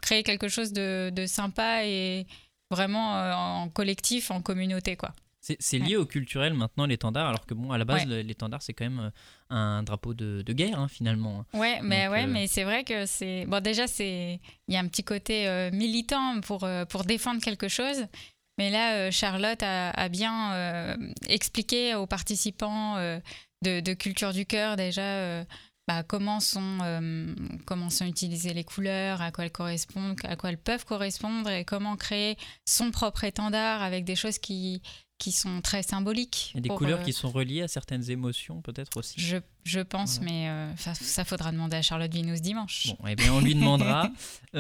créer 0.01 0.21
quelque 0.23 0.49
chose 0.49 0.73
de, 0.73 1.09
de 1.15 1.25
sympa 1.25 1.85
et 1.85 2.27
vraiment 2.69 3.15
euh, 3.15 3.33
en 3.33 3.69
collectif 3.69 4.29
en 4.29 4.41
communauté 4.41 4.97
quoi 4.97 5.13
C'est 5.39 5.77
lié 5.79 5.95
au 5.95 6.05
culturel 6.07 6.53
maintenant, 6.55 6.87
l'étendard, 6.87 7.27
alors 7.29 7.45
que 7.45 7.53
bon, 7.53 7.71
à 7.71 7.77
la 7.77 7.85
base, 7.85 8.05
Ouais. 8.07 8.23
l'étendard, 8.23 8.63
c'est 8.63 8.73
quand 8.73 8.89
même 8.89 8.99
euh, 8.99 9.55
un 9.55 9.83
drapeau 9.83 10.15
de, 10.15 10.41
de 10.41 10.53
guerre, 10.53 10.79
hein, 10.79 10.87
finalement. 10.87 11.45
Ouais, 11.53 11.79
mais 11.83 12.05
Donc, 12.05 12.13
ouais, 12.13 12.23
euh, 12.23 12.33
mais 12.35 12.47
c'est 12.47 12.63
vrai 12.63 12.83
que 12.83 13.05
c'est 13.05 13.45
bon. 13.45 13.61
Déjà, 13.61 13.85
c'est 13.85 14.39
il 14.67 14.73
y 14.73 14.75
a 14.77 14.79
un 14.79 14.87
petit 14.87 15.03
côté 15.03 15.47
euh, 15.47 15.69
militant 15.71 16.41
pour 16.41 16.67
pour 16.89 17.03
défendre 17.03 17.41
quelque 17.43 17.67
chose. 17.67 18.07
Mais 18.57 18.69
là, 18.69 18.93
euh, 18.95 19.11
Charlotte 19.11 19.61
a, 19.63 19.89
a 19.91 20.09
bien 20.09 20.53
euh, 20.53 20.95
expliqué 21.27 21.93
aux 21.95 22.07
participants 22.07 22.95
euh, 22.97 23.19
de, 23.63 23.79
de 23.81 23.93
Culture 23.93 24.31
du 24.33 24.45
cœur 24.45 24.75
déjà 24.77 25.43
bah, 25.87 26.01
comment 26.01 26.39
sont 26.39 26.79
euh, 26.81 27.35
comment 27.65 27.91
sont 27.91 28.05
utilisées 28.05 28.53
les 28.53 28.63
couleurs, 28.63 29.21
à 29.21 29.31
quoi 29.31 29.43
elles 29.45 29.51
correspondent, 29.51 30.17
à 30.23 30.35
quoi 30.35 30.49
elles 30.49 30.57
peuvent 30.57 30.83
correspondre 30.85 31.47
et 31.49 31.63
comment 31.63 31.95
créer 31.95 32.37
son 32.65 32.89
propre 32.89 33.23
étendard 33.23 33.83
avec 33.83 34.03
des 34.03 34.15
choses 34.15 34.39
qui 34.39 34.81
qui 35.19 35.31
sont 35.31 35.61
très 35.61 35.83
symboliques. 35.83 36.53
A 36.57 36.59
des 36.59 36.67
pour, 36.69 36.77
couleurs 36.79 36.99
euh, 36.99 37.03
qui 37.03 37.13
sont 37.13 37.29
reliées 37.29 37.61
à 37.61 37.67
certaines 37.67 38.09
émotions, 38.09 38.61
peut-être 38.61 38.97
aussi. 38.97 39.13
je, 39.17 39.37
je 39.63 39.79
pense, 39.79 40.17
Voilà. 40.17 40.31
mais 40.31 40.49
euh, 40.49 40.75
ça, 40.75 40.93
ça 40.93 41.23
faudra 41.23 41.51
demander 41.53 41.77
à 41.77 41.81
Charlotte 41.81 42.11
Vinous 42.11 42.39
dimanche. 42.41 42.87
Bon, 42.87 43.07
eh 43.07 43.15
bien, 43.15 43.31
on 43.31 43.39
lui 43.39 43.53
demandera. 43.55 44.09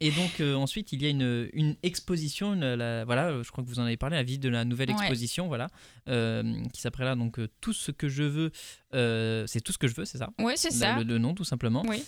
Et 0.00 0.10
donc, 0.12 0.40
euh, 0.40 0.54
ensuite, 0.54 0.92
il 0.92 1.02
y 1.02 1.06
a 1.06 1.10
une, 1.10 1.48
une 1.52 1.76
exposition, 1.82 2.54
une- 2.54 2.74
la- 2.74 3.04
voilà, 3.04 3.28
euh, 3.28 3.42
je 3.44 3.50
crois 3.50 3.62
que 3.62 3.68
vous 3.68 3.80
en 3.80 3.84
avez 3.84 3.96
parlé, 3.98 4.16
la 4.16 4.22
visite 4.22 4.42
de 4.42 4.48
la 4.48 4.64
nouvelle 4.64 4.88
Ouais. 4.90 4.96
exposition, 4.96 5.46
voilà, 5.48 5.66
euh, 6.08 6.42
qui 6.72 6.80
s'appellera 6.80 7.16
donc 7.16 7.38
euh, 7.38 7.48
Tout 7.60 7.72
ce 7.74 7.90
que 7.90 8.08
je 8.08 8.22
veux, 8.22 8.50
euh, 8.94 9.46
c'est 9.46 9.60
tout 9.60 9.72
ce 9.72 9.78
que 9.78 9.88
je 9.88 9.94
veux, 9.94 10.04
c'est 10.06 10.18
ça 10.18 10.30
Oui, 10.38 10.54
c'est 10.56 10.70
ça. 10.70 10.96
le, 10.96 11.04
le 11.04 11.18
nom, 11.18 11.34
tout 11.34 11.44
simplement. 11.44 11.84
Oui. 11.86 12.02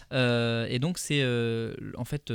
Et 0.71 0.79
donc, 0.79 0.99
c'est 0.99 1.23
en 1.97 2.05
fait 2.05 2.33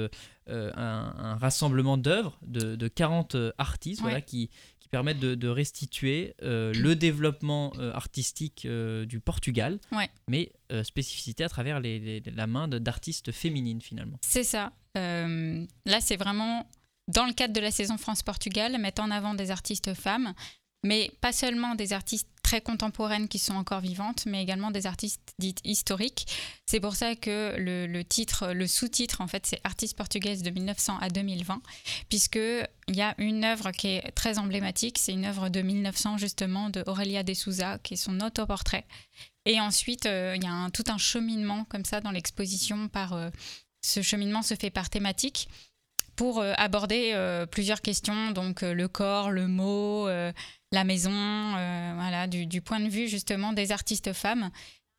un, 0.48 1.14
un 1.18 1.36
rassemblement 1.38 1.98
d'œuvres 1.98 2.38
de, 2.46 2.76
de 2.76 2.88
40 2.88 3.36
euh, 3.36 3.52
artistes 3.58 4.02
Ouais. 4.02 4.10
voilà, 4.10 4.22
qui, 4.22 4.50
qui 4.80 4.90
permettent 4.90 5.20
de, 5.20 5.34
de 5.36 5.48
restituer 5.48 6.36
le 6.42 6.94
développement 6.94 7.74
artistique 7.94 8.68
du 8.68 9.20
Portugal, 9.20 9.80
Ouais. 9.92 10.10
mais 10.28 10.52
spécificité 10.84 11.44
à 11.44 11.50
travers 11.50 11.80
les, 11.80 12.00
les- 12.00 12.22
la 12.36 12.46
main 12.48 12.68
d'artistes 12.68 13.32
féminines 13.32 13.82
finalement. 13.82 14.20
C'est 14.22 14.44
ça. 14.44 14.72
Euh, 14.98 15.66
là, 15.86 16.02
c'est 16.02 16.18
vraiment 16.18 16.70
dans 17.08 17.26
le 17.26 17.34
cadre 17.34 17.54
de 17.54 17.62
la 17.62 17.72
saison 17.72 17.98
France-Portugal, 17.98 18.78
mettre 18.80 19.02
en 19.02 19.12
avant 19.12 19.34
des 19.34 19.52
artistes 19.52 19.94
femmes, 19.94 20.34
mais 20.84 21.12
pas 21.22 21.32
seulement 21.32 21.76
des 21.76 21.94
artistes 21.94 22.28
très 22.44 22.62
contemporaines 22.62 23.28
qui 23.28 23.40
sont 23.40 23.56
encore 23.56 23.82
vivantes, 23.82 24.26
mais 24.26 24.42
également 24.42 24.72
des 24.72 24.86
artistes 24.88 25.34
dites 25.38 25.60
historiques. 25.66 26.28
C'est 26.66 26.80
pour 26.80 26.96
ça 26.96 27.16
que 27.16 27.56
le, 27.58 28.04
titre, 28.04 28.54
le 28.54 28.68
sous-titre, 28.68 29.20
en 29.20 29.28
fait, 29.28 29.46
c'est 29.46 29.60
Artistes 29.66 29.98
portugaises 29.98 30.44
de 30.44 30.50
1900 30.50 30.98
à 31.00 31.10
2020, 31.10 31.62
puisque 32.08 32.38
il 32.38 32.96
y 32.96 33.02
a 33.02 33.16
une 33.18 33.44
œuvre 33.44 33.72
qui 33.72 33.88
est 33.88 34.12
très 34.12 34.40
emblématique. 34.40 34.98
C'est 34.98 35.12
une 35.12 35.26
œuvre 35.26 35.50
de 35.50 35.62
1900 35.62 36.18
justement 36.18 36.70
de 36.70 36.84
Aurélia 36.88 37.24
de 37.24 37.34
Souza, 37.34 37.80
qui 37.80 37.96
est 37.96 37.98
son 37.98 38.22
autoportrait. 38.22 38.86
Et 39.46 39.60
ensuite, 39.60 40.06
euh, 40.06 40.34
il 40.38 40.44
y 40.44 40.48
a 40.48 40.70
tout 40.72 40.84
un 40.88 40.98
cheminement 40.98 41.66
comme 41.66 41.86
ça 41.86 42.00
dans 42.00 42.12
l'exposition. 42.12 42.88
Par 42.88 43.12
euh, 43.12 43.30
ce 43.88 44.02
cheminement 44.02 44.42
se 44.42 44.56
fait 44.56 44.70
par 44.70 44.90
thématique 44.90 45.48
pour 46.16 46.40
euh, 46.40 46.54
aborder 46.58 47.12
euh, 47.14 47.46
plusieurs 47.46 47.82
questions, 47.82 48.32
donc 48.32 48.64
euh, 48.64 48.74
le 48.74 48.88
corps, 48.88 49.32
le 49.32 49.48
mot, 49.48 50.08
la 50.08 50.84
maison, 50.84 51.12
voilà, 51.12 52.28
du, 52.28 52.62
point 52.62 52.82
de 52.82 52.90
vue 52.90 53.08
justement 53.08 53.54
des 53.54 53.72
artistes 53.72 54.12
femmes. 54.12 54.50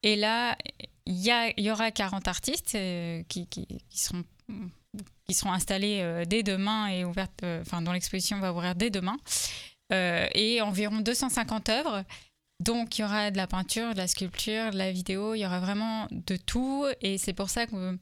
Et 0.03 0.17
là, 0.17 0.57
il 1.05 1.19
y, 1.59 1.71
aura 1.71 1.91
40 1.91 2.29
artistes 2.29 2.79
qui, 3.29 3.49
seront 3.91 4.25
qui 5.27 5.35
seront 5.35 5.53
installés 5.53 6.25
dès 6.27 6.43
demain 6.43 6.89
et 6.89 7.05
ouvertes, 7.05 7.45
enfin 7.61 7.83
dont 7.83 7.93
l'exposition 7.93 8.41
va 8.41 8.53
ouvrir 8.53 8.75
dès 8.75 8.89
demain, 8.89 9.19
et 9.91 10.61
environ 10.63 11.01
250 11.01 11.69
œuvres. 11.69 12.05
Donc 12.61 12.99
il 12.99 13.03
y 13.03 13.05
aura 13.05 13.31
de 13.31 13.37
la 13.37 13.47
peinture, 13.47 13.93
de 13.93 13.99
la 13.99 14.09
sculpture, 14.09 14.71
de 14.73 14.79
la 14.79 14.91
vidéo, 14.91 15.35
il 15.35 15.39
y 15.41 15.47
aura 15.47 15.61
vraiment 15.61 16.09
de 16.11 16.37
tout, 16.37 16.87
et 17.01 17.17
c'est 17.17 17.33
pour 17.33 17.51
ça 17.51 17.67
qu'on 17.69 17.99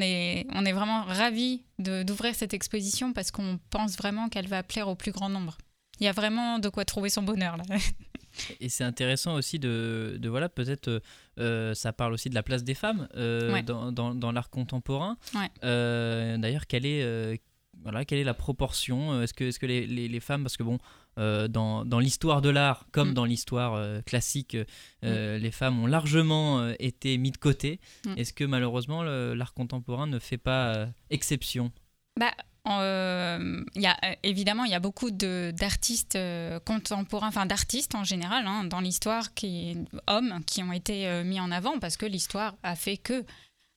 est, 0.00 0.46
on 0.54 0.64
est 0.64 0.72
vraiment 0.72 1.02
ravis 1.02 1.64
d'ouvrir 1.80 2.34
cette 2.36 2.54
exposition 2.54 3.12
parce 3.12 3.32
qu'on 3.32 3.58
pense 3.70 3.96
vraiment 3.96 4.28
qu'elle 4.28 4.46
va 4.46 4.62
plaire 4.62 4.86
au 4.86 4.94
plus 4.94 5.10
grand 5.10 5.28
nombre. 5.28 5.58
Il 5.98 6.04
y 6.04 6.08
a 6.08 6.12
vraiment 6.12 6.58
de 6.60 6.68
quoi 6.68 6.84
trouver 6.84 7.08
son 7.08 7.22
bonheur 7.22 7.56
là. 7.56 7.64
Et 8.60 8.68
c'est 8.68 8.84
intéressant 8.84 9.34
aussi 9.34 9.58
de, 9.58 10.18
de 10.20 10.28
voilà, 10.28 10.50
peut-être, 10.50 10.88
euh, 10.88 11.00
euh, 11.40 11.74
ça 11.74 11.94
parle 11.94 12.12
aussi 12.12 12.28
de 12.28 12.34
la 12.34 12.42
place 12.42 12.62
des 12.64 12.74
femmes 12.74 13.08
euh, 13.16 13.50
Ouais. 13.50 13.62
dans, 13.62 13.90
dans, 13.92 14.14
dans 14.14 14.30
l'art 14.30 14.50
contemporain. 14.50 15.16
Ouais. 15.34 15.48
Euh, 15.64 16.36
D'ailleurs, 16.36 16.66
quelle 16.66 16.84
est, 16.84 17.40
voilà, 17.82 18.04
quelle 18.04 18.18
est 18.18 18.24
la 18.24 18.34
proportion 18.34 19.22
Est-ce 19.22 19.32
que, 19.34 19.44
est 19.44 19.50
-ce 19.52 19.58
que 19.58 19.64
les, 19.66 19.86
les, 19.86 20.06
les 20.06 20.20
femmes, 20.20 20.42
parce 20.42 20.58
que 20.58 20.62
bon, 20.62 20.78
euh, 21.18 21.48
dans, 21.48 21.84
dans 21.84 21.98
l'histoire 21.98 22.42
de 22.42 22.50
l'art, 22.50 22.86
comme 22.92 23.10
Mm. 23.10 23.14
dans 23.14 23.24
l'histoire 23.24 23.74
euh, 23.74 24.02
classique, 24.02 24.56
euh, 25.04 25.38
les 25.38 25.50
femmes 25.50 25.82
ont 25.82 25.86
largement 25.86 26.68
été 26.78 27.16
mises 27.18 27.32
de 27.32 27.38
côté. 27.38 27.80
Mm. 28.04 28.18
Est-ce 28.18 28.32
que 28.32 28.44
malheureusement 28.44 29.02
l'art 29.02 29.54
contemporain 29.54 30.06
ne 30.06 30.18
fait 30.18 30.38
pas 30.38 30.86
exception? 31.10 31.72
Bah, 32.18 32.32
y 32.66 33.86
a, 33.86 33.96
évidemment, 34.22 34.64
il 34.64 34.70
y 34.70 34.74
a 34.74 34.80
beaucoup 34.80 35.10
d'artistes 35.10 36.18
contemporains, 36.64 37.28
enfin 37.28 37.46
d'artistes 37.46 37.94
en 37.94 38.04
général, 38.04 38.46
hein, 38.46 38.64
dans 38.64 38.80
l'histoire, 38.80 39.34
qui 39.34 39.76
hommes, 40.06 40.40
qui 40.46 40.62
ont 40.62 40.72
été 40.72 41.22
mis 41.24 41.40
en 41.40 41.50
avant 41.50 41.78
parce 41.78 41.96
que 41.96 42.06
l'histoire 42.06 42.56
a 42.62 42.76
fait 42.76 42.96
que. 42.96 43.24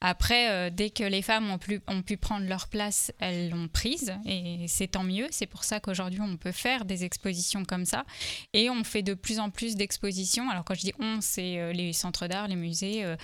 Après, 0.02 0.50
euh, 0.50 0.70
dès 0.70 0.90
que 0.90 1.04
les 1.04 1.22
femmes 1.22 1.50
ont, 1.50 1.58
plus, 1.58 1.82
ont 1.88 2.02
pu 2.02 2.16
prendre 2.16 2.48
leur 2.48 2.68
place, 2.68 3.12
elles 3.20 3.50
l'ont 3.50 3.68
prise 3.68 4.14
et 4.26 4.66
c'est 4.68 4.88
tant 4.88 5.04
mieux. 5.04 5.28
C'est 5.32 5.46
pour 5.46 5.64
ça 5.64 5.80
qu'aujourd'hui, 5.80 6.22
on 6.22 6.38
peut 6.38 6.54
faire 6.54 6.86
des 6.86 7.04
expositions 7.04 7.66
comme 7.66 7.86
ça. 7.86 8.06
Et 8.54 8.70
on 8.70 8.84
fait 8.84 9.04
de 9.04 9.14
plus 9.14 9.40
en 9.40 9.50
plus 9.50 9.76
d'expositions. 9.76 10.50
Alors, 10.50 10.64
quand 10.64 10.76
je 10.76 10.82
dis 10.82 10.94
on, 11.00 11.20
c'est 11.22 11.60
euh, 11.60 11.74
les 11.74 11.92
centres 11.92 12.28
d'art, 12.28 12.48
les 12.48 12.56
musées, 12.56 13.04
euh, 13.04 13.18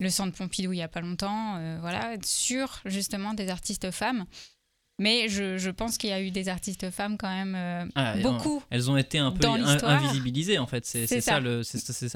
le 0.00 0.10
centre 0.10 0.36
Pompidou 0.36 0.72
il 0.72 0.76
n'y 0.76 0.82
a 0.82 0.88
pas 0.88 1.00
longtemps, 1.00 1.56
euh, 1.56 1.78
voilà, 1.80 2.14
sur 2.24 2.80
justement 2.84 3.34
des 3.34 3.48
artistes 3.48 3.90
femmes. 3.90 4.24
Mais 5.00 5.28
je, 5.28 5.58
je 5.58 5.70
pense 5.70 5.96
qu'il 5.96 6.10
y 6.10 6.12
a 6.12 6.20
eu 6.20 6.32
des 6.32 6.48
artistes 6.48 6.90
femmes 6.90 7.16
quand 7.16 7.28
même 7.28 7.54
euh, 7.54 7.86
Ah, 7.94 8.16
beaucoup. 8.16 8.62
Elles 8.68 8.90
ont 8.90 8.96
été 8.96 9.18
un 9.18 9.30
peu 9.30 9.38
Dans 9.38 9.54
invisibilisées 9.54 10.58
en 10.58 10.66
fait. 10.66 10.84
C'est 10.84 11.20
ça, 11.20 11.40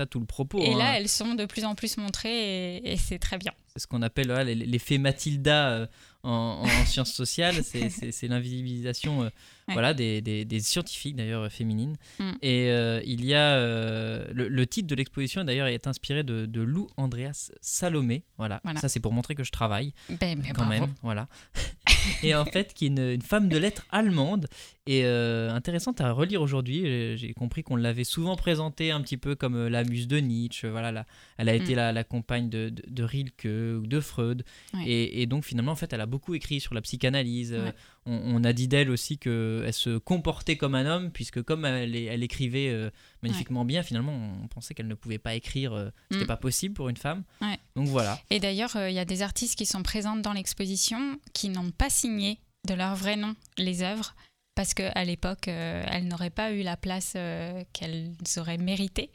tout 0.06 0.18
le 0.18 0.26
propos. 0.26 0.58
Et 0.58 0.74
hein. 0.74 0.78
là, 0.78 0.98
elles 0.98 1.08
sont 1.08 1.34
de 1.34 1.44
plus 1.44 1.64
en 1.64 1.76
plus 1.76 1.96
montrées 1.96 2.76
et, 2.76 2.92
et 2.92 2.96
c'est 2.96 3.20
très 3.20 3.38
bien. 3.38 3.52
C'est 3.72 3.80
ce 3.80 3.86
qu'on 3.86 4.02
appelle 4.02 4.28
l'effet 4.44 4.98
Matilda 4.98 5.70
euh, 5.70 5.86
en, 6.22 6.62
en 6.64 6.84
sciences 6.84 7.12
sociales. 7.12 7.62
C'est 7.64 8.28
l'invisibilisation 8.28 9.22
euh, 9.24 9.30
Ouais. 9.68 9.74
voilà, 9.74 9.94
des, 9.94 10.20
des- 10.20 10.44
des 10.44 10.60
scientifiques, 10.60 11.14
d'ailleurs, 11.16 11.50
féminines. 11.50 11.96
Mm. 12.18 12.30
Et 12.42 12.70
euh, 12.70 13.00
il 13.06 13.24
y 13.24 13.34
a. 13.34 13.54
euh, 13.56 14.26
le, 14.32 14.48
le 14.48 14.66
titre 14.66 14.88
de 14.88 14.94
l'exposition, 14.94 15.44
d'ailleurs, 15.44 15.68
est 15.68 15.86
inspiré 15.86 16.22
de, 16.24 16.46
de 16.46 16.60
Lou 16.60 16.88
Andreas 16.96 17.52
Salomé. 17.60 18.24
Voilà. 18.38 18.60
Voilà. 18.64 18.80
Ça, 18.80 18.88
c'est 18.88 19.00
pour 19.00 19.12
montrer 19.12 19.34
que 19.36 19.44
je 19.44 19.52
travaille, 19.52 19.92
Ben, 20.20 20.42
quand 20.54 20.64
bravo. 20.66 20.70
même. 20.70 20.94
Voilà. 21.02 21.28
et 22.22 22.34
en 22.34 22.44
fait, 22.44 22.74
qui 22.74 22.86
est 22.86 22.88
une, 22.88 22.98
une 22.98 23.22
femme 23.22 23.48
de 23.48 23.56
lettres 23.56 23.86
allemande. 23.90 24.48
Et 24.88 25.02
euh, 25.04 25.48
intéressante 25.52 26.00
à 26.00 26.10
relire 26.10 26.42
aujourd'hui. 26.42 27.16
J'ai 27.16 27.32
compris 27.34 27.62
qu'on 27.62 27.76
l'avait 27.76 28.02
souvent 28.02 28.34
présentée 28.34 28.90
un 28.90 29.00
petit 29.00 29.16
peu 29.16 29.36
comme 29.36 29.68
la 29.68 29.84
muse 29.84 30.08
de 30.08 30.16
Nietzsche. 30.18 30.68
Voilà, 30.68 30.90
la- 30.90 31.06
elle 31.38 31.48
a 31.48 31.54
été 31.54 31.74
Mm. 31.74 31.76
la, 31.76 31.92
la 31.92 32.02
compagne 32.02 32.50
de, 32.50 32.68
de, 32.68 32.82
de 32.88 33.02
Rilke 33.04 33.44
ou 33.46 33.86
de 33.86 34.00
Freud. 34.00 34.42
Ouais. 34.74 34.84
Et, 34.88 35.22
et 35.22 35.26
donc 35.26 35.44
finalement, 35.44 35.70
en 35.70 35.76
fait, 35.76 35.92
elle 35.92 36.00
a 36.00 36.06
beaucoup 36.06 36.34
écrit 36.34 36.58
sur 36.58 36.74
la 36.74 36.80
psychanalyse. 36.82 37.52
Ouais. 37.52 37.72
On, 38.07 38.36
on 38.36 38.44
a 38.44 38.53
dit 38.53 38.66
d'elle 38.68 38.90
aussi 38.90 39.16
qu'elle 39.18 39.72
se 39.72 39.96
comportait 39.98 40.57
comme 40.57 40.74
un 40.74 40.86
homme, 40.86 41.11
puisque 41.12 41.42
comme 41.42 41.64
elle, 41.64 41.94
elle 41.94 42.22
écrivait 42.22 42.68
euh, 42.68 42.90
magnifiquement 43.22 43.64
bien, 43.64 43.82
finalement, 43.82 44.12
on 44.42 44.48
pensait 44.48 44.74
qu'elle 44.74 44.88
ne 44.88 44.94
pouvait 44.94 45.18
pas 45.18 45.34
écrire. 45.34 45.72
euh, 45.72 45.90
C'était 46.11 46.24
Mm. 46.24 46.26
pas 46.28 46.36
possible 46.36 46.74
pour 46.74 46.88
une 46.88 46.96
femme. 46.96 47.22
Ouais. 47.40 47.59
Donc 47.76 47.86
voilà. 47.88 48.20
Et 48.30 48.40
d'ailleurs, 48.40 48.74
euh, 48.76 48.90
il 48.90 48.94
y 48.94 48.98
a 48.98 49.05
des 49.05 49.22
artistes 49.22 49.57
qui 49.57 49.66
sont 49.66 49.82
présentes 49.82 50.22
dans 50.22 50.32
l'exposition 50.32 51.18
qui 51.32 51.48
n'ont 51.48 51.70
pas 51.70 51.90
signé 51.90 52.38
de 52.68 52.74
leur 52.74 52.94
vrai 52.96 53.16
nom 53.16 53.34
les 53.59 53.82
œuvres. 53.82 54.14
Parce 54.55 54.74
qu'à 54.74 55.05
l'époque, 55.05 55.48
euh, 55.48 55.84
elles 55.88 56.07
n'auraient 56.07 56.30
pas 56.30 56.53
eu 56.53 56.62
la 56.62 56.76
place 56.76 57.14
euh, 57.16 57.62
qu'elles 57.72 58.12
auraient 58.36 58.59
méritée. 58.59 59.11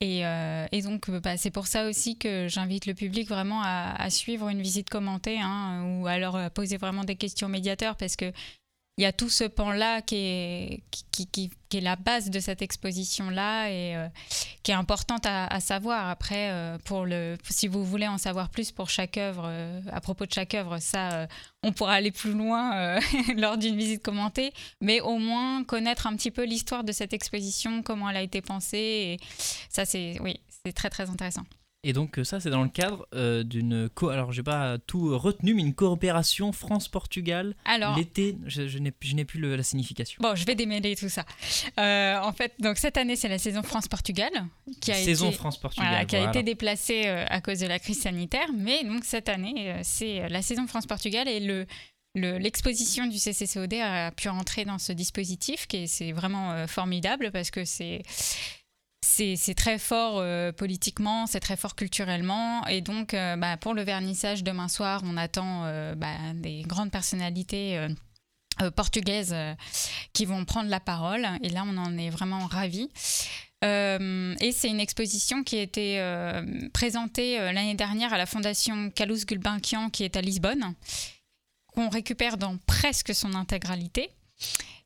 Et, 0.00 0.26
euh, 0.26 0.66
donc, 0.82 1.10
bah, 1.10 1.36
c'est 1.36 1.50
pour 1.50 1.66
ça 1.66 1.88
aussi 1.88 2.18
que 2.18 2.48
j'invite 2.48 2.86
le 2.86 2.94
public 2.94 3.28
vraiment 3.28 3.62
à, 3.64 4.10
suivre 4.10 4.48
une 4.48 4.60
visite 4.60 4.90
commentée 4.90 5.38
hein, 5.40 5.84
ou 5.84 6.06
alors 6.08 6.36
à 6.36 6.50
poser 6.50 6.76
vraiment 6.76 7.04
des 7.04 7.14
questions 7.14 7.46
aux 7.46 7.50
médiateurs 7.50 7.96
parce 7.96 8.16
que 8.16 8.32
il 8.98 9.02
y 9.02 9.06
a 9.06 9.12
tout 9.12 9.30
ce 9.30 9.44
pan-là 9.44 10.02
qui 10.02 10.16
est, 10.16 10.82
qui, 10.90 11.26
qui, 11.26 11.50
qui 11.70 11.78
est 11.78 11.80
la 11.80 11.96
base 11.96 12.28
de 12.28 12.40
cette 12.40 12.60
exposition-là 12.60 13.70
et 13.70 13.96
euh, 13.96 14.08
qui 14.62 14.70
est 14.70 14.74
importante 14.74 15.24
à, 15.24 15.60
savoir. 15.60 16.10
Après, 16.10 16.50
euh, 16.50 16.76
pour 16.84 17.06
le, 17.06 17.38
si 17.48 17.68
vous 17.68 17.84
voulez 17.86 18.06
en 18.06 18.18
savoir 18.18 18.50
plus 18.50 18.70
pour 18.70 18.90
chaque 18.90 19.16
œuvre, 19.16 19.44
euh, 19.46 19.80
à 19.90 20.02
propos 20.02 20.26
de 20.26 20.32
chaque 20.32 20.54
œuvre, 20.54 20.78
ça, 20.78 21.26
on 21.62 21.72
pourra 21.72 21.94
aller 21.94 22.10
plus 22.10 22.34
loin 22.34 22.98
lors 23.36 23.56
d'une 23.56 23.76
visite 23.76 24.02
commentée, 24.02 24.52
mais 24.82 25.00
au 25.00 25.16
moins 25.16 25.64
connaître 25.64 26.06
un 26.06 26.14
petit 26.14 26.30
peu 26.30 26.44
l'histoire 26.44 26.84
de 26.84 26.92
cette 26.92 27.14
exposition, 27.14 27.82
comment 27.82 28.10
elle 28.10 28.18
a 28.18 28.22
été 28.22 28.42
pensée. 28.42 29.16
Ça, 29.70 29.86
c'est 29.86 30.18
oui, 30.20 30.38
très 30.74 30.90
très 30.90 31.08
intéressant. 31.08 31.44
Et 31.84 31.92
donc 31.92 32.18
euh, 32.18 32.22
ça, 32.24 32.38
c'est 32.38 32.50
dans 32.50 32.62
le 32.62 32.68
cadre 32.68 33.08
euh, 33.12 33.42
d'une... 33.42 33.88
Co 33.88 34.08
Alors, 34.10 34.30
j'ai 34.30 34.44
pas 34.44 34.78
tout 34.78 35.18
retenu, 35.18 35.52
mais 35.54 35.62
une 35.62 35.74
coopération 35.74 36.52
France-Portugal. 36.52 37.56
Alors, 37.64 37.96
L'été, 37.96 38.36
je, 38.46 38.68
je 38.68 38.78
n'ai 38.78 38.92
plus 38.92 39.40
le- 39.40 39.56
la 39.56 39.64
signification. 39.64 40.18
Bon, 40.22 40.36
je 40.36 40.44
vais 40.46 40.54
démêler 40.54 40.94
tout 40.94 41.08
ça. 41.08 41.24
Euh, 41.80 42.20
en 42.20 42.32
fait, 42.32 42.52
donc 42.60 42.78
cette 42.78 42.96
année, 42.96 43.16
c'est 43.16 43.28
la 43.28 43.38
saison 43.38 43.64
France-Portugal 43.64 44.30
qui 44.80 44.92
a 44.92 44.94
Saison 44.94 45.28
été, 45.28 45.36
France-Portugal. 45.38 45.88
voilà, 45.88 46.04
qui 46.04 46.14
a 46.14 46.20
voilà. 46.20 46.30
été 46.30 46.44
déplacée 46.44 47.02
euh, 47.06 47.24
à 47.28 47.40
cause 47.40 47.58
de 47.58 47.66
la 47.66 47.80
crise 47.80 48.00
sanitaire. 48.00 48.46
Mais 48.56 48.84
donc 48.84 49.04
cette 49.04 49.28
année, 49.28 49.74
c'est 49.82 50.28
la 50.28 50.40
saison 50.42 50.66
France-Portugal 50.68 51.26
et 51.28 51.40
le 51.40 51.66
le- 52.14 52.36
l'exposition 52.36 53.06
du 53.06 53.16
CCCOD 53.18 53.72
a 53.74 54.10
pu 54.12 54.28
entrer 54.28 54.66
dans 54.66 54.78
ce 54.78 54.92
dispositif 54.92 55.66
qui 55.66 55.78
est 55.78 55.86
c'est 55.86 56.12
vraiment 56.12 56.66
formidable 56.66 57.30
parce 57.32 57.50
que 57.50 57.64
c'est 57.64 58.02
c'est 59.02 59.54
très 59.56 59.78
fort 59.78 60.18
euh, 60.18 60.52
politiquement, 60.52 61.26
c'est 61.26 61.40
très 61.40 61.56
fort 61.56 61.74
culturellement. 61.74 62.64
Et 62.66 62.80
donc, 62.80 63.14
euh, 63.14 63.36
bah, 63.36 63.56
pour 63.56 63.74
le 63.74 63.82
vernissage 63.82 64.44
demain 64.44 64.68
soir, 64.68 65.02
on 65.04 65.16
attend 65.16 65.64
euh, 65.64 65.94
bah, 65.94 66.16
des 66.34 66.62
grandes 66.62 66.90
personnalités 66.90 67.86
portugaises 68.76 69.34
qui 70.12 70.24
vont 70.24 70.44
prendre 70.44 70.70
la 70.70 70.78
parole. 70.78 71.26
Et 71.42 71.48
là, 71.48 71.64
on 71.66 71.76
en 71.78 71.98
est 71.98 72.10
vraiment 72.10 72.46
ravis. 72.46 72.88
Et 73.62 74.52
c'est 74.52 74.68
une 74.68 74.80
exposition 74.80 75.42
qui 75.42 75.58
a 75.58 75.62
été 75.62 76.00
présentée 76.72 77.38
l'année 77.38 77.74
dernière 77.74 78.12
à 78.12 78.18
la 78.18 78.26
Fondation 78.26 78.90
Carlos 78.90 79.16
Gulbenkian, 79.26 79.90
qui 79.90 80.04
est 80.04 80.16
à 80.16 80.20
Lisbonne, 80.20 80.74
qu'on 81.68 81.88
récupère 81.88 82.36
dans 82.36 82.56
presque 82.66 83.14
son 83.14 83.34
intégralité. 83.34 84.10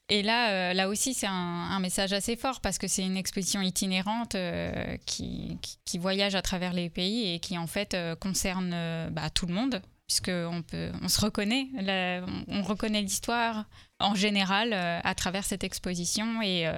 Et 0.08 0.22
là, 0.22 0.50
euh, 0.50 0.72
là 0.72 0.88
aussi, 0.88 1.14
c'est 1.14 1.26
un, 1.26 1.80
message 1.80 2.12
assez 2.12 2.36
fort 2.36 2.60
parce 2.60 2.78
que 2.78 2.86
c'est 2.86 3.02
une 3.02 3.16
exposition 3.16 3.60
itinérante 3.60 4.36
euh, 4.36 4.96
qui, 5.04 5.58
qui, 5.84 5.98
voyage 5.98 6.34
à 6.34 6.42
travers 6.42 6.72
les 6.72 6.90
pays 6.90 7.34
et 7.34 7.40
qui 7.40 7.58
en 7.58 7.66
fait 7.66 7.94
euh, 7.94 8.14
concerne 8.14 8.70
bah, 9.10 9.30
tout 9.30 9.46
le 9.46 9.54
monde 9.54 9.82
puisque 10.06 10.30
on 10.30 10.62
peut, 10.62 10.92
on 11.02 11.08
se 11.08 11.20
reconnaît, 11.20 11.66
on, 11.76 12.44
on 12.46 12.62
reconnaît 12.62 13.02
l'histoire 13.02 13.64
en 13.98 14.14
général 14.14 14.72
à 14.72 15.14
travers 15.16 15.44
cette 15.44 15.64
exposition 15.64 16.40
et, 16.42 16.72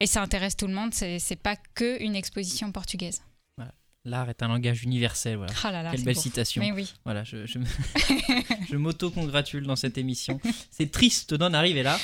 et 0.00 0.06
ça 0.06 0.20
intéresse 0.20 0.54
tout 0.54 0.66
le 0.66 0.74
monde. 0.74 0.92
C'est 0.92 1.42
pas 1.42 1.56
que 1.74 2.02
une 2.02 2.14
exposition 2.14 2.70
portugaise. 2.70 3.22
L'art 4.04 4.28
est 4.28 4.42
un 4.42 4.48
langage 4.48 4.82
universel, 4.82 5.36
voilà. 5.36 5.52
Ah 5.62 5.70
là 5.70 5.82
là, 5.84 5.90
Quelle 5.92 6.02
belle 6.02 6.14
beau. 6.16 6.20
citation. 6.20 6.60
Mais 6.60 6.72
oui. 6.72 6.92
Voilà, 7.04 7.22
je, 7.22 7.46
je, 7.46 7.60
je 8.70 8.76
m'auto-congratule 8.76 9.64
dans 9.64 9.76
cette 9.76 9.96
émission. 9.96 10.40
C'est 10.72 10.90
triste 10.90 11.34
d'en 11.34 11.52
arriver 11.52 11.84
là. 11.84 11.98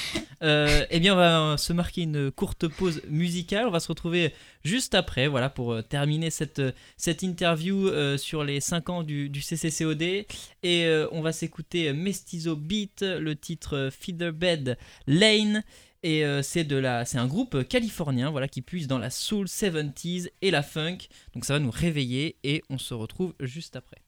Euh, 0.44 0.86
eh 0.90 1.00
bien, 1.00 1.14
on 1.14 1.16
va 1.16 1.56
se 1.56 1.72
marquer 1.72 2.02
une 2.02 2.30
courte 2.30 2.68
pause 2.68 3.02
musicale. 3.08 3.66
On 3.66 3.70
va 3.72 3.80
se 3.80 3.88
retrouver 3.88 4.32
juste 4.64 4.94
après, 4.94 5.26
voilà, 5.26 5.50
pour 5.50 5.72
euh, 5.72 5.82
terminer 5.82 6.30
cette, 6.30 6.60
euh, 6.60 6.72
cette 6.96 7.22
interview 7.24 7.88
euh, 7.88 8.16
sur 8.16 8.44
les 8.44 8.60
5 8.60 8.88
ans 8.90 9.02
du, 9.02 9.28
du 9.28 9.40
CCCOD. 9.40 10.02
Et 10.02 10.26
euh, 10.64 11.08
on 11.10 11.20
va 11.20 11.32
s'écouter 11.32 11.92
Mestizo 11.92 12.54
Beat, 12.54 13.02
le 13.02 13.34
titre 13.34 13.76
euh, 13.76 13.90
Featherbed 13.90 14.78
Lane. 15.08 15.64
Et 16.02 16.24
euh, 16.24 16.42
c'est 16.42 16.64
de 16.64 16.76
la, 16.76 17.04
c'est 17.04 17.18
un 17.18 17.26
groupe 17.26 17.66
californien, 17.68 18.30
voilà, 18.30 18.48
qui 18.48 18.62
puise 18.62 18.86
dans 18.86 18.98
la 18.98 19.10
soul 19.10 19.46
70s 19.46 20.28
et 20.42 20.50
la 20.50 20.62
funk. 20.62 20.98
Donc 21.34 21.44
ça 21.44 21.54
va 21.54 21.58
nous 21.58 21.70
réveiller 21.70 22.36
et 22.44 22.62
on 22.70 22.78
se 22.78 22.94
retrouve 22.94 23.34
juste 23.40 23.76
après. 23.76 23.98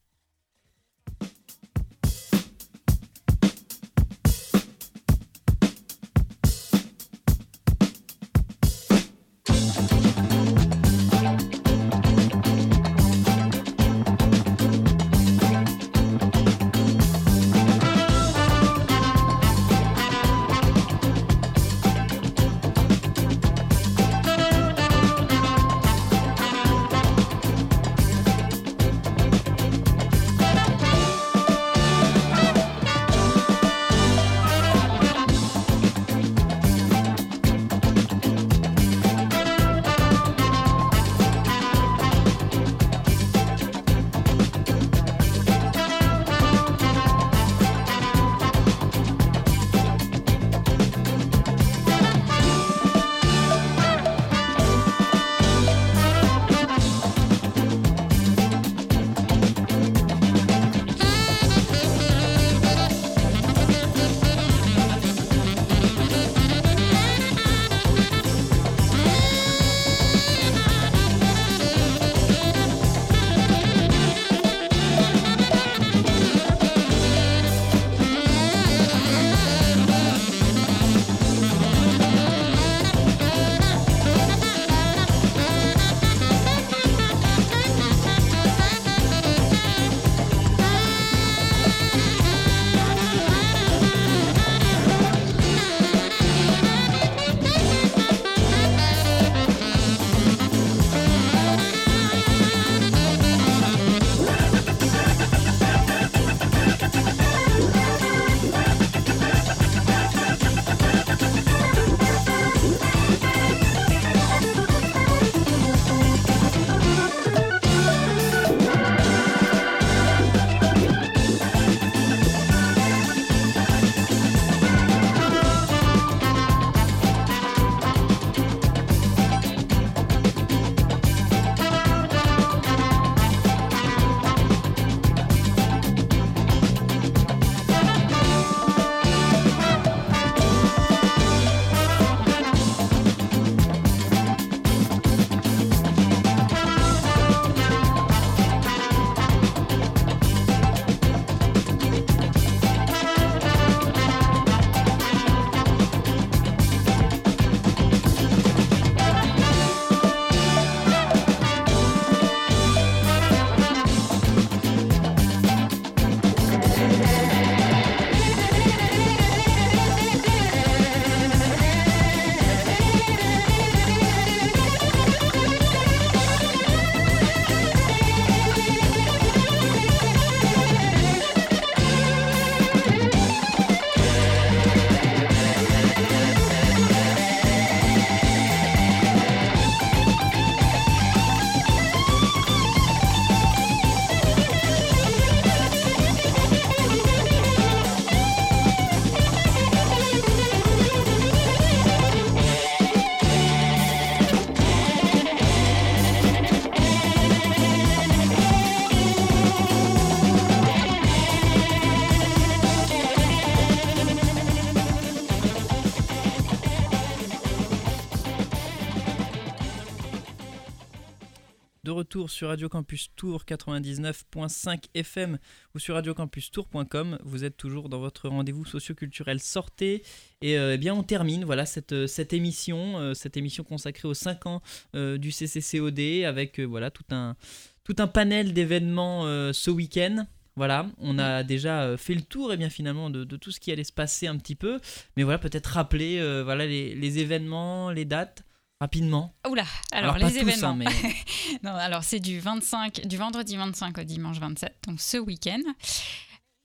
Sur 222.28 222.48
Radio 222.48 222.68
Campus 222.68 223.10
Tour 223.16 223.44
99.5 223.46 224.84
FM 224.94 225.38
ou 225.74 225.78
sur 225.78 225.94
radiocampustour.com. 225.94 227.18
Vous 227.22 227.44
êtes 227.44 227.56
toujours 227.56 227.88
dans 227.88 228.00
votre 228.00 228.28
rendez-vous 228.28 228.64
socioculturel 228.64 229.40
Sortez. 229.40 230.02
Et 230.42 230.58
euh, 230.58 230.74
eh 230.74 230.78
bien, 230.78 230.94
on 230.94 231.02
termine 231.02 231.44
voilà, 231.44 231.66
cette, 231.66 231.92
euh, 231.92 232.06
cette 232.06 232.32
émission, 232.32 232.98
euh, 232.98 233.14
cette 233.14 233.36
émission 233.36 233.64
consacrée 233.64 234.08
aux 234.08 234.14
5 234.14 234.46
ans 234.46 234.62
du 234.94 235.30
CCCOD 235.30 236.24
avec 236.26 236.60
voilà, 236.60 236.90
tout, 236.90 237.04
un, 237.10 237.36
tout 237.84 237.96
un 237.98 238.06
panel 238.06 238.52
d'événements 238.52 239.24
ce 239.52 239.70
week-end. 239.70 240.26
Voilà, 240.56 240.86
on 240.98 241.18
a 241.18 241.42
déjà 241.42 241.96
fait 241.96 242.14
le 242.14 242.22
tour 242.22 242.50
et 242.50 242.54
eh 242.54 242.56
bien 242.58 242.70
finalement 242.70 243.08
de, 243.08 243.24
tout 243.36 243.50
ce 243.50 243.60
qui 243.60 243.70
allait 243.72 243.84
se 243.84 243.92
passer 243.92 244.26
un 244.26 244.36
petit 244.36 244.56
peu, 244.56 244.80
mais 245.16 245.22
voilà 245.22 245.38
peut-être 245.38 245.66
rappeler 245.68 246.20
voilà 246.42 246.66
les, 246.66 247.18
événements, 247.18 247.90
les 247.90 248.04
dates 248.04 248.44
rapidement. 248.80 249.34
Oula, 249.48 249.64
alors, 249.92 250.16
les 250.18 250.24
hein, 250.24 250.40
événements. 250.40 250.74
non, 251.62 251.74
alors 251.74 252.02
c'est 252.02 252.20
du 252.20 252.40
25, 252.40 253.06
du 253.06 253.16
vendredi 253.16 253.56
25 253.56 253.98
au 253.98 254.04
dimanche 254.04 254.38
27, 254.38 254.74
donc 254.86 255.00
ce 255.00 255.18
week-end 255.18 255.60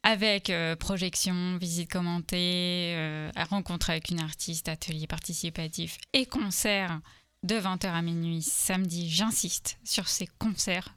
avec 0.06 0.52
euh, 0.52 0.76
projection, 0.76 1.58
visite 1.58 1.92
commentée, 1.92 2.94
euh, 2.96 3.32
rencontre 3.50 3.90
avec 3.90 4.10
une 4.10 4.20
artiste, 4.20 4.70
atelier 4.70 5.08
participatif 5.08 5.98
et 6.14 6.28
concert 6.28 7.00
de 7.42 7.56
20h 7.56 7.88
à 7.88 8.02
minuit 8.04 8.44
samedi. 8.44 9.10
J'insiste 9.10 9.80
sur 9.84 10.08
ces 10.08 10.28
concerts. 10.38 10.94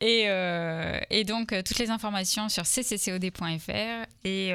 Et, 0.00 0.24
euh, 0.28 0.98
et 1.10 1.24
donc, 1.24 1.48
toutes 1.62 1.78
les 1.78 1.90
informations 1.90 2.48
sur 2.48 2.64
cccod.fr 2.64 4.06
et 4.24 4.54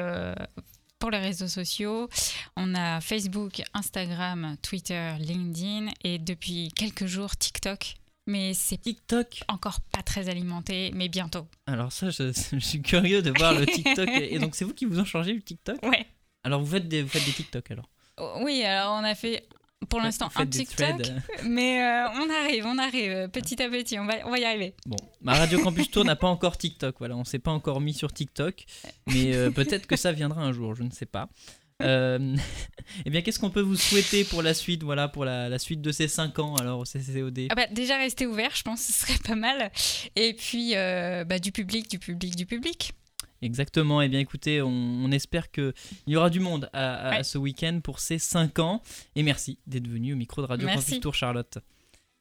pour 0.98 1.10
les 1.10 1.18
réseaux 1.18 1.48
sociaux, 1.48 2.08
on 2.56 2.74
a 2.74 3.00
Facebook, 3.00 3.62
Instagram, 3.74 4.56
Twitter, 4.62 5.12
LinkedIn 5.18 5.92
et 6.02 6.18
depuis 6.18 6.70
quelques 6.74 7.06
jours 7.06 7.36
TikTok 7.36 7.96
mais 8.26 8.54
c'est 8.54 8.78
TikTok 8.78 9.42
encore 9.48 9.80
pas 9.92 10.02
très 10.02 10.28
alimenté, 10.28 10.90
mais 10.94 11.08
bientôt. 11.08 11.46
Alors 11.66 11.92
ça, 11.92 12.10
je, 12.10 12.32
suis 12.58 12.82
curieux 12.82 13.22
de 13.22 13.30
voir 13.36 13.52
le 13.52 13.66
TikTok. 13.66 14.08
et, 14.08 14.38
donc 14.38 14.54
c'est 14.54 14.64
vous 14.64 14.74
qui 14.74 14.86
vous 14.86 14.98
en 14.98 15.04
changez 15.04 15.32
le 15.32 15.42
TikTok? 15.42 15.82
Ouais. 15.82 16.06
Alors 16.42 16.60
vous 16.60 16.70
faites 16.70 16.88
des, 16.88 17.02
vous 17.02 17.08
faites 17.08 17.24
des 17.24 17.32
TikTok 17.32 17.70
alors? 17.70 17.88
Oui, 18.42 18.62
alors 18.62 18.94
on 18.94 19.04
a 19.04 19.14
fait 19.14 19.46
pour 19.84 20.00
l'instant 20.00 20.28
un 20.36 20.46
TikTok, 20.46 21.02
mais 21.44 21.82
euh, 21.82 22.08
on 22.20 22.30
arrive, 22.30 22.66
on 22.66 22.78
arrive 22.78 23.10
euh, 23.10 23.28
petit 23.28 23.62
à 23.62 23.68
petit, 23.68 23.98
on 23.98 24.06
va, 24.06 24.14
on 24.24 24.30
va 24.30 24.38
y 24.38 24.44
arriver. 24.44 24.74
Bon, 24.86 24.96
ma 25.22 25.34
Radio 25.34 25.60
Campus 25.62 25.90
Tour 25.90 26.04
n'a 26.04 26.16
pas 26.16 26.28
encore 26.28 26.56
TikTok, 26.56 26.96
voilà, 26.98 27.16
on 27.16 27.24
s'est 27.24 27.38
pas 27.38 27.50
encore 27.50 27.80
mis 27.80 27.94
sur 27.94 28.12
TikTok, 28.12 28.64
mais 29.06 29.34
euh, 29.34 29.50
peut-être 29.50 29.86
que 29.86 29.96
ça 29.96 30.12
viendra 30.12 30.42
un 30.42 30.52
jour, 30.52 30.74
je 30.74 30.82
ne 30.82 30.90
sais 30.90 31.06
pas. 31.06 31.28
Euh, 31.82 32.36
eh 33.04 33.10
bien, 33.10 33.22
qu'est-ce 33.22 33.38
qu'on 33.38 33.50
peut 33.50 33.60
vous 33.60 33.76
souhaiter 33.76 34.24
pour 34.24 34.42
la 34.42 34.54
suite, 34.54 34.82
voilà, 34.82 35.08
pour 35.08 35.24
la, 35.24 35.58
suite 35.58 35.82
de 35.82 35.92
ces 35.92 36.08
5 36.08 36.38
ans 36.38 36.56
alors 36.56 36.80
au 36.80 36.84
CCCOD 36.84 37.48
ah 37.50 37.54
bah, 37.54 37.66
Déjà 37.70 37.96
rester 37.98 38.26
ouvert, 38.26 38.54
je 38.54 38.62
pense, 38.62 38.80
ce 38.80 38.92
serait 38.92 39.18
pas 39.26 39.34
mal. 39.34 39.70
Et 40.16 40.34
puis 40.34 40.74
bah, 40.74 41.38
du 41.38 41.52
public, 41.52 41.90
du 41.90 41.98
public, 41.98 42.36
du 42.36 42.46
public. 42.46 42.92
Exactement. 43.44 44.00
Eh 44.00 44.08
bien, 44.08 44.20
écoutez, 44.20 44.62
on, 44.62 45.10
espère 45.12 45.50
qu'il 45.50 45.74
y 46.06 46.16
aura 46.16 46.30
du 46.30 46.40
monde 46.40 46.70
à, 46.72 47.22
ce 47.22 47.36
week-end 47.36 47.80
pour 47.84 48.00
ces 48.00 48.18
5 48.18 48.58
ans. 48.58 48.82
Et 49.16 49.22
merci 49.22 49.58
d'être 49.66 49.86
venu 49.86 50.14
au 50.14 50.16
micro 50.16 50.40
de 50.40 50.46
Radio 50.46 50.66
Campus 50.66 51.00
Tour, 51.00 51.14
Charlotte. 51.14 51.58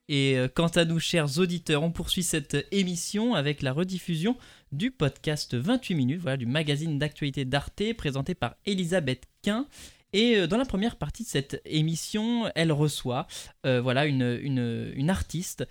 Et 0.09 0.37
euh, 0.37 0.49
quant 0.53 0.67
à 0.67 0.83
nous, 0.83 0.99
chers 0.99 1.39
auditeurs, 1.39 1.81
on 1.81 1.91
poursuit 1.91 2.23
cette 2.23 2.67
émission 2.71 3.35
avec 3.35 3.61
la 3.61 3.71
rediffusion 3.71 4.35
du 4.73 4.91
podcast 4.91 5.55
28 5.55 5.95
minutes, 5.95 6.21
voilà, 6.21 6.35
du 6.35 6.45
magazine 6.45 6.99
d'actualité 6.99 7.45
d'Arte 7.45 7.93
présenté 7.95 8.35
par 8.35 8.55
Elisabeth 8.65 9.23
Quint. 9.43 9.65
Et 10.13 10.37
euh, 10.37 10.47
dans 10.47 10.57
la 10.57 10.65
première 10.65 10.95
partie 10.95 11.23
de 11.23 11.27
cette 11.27 11.61
émission, 11.65 12.49
elle 12.55 12.71
reçoit 12.71 13.27
euh, 13.65 13.81
voilà, 13.81 14.05
une, 14.05 14.39
une, 14.43 15.09
artiste 15.09 15.67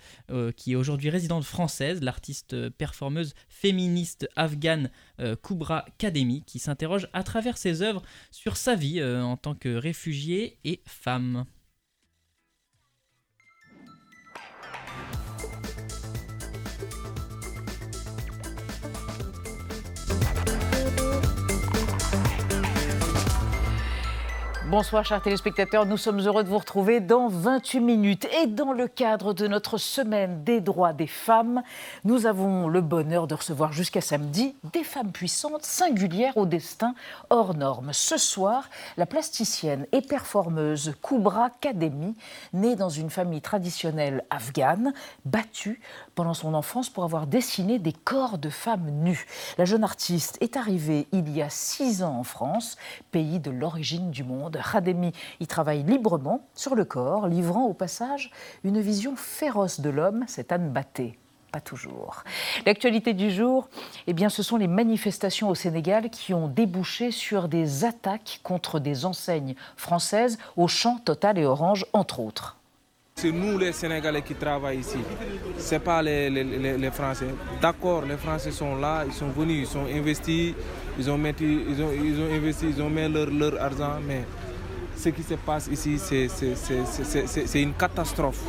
qui 0.55 0.73
est 0.73 0.75
aujourd'hui 0.75 1.09
résidente 1.09 1.43
française, 1.43 2.01
l'artiste 2.01 2.69
performeuse 2.69 3.33
féministe 3.49 4.29
afghane 4.35 4.89
Kubra 5.41 5.85
Kademi, 5.97 6.43
qui 6.45 6.59
s'interroge 6.59 7.07
à 7.13 7.23
travers 7.23 7.57
ses 7.57 7.81
œuvres 7.81 8.03
sur 8.31 8.57
sa 8.57 8.75
vie 8.75 9.03
en 9.03 9.37
tant 9.37 9.55
que 9.55 9.75
réfugiée 9.75 10.59
et 10.63 10.81
femme. 10.85 11.45
Bonsoir 24.73 25.05
chers 25.05 25.21
téléspectateurs, 25.21 25.85
nous 25.85 25.97
sommes 25.97 26.19
heureux 26.19 26.43
de 26.43 26.49
vous 26.49 26.57
retrouver 26.57 26.99
dans 26.99 27.27
28 27.27 27.79
minutes. 27.79 28.27
Et 28.41 28.47
dans 28.47 28.73
le 28.73 28.87
cadre 28.87 29.31
de 29.31 29.45
notre 29.45 29.77
semaine 29.77 30.43
des 30.43 30.61
droits 30.61 30.93
des 30.93 31.05
femmes, 31.05 31.61
nous 32.05 32.25
avons 32.25 32.67
le 32.67 32.81
bonheur 32.81 33.27
de 33.27 33.35
recevoir 33.35 33.71
jusqu'à 33.71 34.01
samedi 34.01 34.55
des 34.73 34.83
femmes 34.83 35.11
puissantes, 35.11 35.63
singulières 35.63 36.37
au 36.37 36.47
destin 36.47 36.95
hors 37.29 37.53
norme. 37.53 37.93
Ce 37.93 38.17
soir, 38.17 38.67
la 38.97 39.05
plasticienne 39.05 39.85
et 39.91 40.01
performeuse 40.01 40.95
Kubra 41.03 41.51
Kademi, 41.61 42.15
née 42.53 42.75
dans 42.75 42.89
une 42.89 43.11
famille 43.11 43.41
traditionnelle 43.41 44.25
afghane, 44.31 44.95
battue 45.25 45.81
pendant 46.15 46.33
son 46.33 46.55
enfance 46.55 46.89
pour 46.89 47.03
avoir 47.03 47.27
dessiné 47.27 47.77
des 47.77 47.93
corps 47.93 48.39
de 48.39 48.49
femmes 48.49 48.89
nues. 48.89 49.27
La 49.59 49.65
jeune 49.65 49.83
artiste 49.83 50.39
est 50.41 50.57
arrivée 50.57 51.05
il 51.11 51.29
y 51.29 51.43
a 51.43 51.49
six 51.51 52.01
ans 52.01 52.17
en 52.17 52.23
France, 52.23 52.75
pays 53.11 53.39
de 53.39 53.51
l'origine 53.51 54.09
du 54.09 54.23
monde. 54.23 54.62
Khademi 54.71 55.11
y 55.39 55.47
travaille 55.47 55.83
librement 55.83 56.47
sur 56.53 56.75
le 56.75 56.85
corps, 56.85 57.27
livrant 57.27 57.65
au 57.65 57.73
passage 57.73 58.31
une 58.63 58.79
vision 58.79 59.15
féroce 59.15 59.79
de 59.79 59.89
l'homme, 59.89 60.25
c'est 60.27 60.51
Anne 60.51 60.69
Batté 60.71 61.17
pas 61.53 61.61
toujours. 61.61 62.23
L'actualité 62.65 63.13
du 63.13 63.29
jour, 63.29 63.69
eh 64.07 64.13
bien, 64.13 64.29
ce 64.29 64.41
sont 64.41 64.57
les 64.57 64.67
manifestations 64.67 65.49
au 65.49 65.55
Sénégal 65.55 66.09
qui 66.09 66.33
ont 66.33 66.47
débouché 66.47 67.11
sur 67.11 67.47
des 67.47 67.85
attaques 67.85 68.39
contre 68.41 68.79
des 68.79 69.05
enseignes 69.05 69.53
françaises 69.77 70.39
au 70.57 70.67
champ 70.67 70.97
Total 70.97 71.37
et 71.37 71.45
Orange, 71.45 71.85
entre 71.93 72.19
autres. 72.19 72.57
C'est 73.15 73.31
nous 73.31 73.59
les 73.59 73.71
Sénégalais 73.71 74.23
qui 74.23 74.33
travaillent 74.33 74.79
ici, 74.79 74.97
ce 75.59 75.75
n'est 75.75 75.79
pas 75.79 76.01
les, 76.01 76.89
Français. 76.91 77.27
D'accord, 77.61 78.03
les 78.05 78.17
Français 78.17 78.49
sont 78.51 78.75
là, 78.75 79.03
ils 79.05 79.13
sont 79.13 79.27
venus, 79.29 79.67
ils 79.67 79.71
sont 79.71 79.85
investis, 79.85 80.55
ils 80.97 81.11
ont 81.11 81.13
investi, 81.23 82.65
ils 82.75 82.81
ont 82.81 82.89
mis 82.89 83.07
leur, 83.07 83.27
leur 83.29 83.61
argent, 83.61 83.99
mais 84.07 84.23
ce 84.97 85.09
qui 85.09 85.23
se 85.23 85.35
passe 85.35 85.67
ici, 85.67 85.99
c'est 85.99 87.61
une 87.61 87.73
catastrophe. 87.73 88.39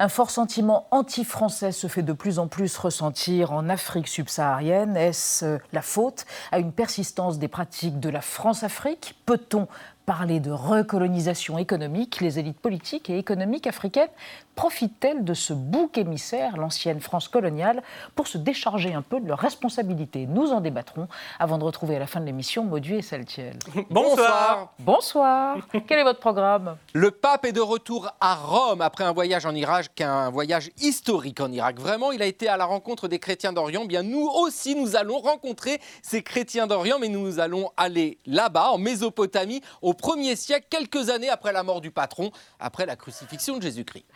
Un 0.00 0.08
fort 0.08 0.30
sentiment 0.30 0.86
anti-français 0.92 1.72
se 1.72 1.88
fait 1.88 2.04
de 2.04 2.12
plus 2.12 2.38
en 2.38 2.46
plus 2.46 2.78
ressentir 2.78 3.52
en 3.52 3.68
Afrique 3.68 4.06
subsaharienne. 4.06 4.96
Est-ce 4.96 5.58
la 5.72 5.82
faute 5.82 6.24
à 6.52 6.60
une 6.60 6.70
persistance 6.70 7.40
des 7.40 7.48
pratiques 7.48 7.98
de 7.98 8.08
la 8.08 8.20
France-Afrique? 8.20 9.16
Peut-on 9.26 9.66
parler 10.08 10.40
de 10.40 10.50
recolonisation 10.50 11.58
économique, 11.58 12.22
les 12.22 12.38
élites 12.38 12.58
politiques 12.58 13.10
et 13.10 13.18
économiques 13.18 13.66
africaines 13.66 14.08
profitent-elles 14.54 15.22
de 15.22 15.34
ce 15.34 15.52
bouc 15.52 15.98
émissaire, 15.98 16.56
l'ancienne 16.56 16.98
France 16.98 17.28
coloniale, 17.28 17.82
pour 18.16 18.26
se 18.26 18.38
décharger 18.38 18.94
un 18.94 19.02
peu 19.02 19.20
de 19.20 19.28
leurs 19.28 19.38
responsabilités? 19.38 20.26
Nous 20.26 20.50
en 20.50 20.62
débattrons 20.62 21.08
avant 21.38 21.58
de 21.58 21.64
retrouver 21.64 21.96
à 21.96 21.98
la 21.98 22.06
fin 22.06 22.20
de 22.20 22.24
l'émission 22.24 22.64
Maudu 22.64 22.94
et 22.94 23.02
Saltiel. 23.02 23.58
Bonsoir. 23.90 24.72
Bonsoir. 24.78 25.58
Quel 25.86 25.98
est 25.98 26.04
votre 26.04 26.20
programme? 26.20 26.78
Le 26.94 27.10
pape 27.10 27.44
est 27.44 27.52
de 27.52 27.60
retour 27.60 28.10
à 28.18 28.34
Rome 28.34 28.80
après 28.80 29.04
un 29.04 29.12
voyage 29.12 29.44
en 29.44 29.54
Irak, 29.54 29.90
qu'un 29.94 30.30
voyage 30.30 30.70
historique 30.80 31.40
en 31.40 31.52
Irak. 31.52 31.78
Vraiment, 31.78 32.12
il 32.12 32.22
a 32.22 32.26
été 32.26 32.48
à 32.48 32.56
la 32.56 32.64
rencontre 32.64 33.08
des 33.08 33.18
chrétiens 33.18 33.52
d'Orient. 33.52 33.84
Bien, 33.84 34.02
nous 34.02 34.26
aussi, 34.26 34.74
nous 34.74 34.96
allons 34.96 35.18
rencontrer 35.18 35.82
ces 36.00 36.22
chrétiens 36.22 36.66
d'Orient, 36.66 36.98
mais 36.98 37.08
nous 37.08 37.40
allons 37.40 37.70
aller 37.76 38.16
là-bas, 38.26 38.70
en 38.70 38.78
Mésopotamie, 38.78 39.60
au 39.82 39.92
premier 39.98 40.36
siècle, 40.36 40.66
quelques 40.70 41.10
années 41.10 41.28
après 41.28 41.52
la 41.52 41.62
mort 41.62 41.82
du 41.82 41.90
patron, 41.90 42.30
après 42.58 42.86
la 42.86 42.96
crucifixion 42.96 43.58
de 43.58 43.62
Jésus-Christ. 43.62 44.06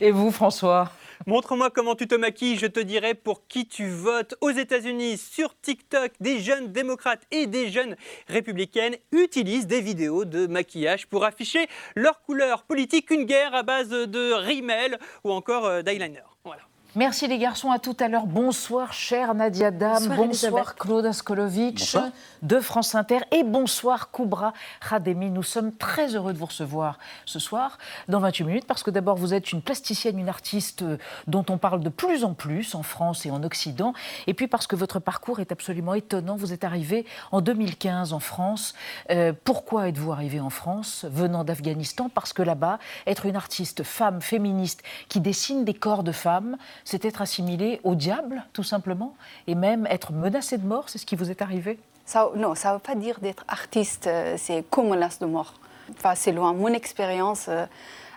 Et 0.00 0.10
vous, 0.10 0.30
François? 0.30 0.90
Montre-moi 1.26 1.70
comment 1.70 1.94
tu 1.94 2.08
te 2.08 2.14
maquilles, 2.14 2.56
je 2.56 2.66
te 2.66 2.80
dirai 2.80 3.14
pour 3.14 3.46
qui 3.46 3.66
tu 3.66 3.88
votes. 3.88 4.34
Aux 4.40 4.50
États-Unis, 4.50 5.18
sur 5.18 5.54
TikTok, 5.60 6.12
des 6.20 6.40
jeunes 6.40 6.72
démocrates 6.72 7.22
et 7.30 7.46
des 7.46 7.70
jeunes 7.70 7.96
républicaines 8.28 8.96
utilisent 9.12 9.66
des 9.66 9.80
vidéos 9.80 10.24
de 10.24 10.46
maquillage 10.46 11.06
pour 11.06 11.24
afficher 11.24 11.66
leur 11.94 12.22
couleur 12.22 12.62
politique, 12.64 13.10
une 13.10 13.24
guerre 13.24 13.54
à 13.54 13.62
base 13.62 13.90
de 13.90 14.32
rimel 14.32 14.98
ou 15.24 15.32
encore 15.32 15.66
euh, 15.66 15.82
d'eyeliner. 15.82 16.22
Voilà. 16.44 16.62
Merci 16.94 17.26
les 17.26 17.38
garçons, 17.38 17.70
à 17.70 17.78
tout 17.78 17.96
à 18.00 18.08
l'heure. 18.08 18.26
Bonsoir 18.26 18.92
chère 18.92 19.34
Nadia 19.34 19.70
Dam, 19.70 20.14
bonsoir, 20.14 20.74
Claude 20.74 21.06
Askolovitch 21.06 21.96
de 22.42 22.60
France 22.60 22.94
Inter 22.94 23.20
et 23.30 23.44
bonsoir 23.44 24.10
Koubra 24.10 24.52
Khademi. 24.86 25.30
Nous 25.30 25.42
sommes 25.42 25.72
très 25.72 26.14
heureux 26.14 26.34
de 26.34 26.38
vous 26.38 26.44
recevoir 26.44 26.98
ce 27.24 27.38
soir 27.38 27.78
dans 28.08 28.20
28 28.20 28.44
minutes 28.44 28.64
parce 28.66 28.82
que 28.82 28.90
d'abord 28.90 29.16
vous 29.16 29.32
êtes 29.32 29.52
une 29.52 29.62
plasticienne, 29.62 30.18
une 30.18 30.28
artiste 30.28 30.84
dont 31.28 31.46
on 31.48 31.56
parle 31.56 31.80
de 31.80 31.88
plus 31.88 32.24
en 32.24 32.34
plus 32.34 32.74
en 32.74 32.82
France 32.82 33.24
et 33.24 33.30
en 33.30 33.42
Occident 33.42 33.94
et 34.26 34.34
puis 34.34 34.46
parce 34.46 34.66
que 34.66 34.76
votre 34.76 34.98
parcours 34.98 35.40
est 35.40 35.50
absolument 35.50 35.94
étonnant. 35.94 36.36
Vous 36.36 36.52
êtes 36.52 36.64
arrivé 36.64 37.06
en 37.30 37.40
2015 37.40 38.12
en 38.12 38.20
France. 38.20 38.74
Euh, 39.08 39.32
pourquoi 39.44 39.88
êtes-vous 39.88 40.12
arrivé 40.12 40.40
en 40.40 40.50
France 40.50 41.06
venant 41.08 41.42
d'Afghanistan? 41.42 42.10
Parce 42.14 42.34
que 42.34 42.42
là-bas, 42.42 42.78
être 43.06 43.24
une 43.24 43.36
artiste 43.36 43.82
femme, 43.82 44.20
féministe, 44.20 44.82
qui 45.08 45.20
dessine 45.20 45.64
des 45.64 45.74
corps 45.74 46.02
de 46.02 46.12
femmes, 46.12 46.58
c'est 46.84 47.04
être 47.04 47.22
assimilé 47.22 47.80
au 47.84 47.94
diable, 47.94 48.44
tout 48.52 48.62
simplement, 48.62 49.14
et 49.46 49.54
même 49.54 49.86
être 49.86 50.12
menacé 50.12 50.58
de 50.58 50.66
mort, 50.66 50.88
c'est 50.88 50.98
ce 50.98 51.06
qui 51.06 51.16
vous 51.16 51.30
est 51.30 51.42
arrivé? 51.42 51.78
Ça, 52.04 52.30
non, 52.34 52.54
ça 52.54 52.70
ne 52.70 52.74
veut 52.74 52.80
pas 52.80 52.94
dire 52.94 53.20
d'être 53.20 53.44
artiste, 53.48 54.06
euh, 54.06 54.34
c'est 54.36 54.64
comme 54.70 54.88
menace 54.88 55.18
de 55.18 55.26
mort. 55.26 55.54
Enfin, 55.96 56.14
c'est 56.14 56.32
loin. 56.32 56.52
Mon 56.52 56.68
expérience, 56.68 57.46
euh, 57.48 57.64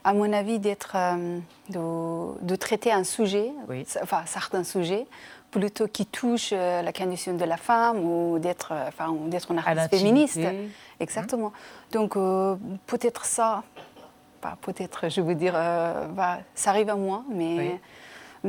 à 0.04 0.14
mon 0.14 0.32
avis, 0.34 0.60
d'être, 0.60 0.94
euh, 0.96 1.40
de, 1.70 2.46
de 2.46 2.56
traiter 2.56 2.92
un 2.92 3.04
sujet, 3.04 3.52
enfin 4.02 4.24
certains 4.26 4.64
sujets, 4.64 5.06
plutôt 5.52 5.88
qui 5.88 6.06
touchent 6.06 6.54
euh, 6.54 6.82
la 6.82 6.92
condition 6.92 7.34
de 7.36 7.46
la 7.46 7.58
femme 7.58 8.00
ou 8.00 8.40
d'être, 8.40 8.74
enfin, 8.88 9.16
d'être 9.28 9.52
une 9.52 9.60
artiste 9.60 9.96
féministe. 9.96 10.40
Exactement. 11.00 11.54
Donc 11.92 12.18
euh, 12.18 12.56
peut-être 12.88 13.26
ça, 13.26 13.64
peut-être, 14.62 15.10
je 15.10 15.22
veux 15.22 15.36
dire, 15.36 15.54
euh, 15.56 16.08
bah, 16.08 16.40
ça 16.56 16.72
arrive 16.72 16.90
à 16.90 16.96
moi, 16.96 17.24
mais, 17.30 17.80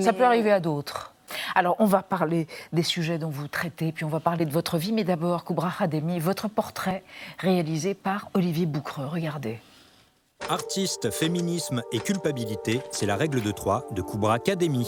Ça 0.00 0.12
peut 0.12 0.24
arriver 0.24 0.52
à 0.52 0.60
d'autres. 0.60 1.12
Alors, 1.54 1.76
on 1.78 1.86
va 1.86 2.02
parler 2.02 2.46
des 2.72 2.82
sujets 2.82 3.18
dont 3.18 3.30
vous 3.30 3.48
traitez, 3.48 3.92
puis 3.92 4.04
on 4.04 4.08
va 4.08 4.20
parler 4.20 4.44
de 4.44 4.52
votre 4.52 4.78
vie. 4.78 4.92
Mais 4.92 5.04
d'abord, 5.04 5.44
Koubra 5.44 5.72
Khademi, 5.76 6.18
votre 6.18 6.48
portrait 6.48 7.02
réalisé 7.38 7.94
par 7.94 8.28
Olivier 8.34 8.66
Boucreux. 8.66 9.06
Regardez. 9.06 9.58
Artiste, 10.48 11.10
féminisme 11.10 11.82
et 11.92 11.98
culpabilité, 11.98 12.80
c'est 12.92 13.06
la 13.06 13.16
règle 13.16 13.42
de 13.42 13.50
trois 13.50 13.86
de 13.90 14.02
Kubra 14.02 14.34
Academy. 14.34 14.86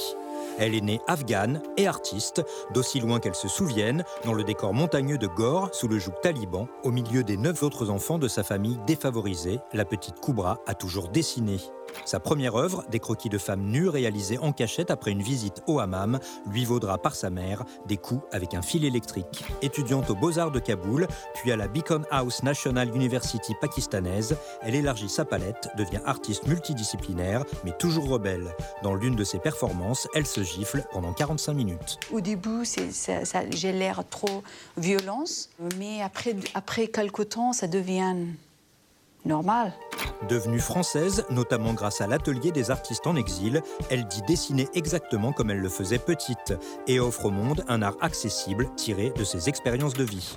Elle 0.59 0.75
est 0.75 0.81
née 0.81 1.01
afghane 1.07 1.63
et 1.77 1.87
artiste, 1.87 2.43
d'aussi 2.73 3.01
loin 3.01 3.21
qu'elle 3.21 3.35
se 3.35 3.49
souvienne, 3.49 4.05
dans 4.25 4.35
le 4.35 4.45
décor 4.45 4.75
montagneux 4.75 5.19
de 5.19 5.27
Gore, 5.27 5.71
sous 5.73 5.89
le 5.89 5.99
joug 5.99 6.15
taliban, 6.23 6.69
au 6.85 6.91
milieu 6.91 7.23
des 7.23 7.37
neuf 7.37 7.63
autres 7.63 7.91
enfants 7.91 8.19
de 8.19 8.29
sa 8.29 8.43
famille 8.43 8.79
défavorisée, 8.87 9.61
la 9.73 9.85
petite 9.85 10.21
Kubra 10.21 10.59
a 10.67 10.75
toujours 10.75 11.09
dessiné. 11.09 11.59
Sa 12.05 12.21
première 12.21 12.57
œuvre, 12.57 12.85
des 12.91 12.99
croquis 12.99 13.29
de 13.29 13.39
femmes 13.39 13.65
nues 13.65 13.89
réalisés 13.89 14.39
en 14.39 14.53
cachette 14.53 14.91
après 14.91 15.11
une 15.11 15.23
visite 15.23 15.63
au 15.67 15.81
hammam, 15.81 16.19
lui 16.51 16.65
vaudra 16.65 16.99
par 16.99 17.15
sa 17.15 17.31
mère 17.31 17.65
des 17.87 17.97
coups 17.97 18.23
avec 18.33 18.55
un 18.55 18.63
fil 18.63 18.85
électrique. 18.85 19.45
Étudiante 19.63 20.11
aux 20.11 20.15
Beaux-Arts 20.15 20.51
de 20.51 20.59
Kaboul, 20.61 21.07
puis 21.35 21.53
à 21.53 21.57
la 21.57 21.69
Beacon 21.69 22.05
House 22.11 22.43
National 22.43 22.95
University 22.95 23.55
pakistanaise, 23.61 24.37
elle 24.63 24.75
élargit 24.75 25.09
sa 25.09 25.25
palette, 25.25 25.69
devient 25.77 26.01
artiste 26.05 26.47
multidisciplinaire, 26.47 27.45
mais 27.65 27.73
toujours 27.79 28.09
rebelle. 28.09 28.55
Dans 28.83 28.95
l'une 28.95 29.17
de 29.17 29.25
ses 29.25 29.39
performances, 29.39 30.09
elle 30.15 30.27
se 30.29 30.43
gifle 30.43 30.85
pendant 30.93 31.13
45 31.13 31.55
minutes. 31.55 31.99
Au 32.13 32.21
début, 32.21 32.65
ça- 32.65 33.25
ça- 33.25 33.51
j'ai 33.51 33.73
l'air 33.73 34.03
trop 34.09 34.43
violence, 34.77 35.51
mais 35.79 36.03
après, 36.03 36.37
après 36.55 36.87
quelque 36.87 37.23
temps, 37.23 37.53
ça 37.53 37.67
devient 37.67 38.15
normal. 39.25 39.73
Devenue 40.29 40.61
française, 40.61 41.25
notamment 41.31 41.75
grâce 41.75 42.01
à 42.01 42.07
l'atelier 42.07 42.51
des 42.53 42.71
artistes 42.71 43.07
en 43.07 43.17
exil, 43.17 43.63
elle 43.91 44.07
dit 44.07 44.23
dessiner 44.27 44.69
exactement 44.75 45.33
comme 45.33 45.51
elle 45.51 45.61
le 45.61 45.69
faisait 45.69 45.99
petite 45.99 46.55
et 46.87 47.01
offre 47.01 47.27
au 47.27 47.31
monde 47.31 47.65
un 47.69 47.83
art 47.83 47.97
accessible 48.01 48.69
tiré 48.77 49.11
de 49.17 49.25
ses 49.25 49.49
expériences 49.49 49.95
de 49.95 50.05
vie. 50.05 50.37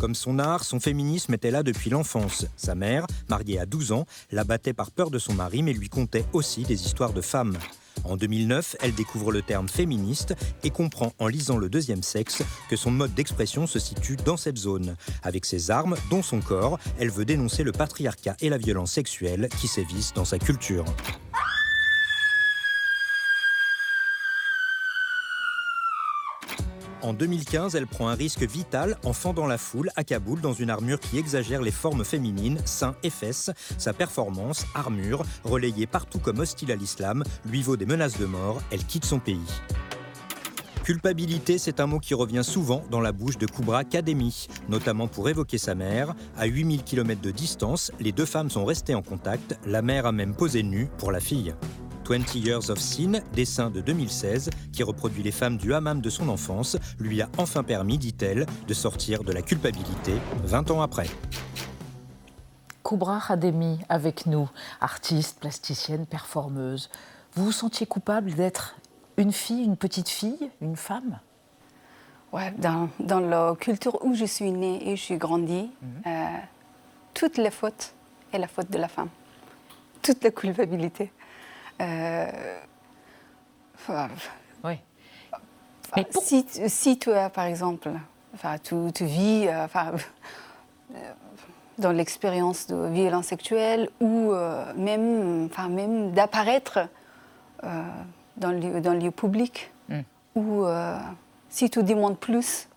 Comme 0.00 0.14
son 0.14 0.38
art, 0.38 0.64
son 0.64 0.80
féminisme 0.80 1.32
était 1.34 1.50
là 1.50 1.62
depuis 1.62 1.88
l'enfance. 1.88 2.44
Sa 2.56 2.74
mère, 2.74 3.06
mariée 3.28 3.58
à 3.58 3.64
12 3.64 3.92
ans, 3.92 4.04
la 4.32 4.44
battait 4.44 4.74
par 4.74 4.90
peur 4.90 5.10
de 5.10 5.18
son 5.18 5.32
mari 5.32 5.62
mais 5.62 5.72
lui 5.72 5.88
contait 5.88 6.26
aussi 6.32 6.62
des 6.64 6.84
histoires 6.84 7.12
de 7.14 7.22
femmes. 7.22 7.56
En 8.04 8.16
2009, 8.16 8.76
elle 8.80 8.94
découvre 8.94 9.32
le 9.32 9.42
terme 9.42 9.68
féministe 9.68 10.34
et 10.62 10.70
comprend 10.70 11.12
en 11.18 11.28
lisant 11.28 11.56
Le 11.56 11.68
deuxième 11.68 12.02
sexe 12.02 12.42
que 12.68 12.76
son 12.76 12.90
mode 12.90 13.14
d'expression 13.14 13.66
se 13.66 13.78
situe 13.78 14.16
dans 14.16 14.36
cette 14.36 14.58
zone. 14.58 14.96
Avec 15.22 15.44
ses 15.44 15.70
armes, 15.70 15.96
dont 16.10 16.22
son 16.22 16.40
corps, 16.40 16.78
elle 16.98 17.10
veut 17.10 17.24
dénoncer 17.24 17.62
le 17.62 17.72
patriarcat 17.72 18.36
et 18.40 18.48
la 18.48 18.58
violence 18.58 18.92
sexuelle 18.92 19.48
qui 19.60 19.68
sévissent 19.68 20.14
dans 20.14 20.24
sa 20.24 20.38
culture. 20.38 20.84
En 27.04 27.12
2015, 27.12 27.74
elle 27.74 27.86
prend 27.86 28.08
un 28.08 28.14
risque 28.14 28.44
vital 28.44 28.96
en 29.04 29.12
fendant 29.12 29.46
la 29.46 29.58
foule 29.58 29.90
à 29.94 30.04
Kaboul 30.04 30.40
dans 30.40 30.54
une 30.54 30.70
armure 30.70 30.98
qui 30.98 31.18
exagère 31.18 31.60
les 31.60 31.70
formes 31.70 32.02
féminines, 32.02 32.58
seins 32.64 32.96
et 33.02 33.10
fesses. 33.10 33.50
Sa 33.76 33.92
performance, 33.92 34.64
armure, 34.74 35.22
relayée 35.44 35.86
partout 35.86 36.18
comme 36.18 36.38
hostile 36.38 36.72
à 36.72 36.76
l'islam, 36.76 37.22
lui 37.44 37.60
vaut 37.60 37.76
des 37.76 37.84
menaces 37.84 38.18
de 38.18 38.24
mort. 38.24 38.62
Elle 38.70 38.84
quitte 38.84 39.04
son 39.04 39.18
pays. 39.18 39.36
Culpabilité, 40.82 41.58
c'est 41.58 41.78
un 41.78 41.86
mot 41.86 41.98
qui 41.98 42.14
revient 42.14 42.42
souvent 42.42 42.82
dans 42.90 43.02
la 43.02 43.12
bouche 43.12 43.36
de 43.36 43.46
Kubra 43.46 43.84
Kademi, 43.84 44.46
notamment 44.70 45.06
pour 45.06 45.28
évoquer 45.28 45.58
sa 45.58 45.74
mère. 45.74 46.14
À 46.38 46.46
8000 46.46 46.84
km 46.84 47.20
de 47.20 47.30
distance, 47.30 47.92
les 48.00 48.12
deux 48.12 48.24
femmes 48.24 48.48
sont 48.48 48.64
restées 48.64 48.94
en 48.94 49.02
contact. 49.02 49.58
La 49.66 49.82
mère 49.82 50.06
a 50.06 50.12
même 50.12 50.34
posé 50.34 50.62
nue 50.62 50.88
pour 50.96 51.12
la 51.12 51.20
fille. 51.20 51.54
20 52.08 52.34
Years 52.34 52.70
of 52.70 52.78
Sin, 52.78 53.20
dessin 53.32 53.70
de 53.70 53.80
2016, 53.80 54.50
qui 54.72 54.82
reproduit 54.82 55.22
les 55.22 55.32
femmes 55.32 55.56
du 55.56 55.74
hammam 55.74 56.00
de 56.00 56.10
son 56.10 56.28
enfance, 56.28 56.76
lui 56.98 57.22
a 57.22 57.28
enfin 57.38 57.62
permis, 57.62 57.98
dit-elle, 57.98 58.46
de 58.68 58.74
sortir 58.74 59.24
de 59.24 59.32
la 59.32 59.42
culpabilité 59.42 60.12
20 60.44 60.70
ans 60.70 60.82
après. 60.82 61.06
Koubra 62.82 63.18
Khademi 63.26 63.80
avec 63.88 64.26
nous, 64.26 64.48
artiste, 64.80 65.40
plasticienne, 65.40 66.04
performeuse. 66.04 66.90
Vous 67.34 67.46
vous 67.46 67.52
sentiez 67.52 67.86
coupable 67.86 68.34
d'être 68.34 68.76
une 69.16 69.32
fille, 69.32 69.64
une 69.64 69.76
petite 69.76 70.08
fille, 70.08 70.50
une 70.60 70.76
femme? 70.76 71.18
Ouais, 72.32 72.52
dans, 72.58 72.88
dans 73.00 73.20
la 73.20 73.54
culture 73.58 74.04
où 74.04 74.14
je 74.14 74.24
suis 74.24 74.50
née 74.50 74.90
et 74.90 74.96
je 74.96 75.02
suis 75.02 75.16
grandie, 75.16 75.70
euh, 76.06 76.26
toutes 77.14 77.38
les 77.38 77.50
fautes 77.50 77.94
est 78.32 78.38
la 78.38 78.48
faute 78.48 78.70
de 78.70 78.78
la 78.78 78.88
femme. 78.88 79.08
Toute 80.02 80.22
la 80.22 80.30
culpabilité. 80.30 81.10
Euh, 81.80 82.56
enfin, 83.76 84.08
oui. 84.64 84.78
si, 86.22 86.46
si 86.68 86.98
tu 86.98 87.12
as, 87.12 87.30
par 87.30 87.44
exemple, 87.46 87.90
enfin, 88.34 88.56
tu, 88.58 88.74
tu 88.94 89.04
vis 89.04 89.46
euh, 89.48 89.64
enfin, 89.64 89.92
euh, 90.94 91.12
dans 91.78 91.90
l'expérience 91.92 92.66
de 92.68 92.86
violence 92.88 93.26
sexuelle 93.26 93.88
ou 94.00 94.32
même, 94.76 95.46
enfin, 95.46 95.68
même 95.68 96.12
d'apparaître 96.12 96.78
dans, 97.62 98.50
le, 98.52 98.58
lieu- 98.58 98.80
dans 98.80 98.92
le 98.92 98.98
lieu 99.00 99.10
public, 99.10 99.70
Mm. 99.88 100.00
ou 100.36 100.64
si 101.50 101.68
tu 101.68 101.82
demandes 101.82 102.18
plus, 102.18 102.68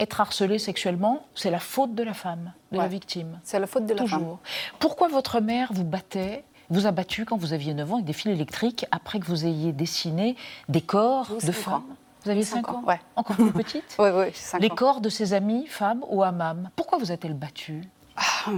Être 0.00 0.20
harcelé 0.20 0.58
sexuellement, 0.58 1.24
c'est 1.36 1.50
la 1.50 1.60
faute 1.60 1.94
de 1.94 2.02
la 2.02 2.12
femme, 2.14 2.52
de 2.72 2.76
la 2.78 2.88
victime. 2.88 3.38
c'est 3.44 3.60
la 3.60 3.68
faute 3.68 3.86
de 3.86 3.94
la 3.94 4.04
femme. 4.04 4.18
Toujours. 4.18 4.38
Pourquoi 4.80 5.06
votre 5.06 5.38
mère 5.40 5.72
vous 5.72 5.84
battait 5.84 6.42
vous 6.72 6.86
a 6.86 6.90
battu 6.90 7.24
quand 7.24 7.36
vous 7.36 7.52
aviez 7.52 7.74
9 7.74 7.90
ans 7.90 7.94
avec 7.96 8.06
des 8.06 8.12
fils 8.12 8.32
électriques 8.32 8.86
après 8.90 9.20
que 9.20 9.26
vous 9.26 9.44
ayez 9.46 9.72
dessiné 9.72 10.36
des 10.68 10.80
corps 10.80 11.28
de 11.44 11.52
femmes 11.52 11.74
ans. 11.74 11.84
Vous 12.24 12.30
aviez 12.30 12.44
Cinq 12.44 12.66
5 12.66 12.68
ans, 12.68 12.78
ans, 12.78 12.84
ouais. 12.86 13.00
Encore 13.16 13.36
plus 13.36 13.50
petite 13.52 13.96
Oui, 13.98 14.08
oui, 14.14 14.24
j'ai 14.28 14.32
cinq 14.34 14.60
Les 14.60 14.70
ans. 14.70 14.74
corps 14.74 15.00
de 15.00 15.08
ses 15.08 15.32
amis, 15.34 15.66
femmes 15.66 16.04
au 16.08 16.22
hammam. 16.22 16.70
Pourquoi 16.76 16.98
vous 16.98 17.10
a-t-elle 17.12 17.34
battu 17.34 17.82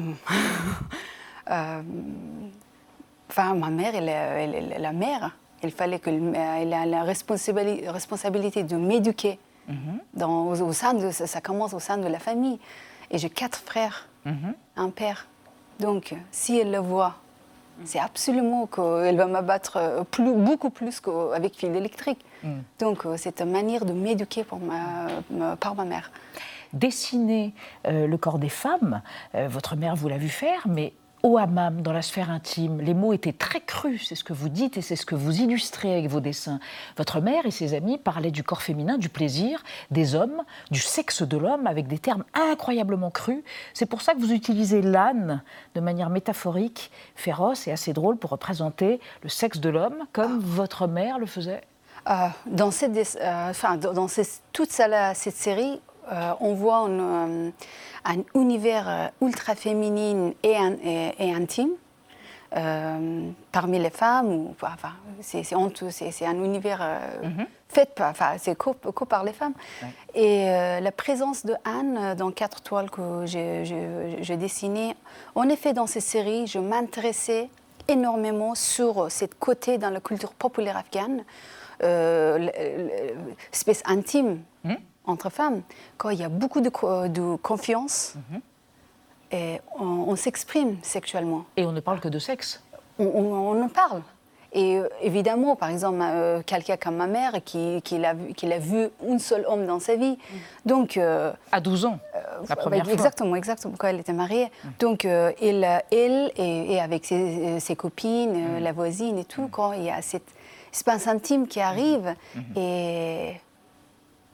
Euh, 1.51 1.83
Enfin, 3.31 3.55
ma 3.55 3.71
mère, 3.71 3.95
elle 3.95 4.09
est, 4.09 4.12
elle 4.12 4.73
est 4.73 4.79
la 4.79 4.93
mère. 4.93 5.35
Il 5.62 5.71
fallait 5.73 5.99
qu'elle 5.99 6.35
elle 6.37 6.73
a 6.73 6.87
la 6.87 7.03
responsabili- 7.05 7.89
responsabilité 7.89 8.62
de 8.62 8.77
m'éduquer. 8.77 9.39
Dans- 10.12 10.45
au, 10.49 10.61
au 10.61 10.73
sein 10.73 10.93
de, 10.95 11.11
ça, 11.11 11.27
ça 11.27 11.41
commence 11.41 11.73
au 11.75 11.81
sein 11.81 11.97
de 11.97 12.07
la 12.07 12.19
famille. 12.19 12.61
Et 13.11 13.19
j'ai 13.19 13.31
quatre 13.31 13.59
frères, 13.59 14.09
un 14.77 14.91
père. 14.91 15.27
Donc, 15.81 16.15
si 16.31 16.59
elle 16.59 16.71
le 16.71 16.79
voit, 16.79 17.17
c'est 17.85 17.99
absolument 17.99 18.66
qu'elle 18.66 19.16
va 19.16 19.27
m'abattre 19.27 19.77
euh, 19.77 20.05
plus, 20.05 20.33
beaucoup 20.33 20.70
plus 20.70 21.01
qu'avec 21.01 21.57
fil 21.57 21.75
électrique. 21.75 22.25
Donc, 22.79 23.07
euh, 23.07 23.16
c'est 23.16 23.41
une 23.41 23.51
manière 23.51 23.85
de 23.85 23.93
m'éduquer 23.93 24.45
ma- 24.61 25.07
ma- 25.31 25.57
par 25.57 25.75
ma 25.75 25.85
mère. 25.85 26.11
Dessiner 26.72 27.55
euh, 27.87 28.07
le 28.07 28.16
corps 28.18 28.39
des 28.39 28.49
femmes, 28.49 29.01
euh, 29.35 29.49
votre 29.49 29.77
mère 29.77 29.95
vous 29.97 30.09
l'a 30.09 30.18
vu 30.18 30.29
faire, 30.29 30.62
mais 30.66 30.93
au 31.25 31.39
hammam, 31.39 31.81
dans 31.81 31.95
la 31.95 32.03
sphère 32.03 32.31
intime, 32.31 32.83
les 32.83 32.93
mots 32.93 33.14
étaient 33.14 33.33
très 33.33 33.62
crus, 33.62 34.07
c'est 34.09 34.14
ce 34.14 34.22
que 34.25 34.35
vous 34.35 34.51
dites 34.51 34.77
et 34.77 34.83
c'est 34.83 34.95
ce 34.95 35.07
que 35.07 35.14
vous 35.14 35.41
illustrez 35.41 35.91
avec 35.97 36.11
vos 36.11 36.20
dessins. 36.20 36.61
Votre 36.99 37.22
mère 37.22 37.47
et 37.47 37.51
ses 37.51 37.72
amis 37.72 37.97
parlaient 37.97 38.31
du 38.31 38.43
corps 38.45 38.61
féminin, 38.61 38.99
du 38.99 39.09
plaisir, 39.09 39.62
des 39.91 40.14
hommes, 40.14 40.43
du 40.70 40.81
sexe 40.81 41.22
de 41.22 41.39
l'homme, 41.39 41.66
avec 41.66 41.87
des 41.89 41.99
termes 41.99 42.25
incroyablement 42.35 43.11
crus. 43.11 43.43
C'est 43.72 43.87
pour 43.87 44.03
ça 44.03 44.12
que 44.12 44.18
vous 44.20 44.33
utilisez 44.33 44.83
l'âne 44.83 45.43
de 45.75 45.81
manière 45.81 46.11
métaphorique, 46.11 46.91
féroce 47.16 47.66
et 47.68 47.72
assez 47.72 47.95
drôle 47.95 48.18
pour 48.18 48.29
représenter 48.29 49.01
le 49.22 49.31
sexe 49.31 49.61
de 49.61 49.70
l'homme, 49.70 49.97
comme 50.12 50.39
votre 50.41 50.87
mère 50.87 51.18
le 51.18 51.25
faisait. 51.25 51.62
Euh, 52.11 52.29
dans 52.45 52.70
cette, 52.70 53.16
euh, 53.18 53.49
enfin, 53.49 53.79
dans 53.79 54.09
ces- 54.09 54.43
toute 54.53 54.70
cette 54.70 55.16
série, 55.16 55.81
euh, 56.12 56.35
on 56.41 56.53
voit 56.53 56.87
un 58.05 58.23
univers 58.35 58.89
euh, 58.89 59.09
ultra 59.27 59.55
féminin 59.55 60.33
et, 60.43 60.57
un- 60.57 60.77
et- 60.85 61.15
et 61.19 61.33
intime 61.35 61.71
euh, 62.57 63.31
parmi 63.51 63.79
les 63.79 63.91
femmes. 63.91 64.29
Ou, 64.33 64.55
enfin, 64.63 64.93
c'est 65.21 65.55
honteux, 65.57 65.89
un 66.27 66.45
univers 66.45 66.81
euh, 66.83 66.99
fait 67.69 67.93
par, 67.95 68.11
enfin, 68.11 68.35
c'est 68.39 68.57
co, 68.57 68.75
co 68.75 69.05
par 69.05 69.25
les 69.25 69.33
femmes. 69.33 69.55
Et 70.15 70.49
euh, 70.49 70.81
la 70.81 70.93
présence 70.93 71.45
de 71.45 71.55
Anne 71.65 72.15
dans 72.17 72.31
quatre 72.31 72.61
toiles 72.63 72.91
que 72.91 73.23
j'ai- 73.27 73.65
j'ai 73.65 74.19
j'ai 74.23 74.37
dessinées, 74.37 74.95
en 75.35 75.49
effet, 75.49 75.73
dans 75.73 75.89
ces 75.89 76.01
séries, 76.01 76.47
je 76.47 76.59
m'intéressais 76.61 77.49
énormément 77.89 78.55
sur 78.55 79.11
cette 79.11 79.37
côté 79.39 79.77
dans 79.79 79.91
la 79.91 80.01
culture 80.01 80.33
populaire 80.35 80.77
afghane, 80.77 81.25
l'espèce 83.51 83.83
intime 83.87 84.41
Hmm? 84.65 84.75
Entre 85.07 85.31
femmes. 85.31 85.63
Quand 85.97 86.11
il 86.11 86.19
y 86.21 86.25
a 86.25 86.29
beaucoup 86.29 86.61
de, 86.61 86.69
co- 86.71 87.09
de 87.09 87.37
confiance, 87.37 88.15
Mhm. 88.31 88.41
et 89.33 89.61
on, 89.79 89.85
on 89.85 90.17
s'exprime 90.17 90.77
sexuellement. 90.83 91.45
Et 91.57 91.65
on 91.67 91.73
ne 91.73 91.81
parle 91.81 92.01
que 92.01 92.09
de 92.09 92.19
sexe. 92.19 92.63
On, 92.99 93.05
on- 93.07 93.35
on 93.59 93.63
en 93.63 93.69
parle. 93.69 94.03
Et 94.57 94.79
euh, 94.79 94.89
évidemment, 95.03 95.57
par 95.57 95.69
exemple, 95.71 95.99
euh, 96.01 96.41
quelqu'un 96.47 96.77
comme 96.77 96.95
ma 96.95 97.09
mère 97.09 97.33
qui, 97.45 97.83
qui 97.83 97.99
l'a 97.99 98.15
vu, 98.15 98.33
qui 98.35 98.47
l'a 98.47 98.61
vu 98.61 98.87
un 99.09 99.19
seul 99.19 99.45
homme 99.49 99.67
dans 99.67 99.81
sa 99.81 99.97
vie. 99.97 100.17
Donc, 100.65 100.97
euh, 100.97 101.33
À 101.51 101.61
12 101.61 101.87
ans, 101.87 101.99
la 102.49 102.55
première 102.55 102.79
bah, 102.81 102.85
fois. 102.85 102.93
Exactement, 102.95 103.35
exactement, 103.35 103.75
quand 103.77 103.89
elle 103.89 103.99
était 103.99 104.13
mariée. 104.13 104.53
Donc, 104.79 105.05
euh, 105.07 105.33
elle, 105.43 105.65
elle 105.91 106.31
et, 106.37 106.75
et 106.75 106.81
avec 106.81 107.05
ses, 107.05 107.59
ses 107.59 107.75
copines, 107.75 108.61
la 108.61 108.71
voisine 108.73 109.19
et 109.19 109.25
tout, 109.25 109.49
quand 109.51 109.73
il 109.73 109.83
y 109.83 109.91
a 109.91 110.01
cette 110.03 110.29
espace 110.73 111.09
intime 111.09 111.49
qui 111.49 111.61
arrive 111.61 112.15
et, 112.55 113.33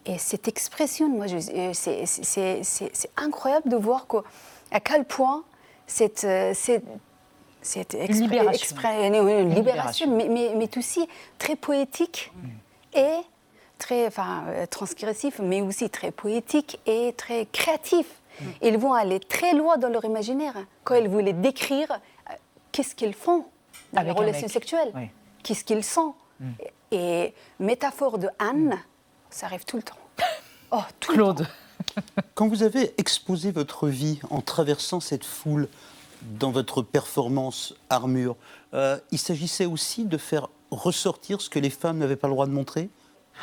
et 0.07 0.19
cette 0.19 0.49
expression, 0.49 1.09
moi, 1.09 1.27
euh, 1.31 1.73
c'est- 1.75 3.11
incroyable 3.17 3.69
de 3.69 3.77
voir 3.77 4.07
que, 4.07 4.19
à 4.71 4.81
quel 4.81 5.05
point 5.05 5.45
cette, 5.87 6.25
euh, 6.25 6.53
cette, 6.55 6.85
cette 7.63 7.93
libération. 8.09 8.77
libération. 9.45 10.07
mais, 10.17 10.29
mais, 10.29 10.53
mais 10.57 10.69
aussi 10.79 11.07
très 11.39 11.57
poétique 11.57 12.33
et 12.95 13.17
très 13.79 14.07
enfin, 14.07 14.45
euh, 14.49 14.67
transgressif, 14.67 15.39
mais 15.43 15.61
aussi 15.61 15.91
très 15.91 16.11
poétique 16.11 16.81
et 16.87 17.13
très 17.17 17.47
créatif. 17.47 18.07
Ils 18.63 18.79
vont 18.79 18.95
aller 18.95 19.21
très 19.21 19.53
loin 19.53 19.77
dans 19.77 19.89
leur 19.91 20.05
imaginaire 20.07 20.55
quand 20.85 20.95
ils 20.95 21.09
voulaient 21.09 21.35
décrire 21.35 22.01
qu'est-ce 22.73 22.95
qu'ils 22.95 23.13
font 23.15 23.45
dans 23.93 24.01
les 24.03 24.13
relations 24.13 24.49
sexuelles, 24.49 24.93
Oui. 24.95 25.11
qu'est-ce 25.43 25.65
qu'ils 25.65 25.85
sont. 25.85 26.15
Et 26.91 27.35
métaphore 27.59 28.17
de 28.19 28.29
Anne, 28.39 28.79
ça 29.31 29.47
arrive 29.47 29.65
tout 29.65 29.77
le 29.77 29.83
temps. 29.83 29.97
Oh, 30.73 30.83
tout 31.01 31.15
Claude. 31.15 31.49
Quand 32.37 32.47
vous 32.47 32.63
avez 32.63 32.95
exposé 32.97 33.51
votre 33.51 33.89
vie 33.89 34.21
en 34.31 34.41
traversant 34.41 35.01
cette 35.01 35.25
foule 35.25 35.67
dans 36.39 36.53
votre 36.53 36.83
performance 36.83 37.75
armure, 37.89 38.37
euh, 38.73 38.97
il 39.11 39.19
s'agissait 39.19 39.67
aussi 39.67 40.05
de 40.05 40.17
faire 40.17 40.49
ressortir 40.71 41.41
ce 41.41 41.51
que 41.51 41.59
les 41.59 41.71
femmes 41.71 41.99
n'avaient 41.99 42.15
pas 42.15 42.29
le 42.29 42.35
droit 42.35 42.47
de 42.47 42.53
montrer? 42.53 42.89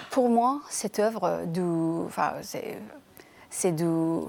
Pour 0.10 0.30
moi, 0.30 0.62
cette 0.70 1.00
œuvre, 1.00 1.42
de, 1.48 2.06
enfin, 2.06 2.32
c'est, 3.50 3.72
de, 3.74 4.22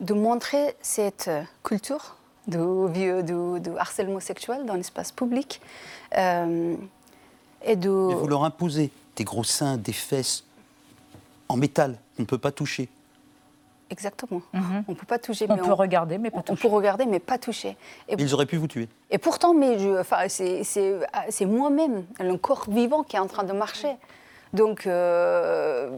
de 0.00 0.12
montrer 0.12 0.76
cette 0.82 1.30
culture 1.64 2.16
de, 2.48 2.86
vieux- 2.92 3.22
de, 3.22 3.60
de 3.60 3.70
harcèlement 3.78 4.20
sexuel 4.20 4.66
dans 4.66 4.74
l'espace 4.74 5.10
public. 5.10 5.62
euh, 6.18 6.76
et 7.64 7.76
de... 7.76 7.88
Mais 8.10 8.14
vous 8.14 8.26
leur 8.28 8.44
imposez 8.44 8.90
des 9.16 9.24
gros 9.24 9.44
seins, 9.44 9.78
des 9.78 9.92
fesses 9.94 10.44
en 11.52 11.56
métal 11.56 11.98
qu'on 12.16 12.22
ne 12.22 12.26
peut 12.26 12.38
pas 12.38 12.52
toucher. 12.52 12.88
Exactement. 13.90 14.40
On 14.54 14.92
ne 14.92 14.94
peut 14.94 15.06
pas 15.06 15.18
toucher. 15.18 15.46
Mhm. 15.46 15.52
On 15.52 15.56
mais 15.56 15.62
peut 15.62 15.72
regarder, 15.74 16.16
mais 16.16 16.30
pas 16.30 16.42
On 16.48 16.56
peut 16.56 16.68
regarder, 16.68 17.04
mais 17.04 17.20
pas 17.20 17.36
toucher. 17.36 17.76
Et, 18.08 18.14
Ils 18.18 18.32
auraient 18.32 18.46
pu 18.46 18.56
vous 18.56 18.66
tuer. 18.66 18.88
et 19.10 19.18
pourtant, 19.18 19.52
mais 19.52 19.78
je, 19.78 20.00
enfin, 20.00 20.28
c'est, 20.28 21.46
moi-même, 21.46 22.04
le 22.18 22.36
corps 22.38 22.64
vivant 22.70 23.02
qui 23.02 23.16
est 23.16 23.18
en 23.18 23.26
train 23.26 23.44
de 23.44 23.52
marcher. 23.52 23.94
Donc, 24.54 24.86
euh, 24.86 25.90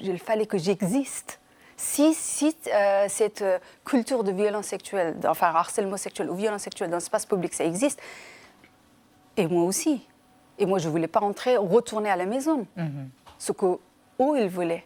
il 0.00 0.18
fallait 0.18 0.46
que 0.46 0.58
j'existe. 0.58 1.38
Si, 1.76 2.12
si 2.12 2.56
euh, 2.74 3.06
cette 3.08 3.44
culture 3.84 4.24
de 4.24 4.32
violence 4.32 4.66
sexuelle, 4.66 5.14
enfin 5.24 5.46
harcèlement 5.54 5.96
sexuel 5.96 6.28
ou 6.28 6.34
violence 6.34 6.62
sexuelle 6.62 6.90
dans 6.90 6.96
l'espace 6.96 7.24
public, 7.24 7.54
ça 7.54 7.64
existe, 7.64 8.00
et 9.36 9.46
moi 9.46 9.62
aussi. 9.62 10.04
Et 10.58 10.66
moi, 10.66 10.80
je 10.80 10.88
ne 10.88 10.90
voulais 10.90 11.06
pas 11.06 11.20
rentrer, 11.20 11.56
retourner 11.56 12.10
à 12.10 12.16
la 12.16 12.26
maison. 12.26 12.66
Ce 13.38 13.52
que 13.52 13.78
eux, 14.20 14.40
ils 14.42 14.48
voulaient. 14.48 14.84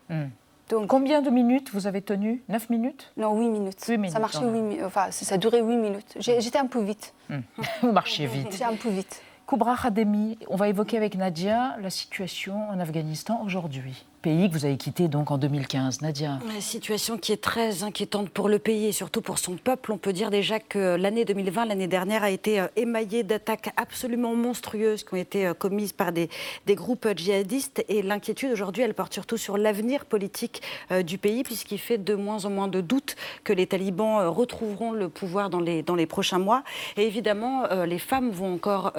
Donc, 0.71 0.87
Combien 0.87 1.21
de 1.21 1.29
minutes 1.29 1.71
vous 1.73 1.87
avez 1.87 2.01
tenu? 2.01 2.43
9 2.49 2.71
minutes? 2.71 3.13
Non, 3.17 3.39
8 3.39 3.49
minutes. 3.51 3.85
Huit 3.87 3.99
minutes, 3.99 4.13
ça 4.13 4.19
marchait 4.21 4.39
quand 4.39 4.45
même. 4.47 4.55
huit 4.71 4.77
mi- 4.79 4.83
enfin, 4.85 5.11
ça 5.11 5.37
durait 5.37 5.61
8 5.61 5.77
minutes. 5.77 6.15
J'ai- 6.19 6.41
J'étais 6.41 6.59
un 6.59 6.67
peu 6.67 6.81
vite. 6.83 7.13
Vous 7.83 7.93
marchez 7.93 8.27
vite. 8.27 8.49
J'étais 8.53 8.65
un 8.65 8.77
peu 8.77 8.89
vite. 8.89 9.21
Koubra 9.45 9.77
Khademi, 9.77 10.39
on 10.49 10.57
va 10.57 10.69
évoquer 10.69 10.97
avec 10.97 11.17
Nadia 11.17 11.77
la 11.83 11.91
situation 11.91 12.69
en 12.71 12.79
Afghanistan 12.81 13.43
aujourd'hui. 13.45 14.07
Pays 14.23 14.49
que 14.49 14.55
vous 14.55 14.65
avez 14.65 14.77
quitté 14.77 15.09
donc 15.09 15.33
en 15.33 15.39
2015. 15.39 16.01
Nadia. 16.01 16.39
La 16.55 16.61
situation 16.61 17.19
qui 17.19 17.33
est 17.33 17.43
très 17.43 17.83
inquiétante 17.83 18.31
pour 18.31 18.49
le 18.49 18.61
pays 18.61 18.87
et 18.87 18.93
surtout 18.93 19.21
pour 19.21 19.39
son 19.39 19.57
peuple. 19.57 19.91
On 19.91 19.99
peut 19.99 20.13
dire 20.13 20.31
déjà 20.31 20.61
que 20.61 20.95
l'année 20.95 21.25
2020, 21.25 21.65
l'année 21.65 21.89
dernière, 21.89 22.23
a 22.23 22.31
été 22.31 22.61
euh, 22.61 22.69
émaillée 22.77 23.25
d'attaques 23.25 23.73
absolument 23.77 24.37
monstrueuses 24.37 25.03
qui 25.03 25.15
ont 25.15 25.17
été 25.17 25.49
euh, 25.49 25.55
commises 25.55 25.93
par 25.93 26.13
des, 26.13 26.29
groupes 26.69 27.07
euh, 27.07 27.15
djihadistes. 27.17 27.85
Et 27.89 28.01
l'inquiétude 28.01 28.53
aujourd'hui, 28.53 28.85
elle 28.85 28.95
porte 28.95 29.13
surtout 29.13 29.37
sur 29.37 29.59
l'avenir 29.59 30.05
politique 30.05 30.63
du 31.05 31.19
pays, 31.19 31.43
puisqu'il 31.43 31.79
fait 31.79 31.99
de 31.99 32.15
moins 32.15 32.45
en 32.45 32.51
moins 32.51 32.69
de 32.69 32.81
doutes 32.81 33.17
que 33.43 33.53
les 33.53 33.67
talibans 33.67 34.29
retrouveront 34.29 34.93
le 34.93 35.09
pouvoir 35.09 35.51
dans 35.51 35.59
les, 35.59 35.83
dans 35.83 35.97
les 35.97 36.07
prochains 36.07 36.39
mois. 36.39 36.63
Et 36.97 37.07
évidemment, 37.07 37.67
les 37.85 37.99
femmes 37.99 38.31
vont 38.31 38.55
encore, 38.55 38.93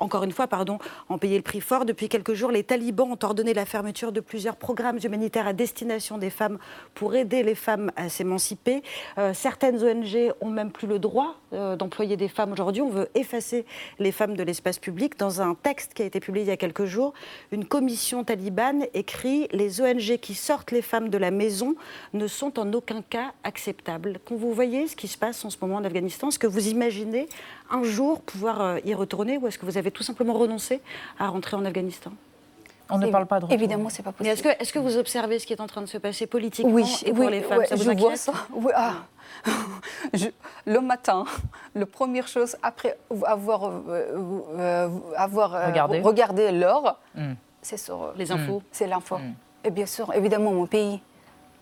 encore 0.00 0.24
une 0.24 0.32
fois 0.32 0.46
pardon, 0.46 0.78
en 1.08 1.18
payer 1.18 1.36
le 1.36 1.42
prix 1.42 1.60
fort. 1.60 1.84
Depuis 1.84 2.08
quelques 2.08 2.34
jours, 2.34 2.50
les 2.50 2.64
talibans 2.64 3.10
ont 3.10 3.18
ordonné 3.22 3.54
la 3.54 3.64
fermeture 3.64 4.12
de 4.12 4.20
plusieurs 4.20 4.57
programmes 4.58 4.98
humanitaires 5.02 5.46
à 5.46 5.52
destination 5.52 6.18
des 6.18 6.30
femmes 6.30 6.58
pour 6.94 7.14
aider 7.14 7.42
les 7.42 7.54
femmes 7.54 7.90
à 7.96 8.08
s'émanciper. 8.08 8.82
Euh, 9.16 9.32
certaines 9.34 9.82
ONG 9.82 10.32
ont 10.40 10.50
même 10.50 10.70
plus 10.70 10.86
le 10.86 10.98
droit 10.98 11.36
euh, 11.52 11.76
d'employer 11.76 12.16
des 12.16 12.28
femmes 12.28 12.52
aujourd'hui. 12.52 12.82
On 12.82 12.90
veut 12.90 13.08
effacer 13.14 13.64
les 13.98 14.12
femmes 14.12 14.36
de 14.36 14.42
l'espace 14.42 14.78
public. 14.78 15.18
Dans 15.18 15.40
un 15.40 15.54
texte 15.54 15.94
qui 15.94 16.02
a 16.02 16.04
été 16.04 16.20
publié 16.20 16.44
il 16.44 16.48
y 16.48 16.52
a 16.52 16.56
quelques 16.56 16.84
jours, 16.84 17.14
une 17.52 17.64
commission 17.64 18.24
talibane 18.24 18.84
écrit 18.94 19.48
Les 19.52 19.80
ONG 19.80 20.18
qui 20.18 20.34
sortent 20.34 20.72
les 20.72 20.82
femmes 20.82 21.08
de 21.08 21.18
la 21.18 21.30
maison 21.30 21.74
ne 22.12 22.26
sont 22.26 22.58
en 22.58 22.72
aucun 22.72 23.02
cas 23.02 23.32
acceptables. 23.44 24.18
Quand 24.24 24.36
vous 24.36 24.52
voyez 24.52 24.88
ce 24.88 24.96
qui 24.96 25.08
se 25.08 25.18
passe 25.18 25.44
en 25.44 25.50
ce 25.50 25.56
moment 25.60 25.76
en 25.76 25.84
Afghanistan, 25.84 26.28
est-ce 26.28 26.38
que 26.38 26.46
vous 26.46 26.68
imaginez 26.68 27.28
un 27.70 27.82
jour 27.82 28.20
pouvoir 28.20 28.60
euh, 28.60 28.78
y 28.84 28.94
retourner 28.94 29.38
ou 29.38 29.46
est-ce 29.46 29.58
que 29.58 29.66
vous 29.66 29.78
avez 29.78 29.90
tout 29.90 30.02
simplement 30.02 30.34
renoncé 30.34 30.80
à 31.18 31.28
rentrer 31.28 31.56
en 31.56 31.64
Afghanistan? 31.64 32.12
On 32.90 32.98
ne 32.98 33.06
parle 33.08 33.26
pas 33.26 33.38
de 33.40 33.44
retour. 33.44 33.54
Évidemment, 33.54 33.88
c'est 33.88 34.02
pas 34.02 34.12
possible. 34.12 34.36
est-ce 34.58 34.72
que, 34.72 34.78
vous 34.78 34.96
observez 34.96 35.38
ce 35.38 35.46
qui 35.46 35.52
est 35.52 35.60
en 35.60 35.66
train 35.66 35.80
de 35.82 35.86
se 35.86 35.98
passer 35.98 36.26
politiquement 36.26 36.72
Oui, 36.72 36.84
et 37.04 37.12
pour 37.12 37.24
oui, 37.26 37.30
les 37.30 37.40
femmes? 37.42 37.58
Ouais, 37.58 37.66
Ça 37.66 37.74
vous 37.76 37.82
je 37.84 37.90
vois 37.90 38.16
ça. 38.16 38.32
Oui, 38.54 38.72
ah. 38.74 38.94
Je- 40.14 40.28
le 40.66 40.80
matin, 40.80 41.24
la 41.74 41.86
première 41.86 42.26
chose 42.28 42.56
après 42.62 42.98
avoir, 43.26 43.64
euh, 43.66 44.50
euh, 44.58 44.88
avoir 45.16 45.54
euh, 45.54 45.66
Regardé. 45.66 46.00
regardé 46.00 46.50
l'heure, 46.52 46.98
Mm. 47.14 47.34
c'est 47.62 47.76
sur 47.76 48.12
Les 48.16 48.32
infos. 48.32 48.62
C'est 48.72 48.86
l'info. 48.86 49.18
Mm. 49.18 49.34
Et 49.64 49.70
bien 49.70 49.86
sûr, 49.86 50.12
évidemment, 50.14 50.52
mon 50.52 50.66
pays, 50.66 51.00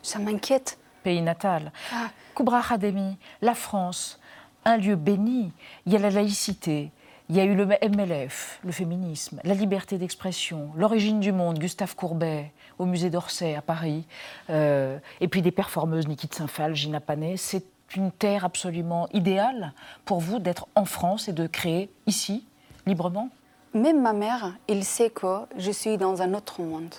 ça 0.03 0.19
m'inquiète. 0.19 0.79
Pays 1.03 1.23
natal. 1.23 1.73
Ah. 1.93 2.09
Koubra 2.35 2.63
Khademi, 2.63 3.17
la 3.43 3.55
France, 3.55 4.21
un 4.65 4.77
lieu 4.77 4.95
béni. 4.97 5.53
Il 5.87 5.93
y 5.93 5.97
a 5.97 5.99
la 5.99 6.11
laïcité, 6.11 6.91
il 7.29 7.37
y 7.37 7.41
a 7.41 7.45
eu 7.45 7.55
le 7.55 7.67
MLF, 7.67 8.61
le 8.65 8.73
féminisme, 8.73 9.41
la 9.45 9.55
liberté 9.55 9.99
d'expression, 9.99 10.71
l'origine 10.77 11.19
du 11.21 11.33
monde, 11.33 11.59
Gustave 11.59 11.97
Courbet, 11.97 12.53
au 12.79 12.87
musée 12.87 13.11
d'Orsay 13.11 13.55
à 13.57 13.63
Paris, 13.63 14.07
euh, 14.51 14.99
et 15.21 15.29
puis 15.29 15.43
des 15.43 15.51
performeuses, 15.51 16.07
Niki 16.07 16.29
de 16.29 16.35
Saint-Phal, 16.35 16.75
Gina 16.77 17.01
Panet. 17.01 17.37
C'est 17.37 17.65
une 17.97 18.13
terre 18.13 18.45
absolument 18.45 19.09
idéale 19.13 19.73
pour 20.05 20.21
vous 20.21 20.39
d'être 20.39 20.69
en 20.75 20.85
France 20.85 21.29
et 21.29 21.33
de 21.33 21.47
créer 21.47 21.91
ici, 22.07 22.47
librement? 22.87 23.29
Même 23.75 24.01
ma 24.03 24.13
mère, 24.13 24.55
il 24.69 24.85
sait 24.85 25.11
que 25.11 25.41
je 25.59 25.71
suis 25.71 25.99
dans 25.99 26.23
un 26.23 26.33
autre 26.35 26.63
monde. 26.63 26.95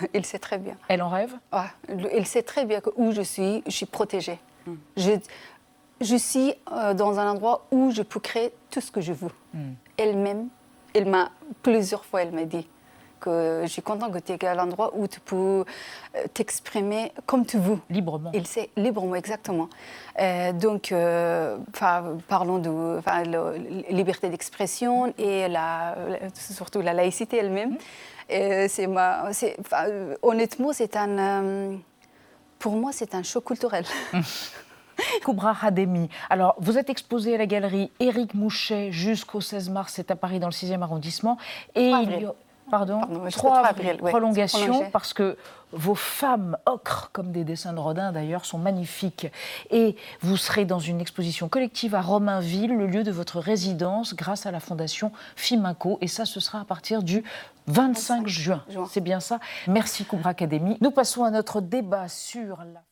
Il 0.14 0.24
sait 0.26 0.38
très 0.38 0.58
bien. 0.58 0.76
Elle 0.88 1.00
en 1.00 1.08
rêve? 1.08 1.34
Ah, 1.50 1.68
le- 1.88 2.14
il 2.14 2.26
sait 2.26 2.42
très 2.42 2.66
bien 2.66 2.80
que 2.80 2.90
où 2.96 3.10
je 3.12 3.22
suis, 3.22 3.62
je 3.66 3.70
suis 3.72 3.86
protégée. 3.86 4.38
Hmm. 4.66 4.74
Je, 4.98 5.12
je 6.00 6.16
suis 6.16 6.54
euh, 6.72 6.94
dans 6.94 7.18
un 7.18 7.30
endroit 7.30 7.66
où 7.70 7.90
je 7.90 8.02
peux 8.02 8.20
créer 8.20 8.52
tout 8.70 8.80
ce 8.80 8.90
que 8.90 9.00
je 9.00 9.12
veux. 9.12 9.30
Hmm. 9.54 9.72
Elle-même, 9.96 10.48
elle 10.94 11.06
m'a 11.06 11.30
plusieurs 11.62 12.04
fois, 12.04 12.22
elle 12.22 12.32
m'a 12.32 12.44
dit 12.44 12.66
que 13.20 13.62
je 13.64 13.68
suis 13.68 13.82
contente 13.82 14.12
que 14.12 14.18
tu 14.18 14.32
es 14.32 14.46
à 14.46 14.54
l'endroit 14.54 14.92
où 14.94 15.06
tu 15.08 15.20
peux 15.20 15.64
euh, 15.64 16.24
t'exprimer 16.32 17.12
comme 17.26 17.44
tu 17.44 17.58
veux. 17.58 17.78
Librement. 17.90 18.30
Il 18.32 18.46
sait 18.46 18.70
librement, 18.76 19.16
exactement. 19.16 19.68
Euh, 20.20 20.52
donc, 20.52 20.92
euh, 20.92 21.58
parlons 22.28 22.58
de 22.58 23.00
la 23.04 23.52
liberté 23.90 24.28
d'expression 24.28 25.12
et 25.18 25.48
la, 25.48 25.96
surtout 26.34 26.80
la 26.80 26.92
laïcité 26.92 27.38
elle-même. 27.38 27.76
C'est 28.30 28.86
ma, 28.86 29.30
euh, 29.72 30.16
honnêtement, 30.22 30.72
c'est 30.72 30.96
un, 30.96 31.78
pour 32.58 32.72
moi, 32.76 32.92
c'est 32.92 33.14
un 33.14 33.22
choc 33.22 33.44
culturel. 33.44 33.84
Koubra 35.24 35.54
Khademi. 35.54 36.08
Alors, 36.30 36.54
vous 36.58 36.78
êtes 36.78 36.90
exposé 36.90 37.34
à 37.34 37.38
la 37.38 37.46
galerie 37.46 37.90
Éric 38.00 38.34
Mouchet 38.34 38.92
jusqu'au 38.92 39.40
16 39.40 39.70
mars, 39.70 39.92
c'est 39.96 40.10
à 40.10 40.16
Paris 40.16 40.40
dans 40.40 40.48
le 40.48 40.52
6e 40.52 40.82
arrondissement. 40.82 41.38
Et 41.74 41.90
il 41.90 42.20
y 42.20 42.24
a- 42.24 42.32
Pardon, 42.70 43.00
Pardon, 43.00 43.18
3 43.30 43.30
3 43.30 43.56
avril, 43.60 43.88
avril, 43.88 44.02
ouais, 44.04 44.10
prolongation, 44.10 44.90
parce 44.90 45.14
que 45.14 45.38
vos 45.72 45.94
femmes 45.94 46.56
ocre, 46.66 47.08
comme 47.14 47.32
des 47.32 47.42
dessins 47.42 47.72
de 47.72 47.78
Rodin 47.78 48.12
d'ailleurs, 48.12 48.44
sont 48.44 48.58
magnifiques. 48.58 49.26
Et 49.70 49.96
vous 50.20 50.36
serez 50.36 50.66
dans 50.66 50.78
une 50.78 51.00
exposition 51.00 51.48
collective 51.48 51.94
à 51.94 52.02
Romainville, 52.02 52.76
le 52.76 52.86
lieu 52.86 53.04
de 53.04 53.10
votre 53.10 53.40
résidence, 53.40 54.14
grâce 54.14 54.44
à 54.44 54.50
la 54.50 54.60
fondation 54.60 55.12
Fiminco. 55.34 55.96
Et 56.02 56.08
ça, 56.08 56.26
ce 56.26 56.40
sera 56.40 56.60
à 56.60 56.64
partir 56.64 57.02
du 57.02 57.24
25 57.68 58.26
juin. 58.26 58.62
C'est 58.90 59.00
bien 59.00 59.20
ça 59.20 59.40
Merci 59.66 60.04
Coubra 60.04 60.30
Academy. 60.30 60.76
Nous 60.82 60.90
passons 60.90 61.24
à 61.24 61.30
notre 61.30 61.62
débat 61.62 62.08
sur 62.08 62.58
la... 62.58 62.82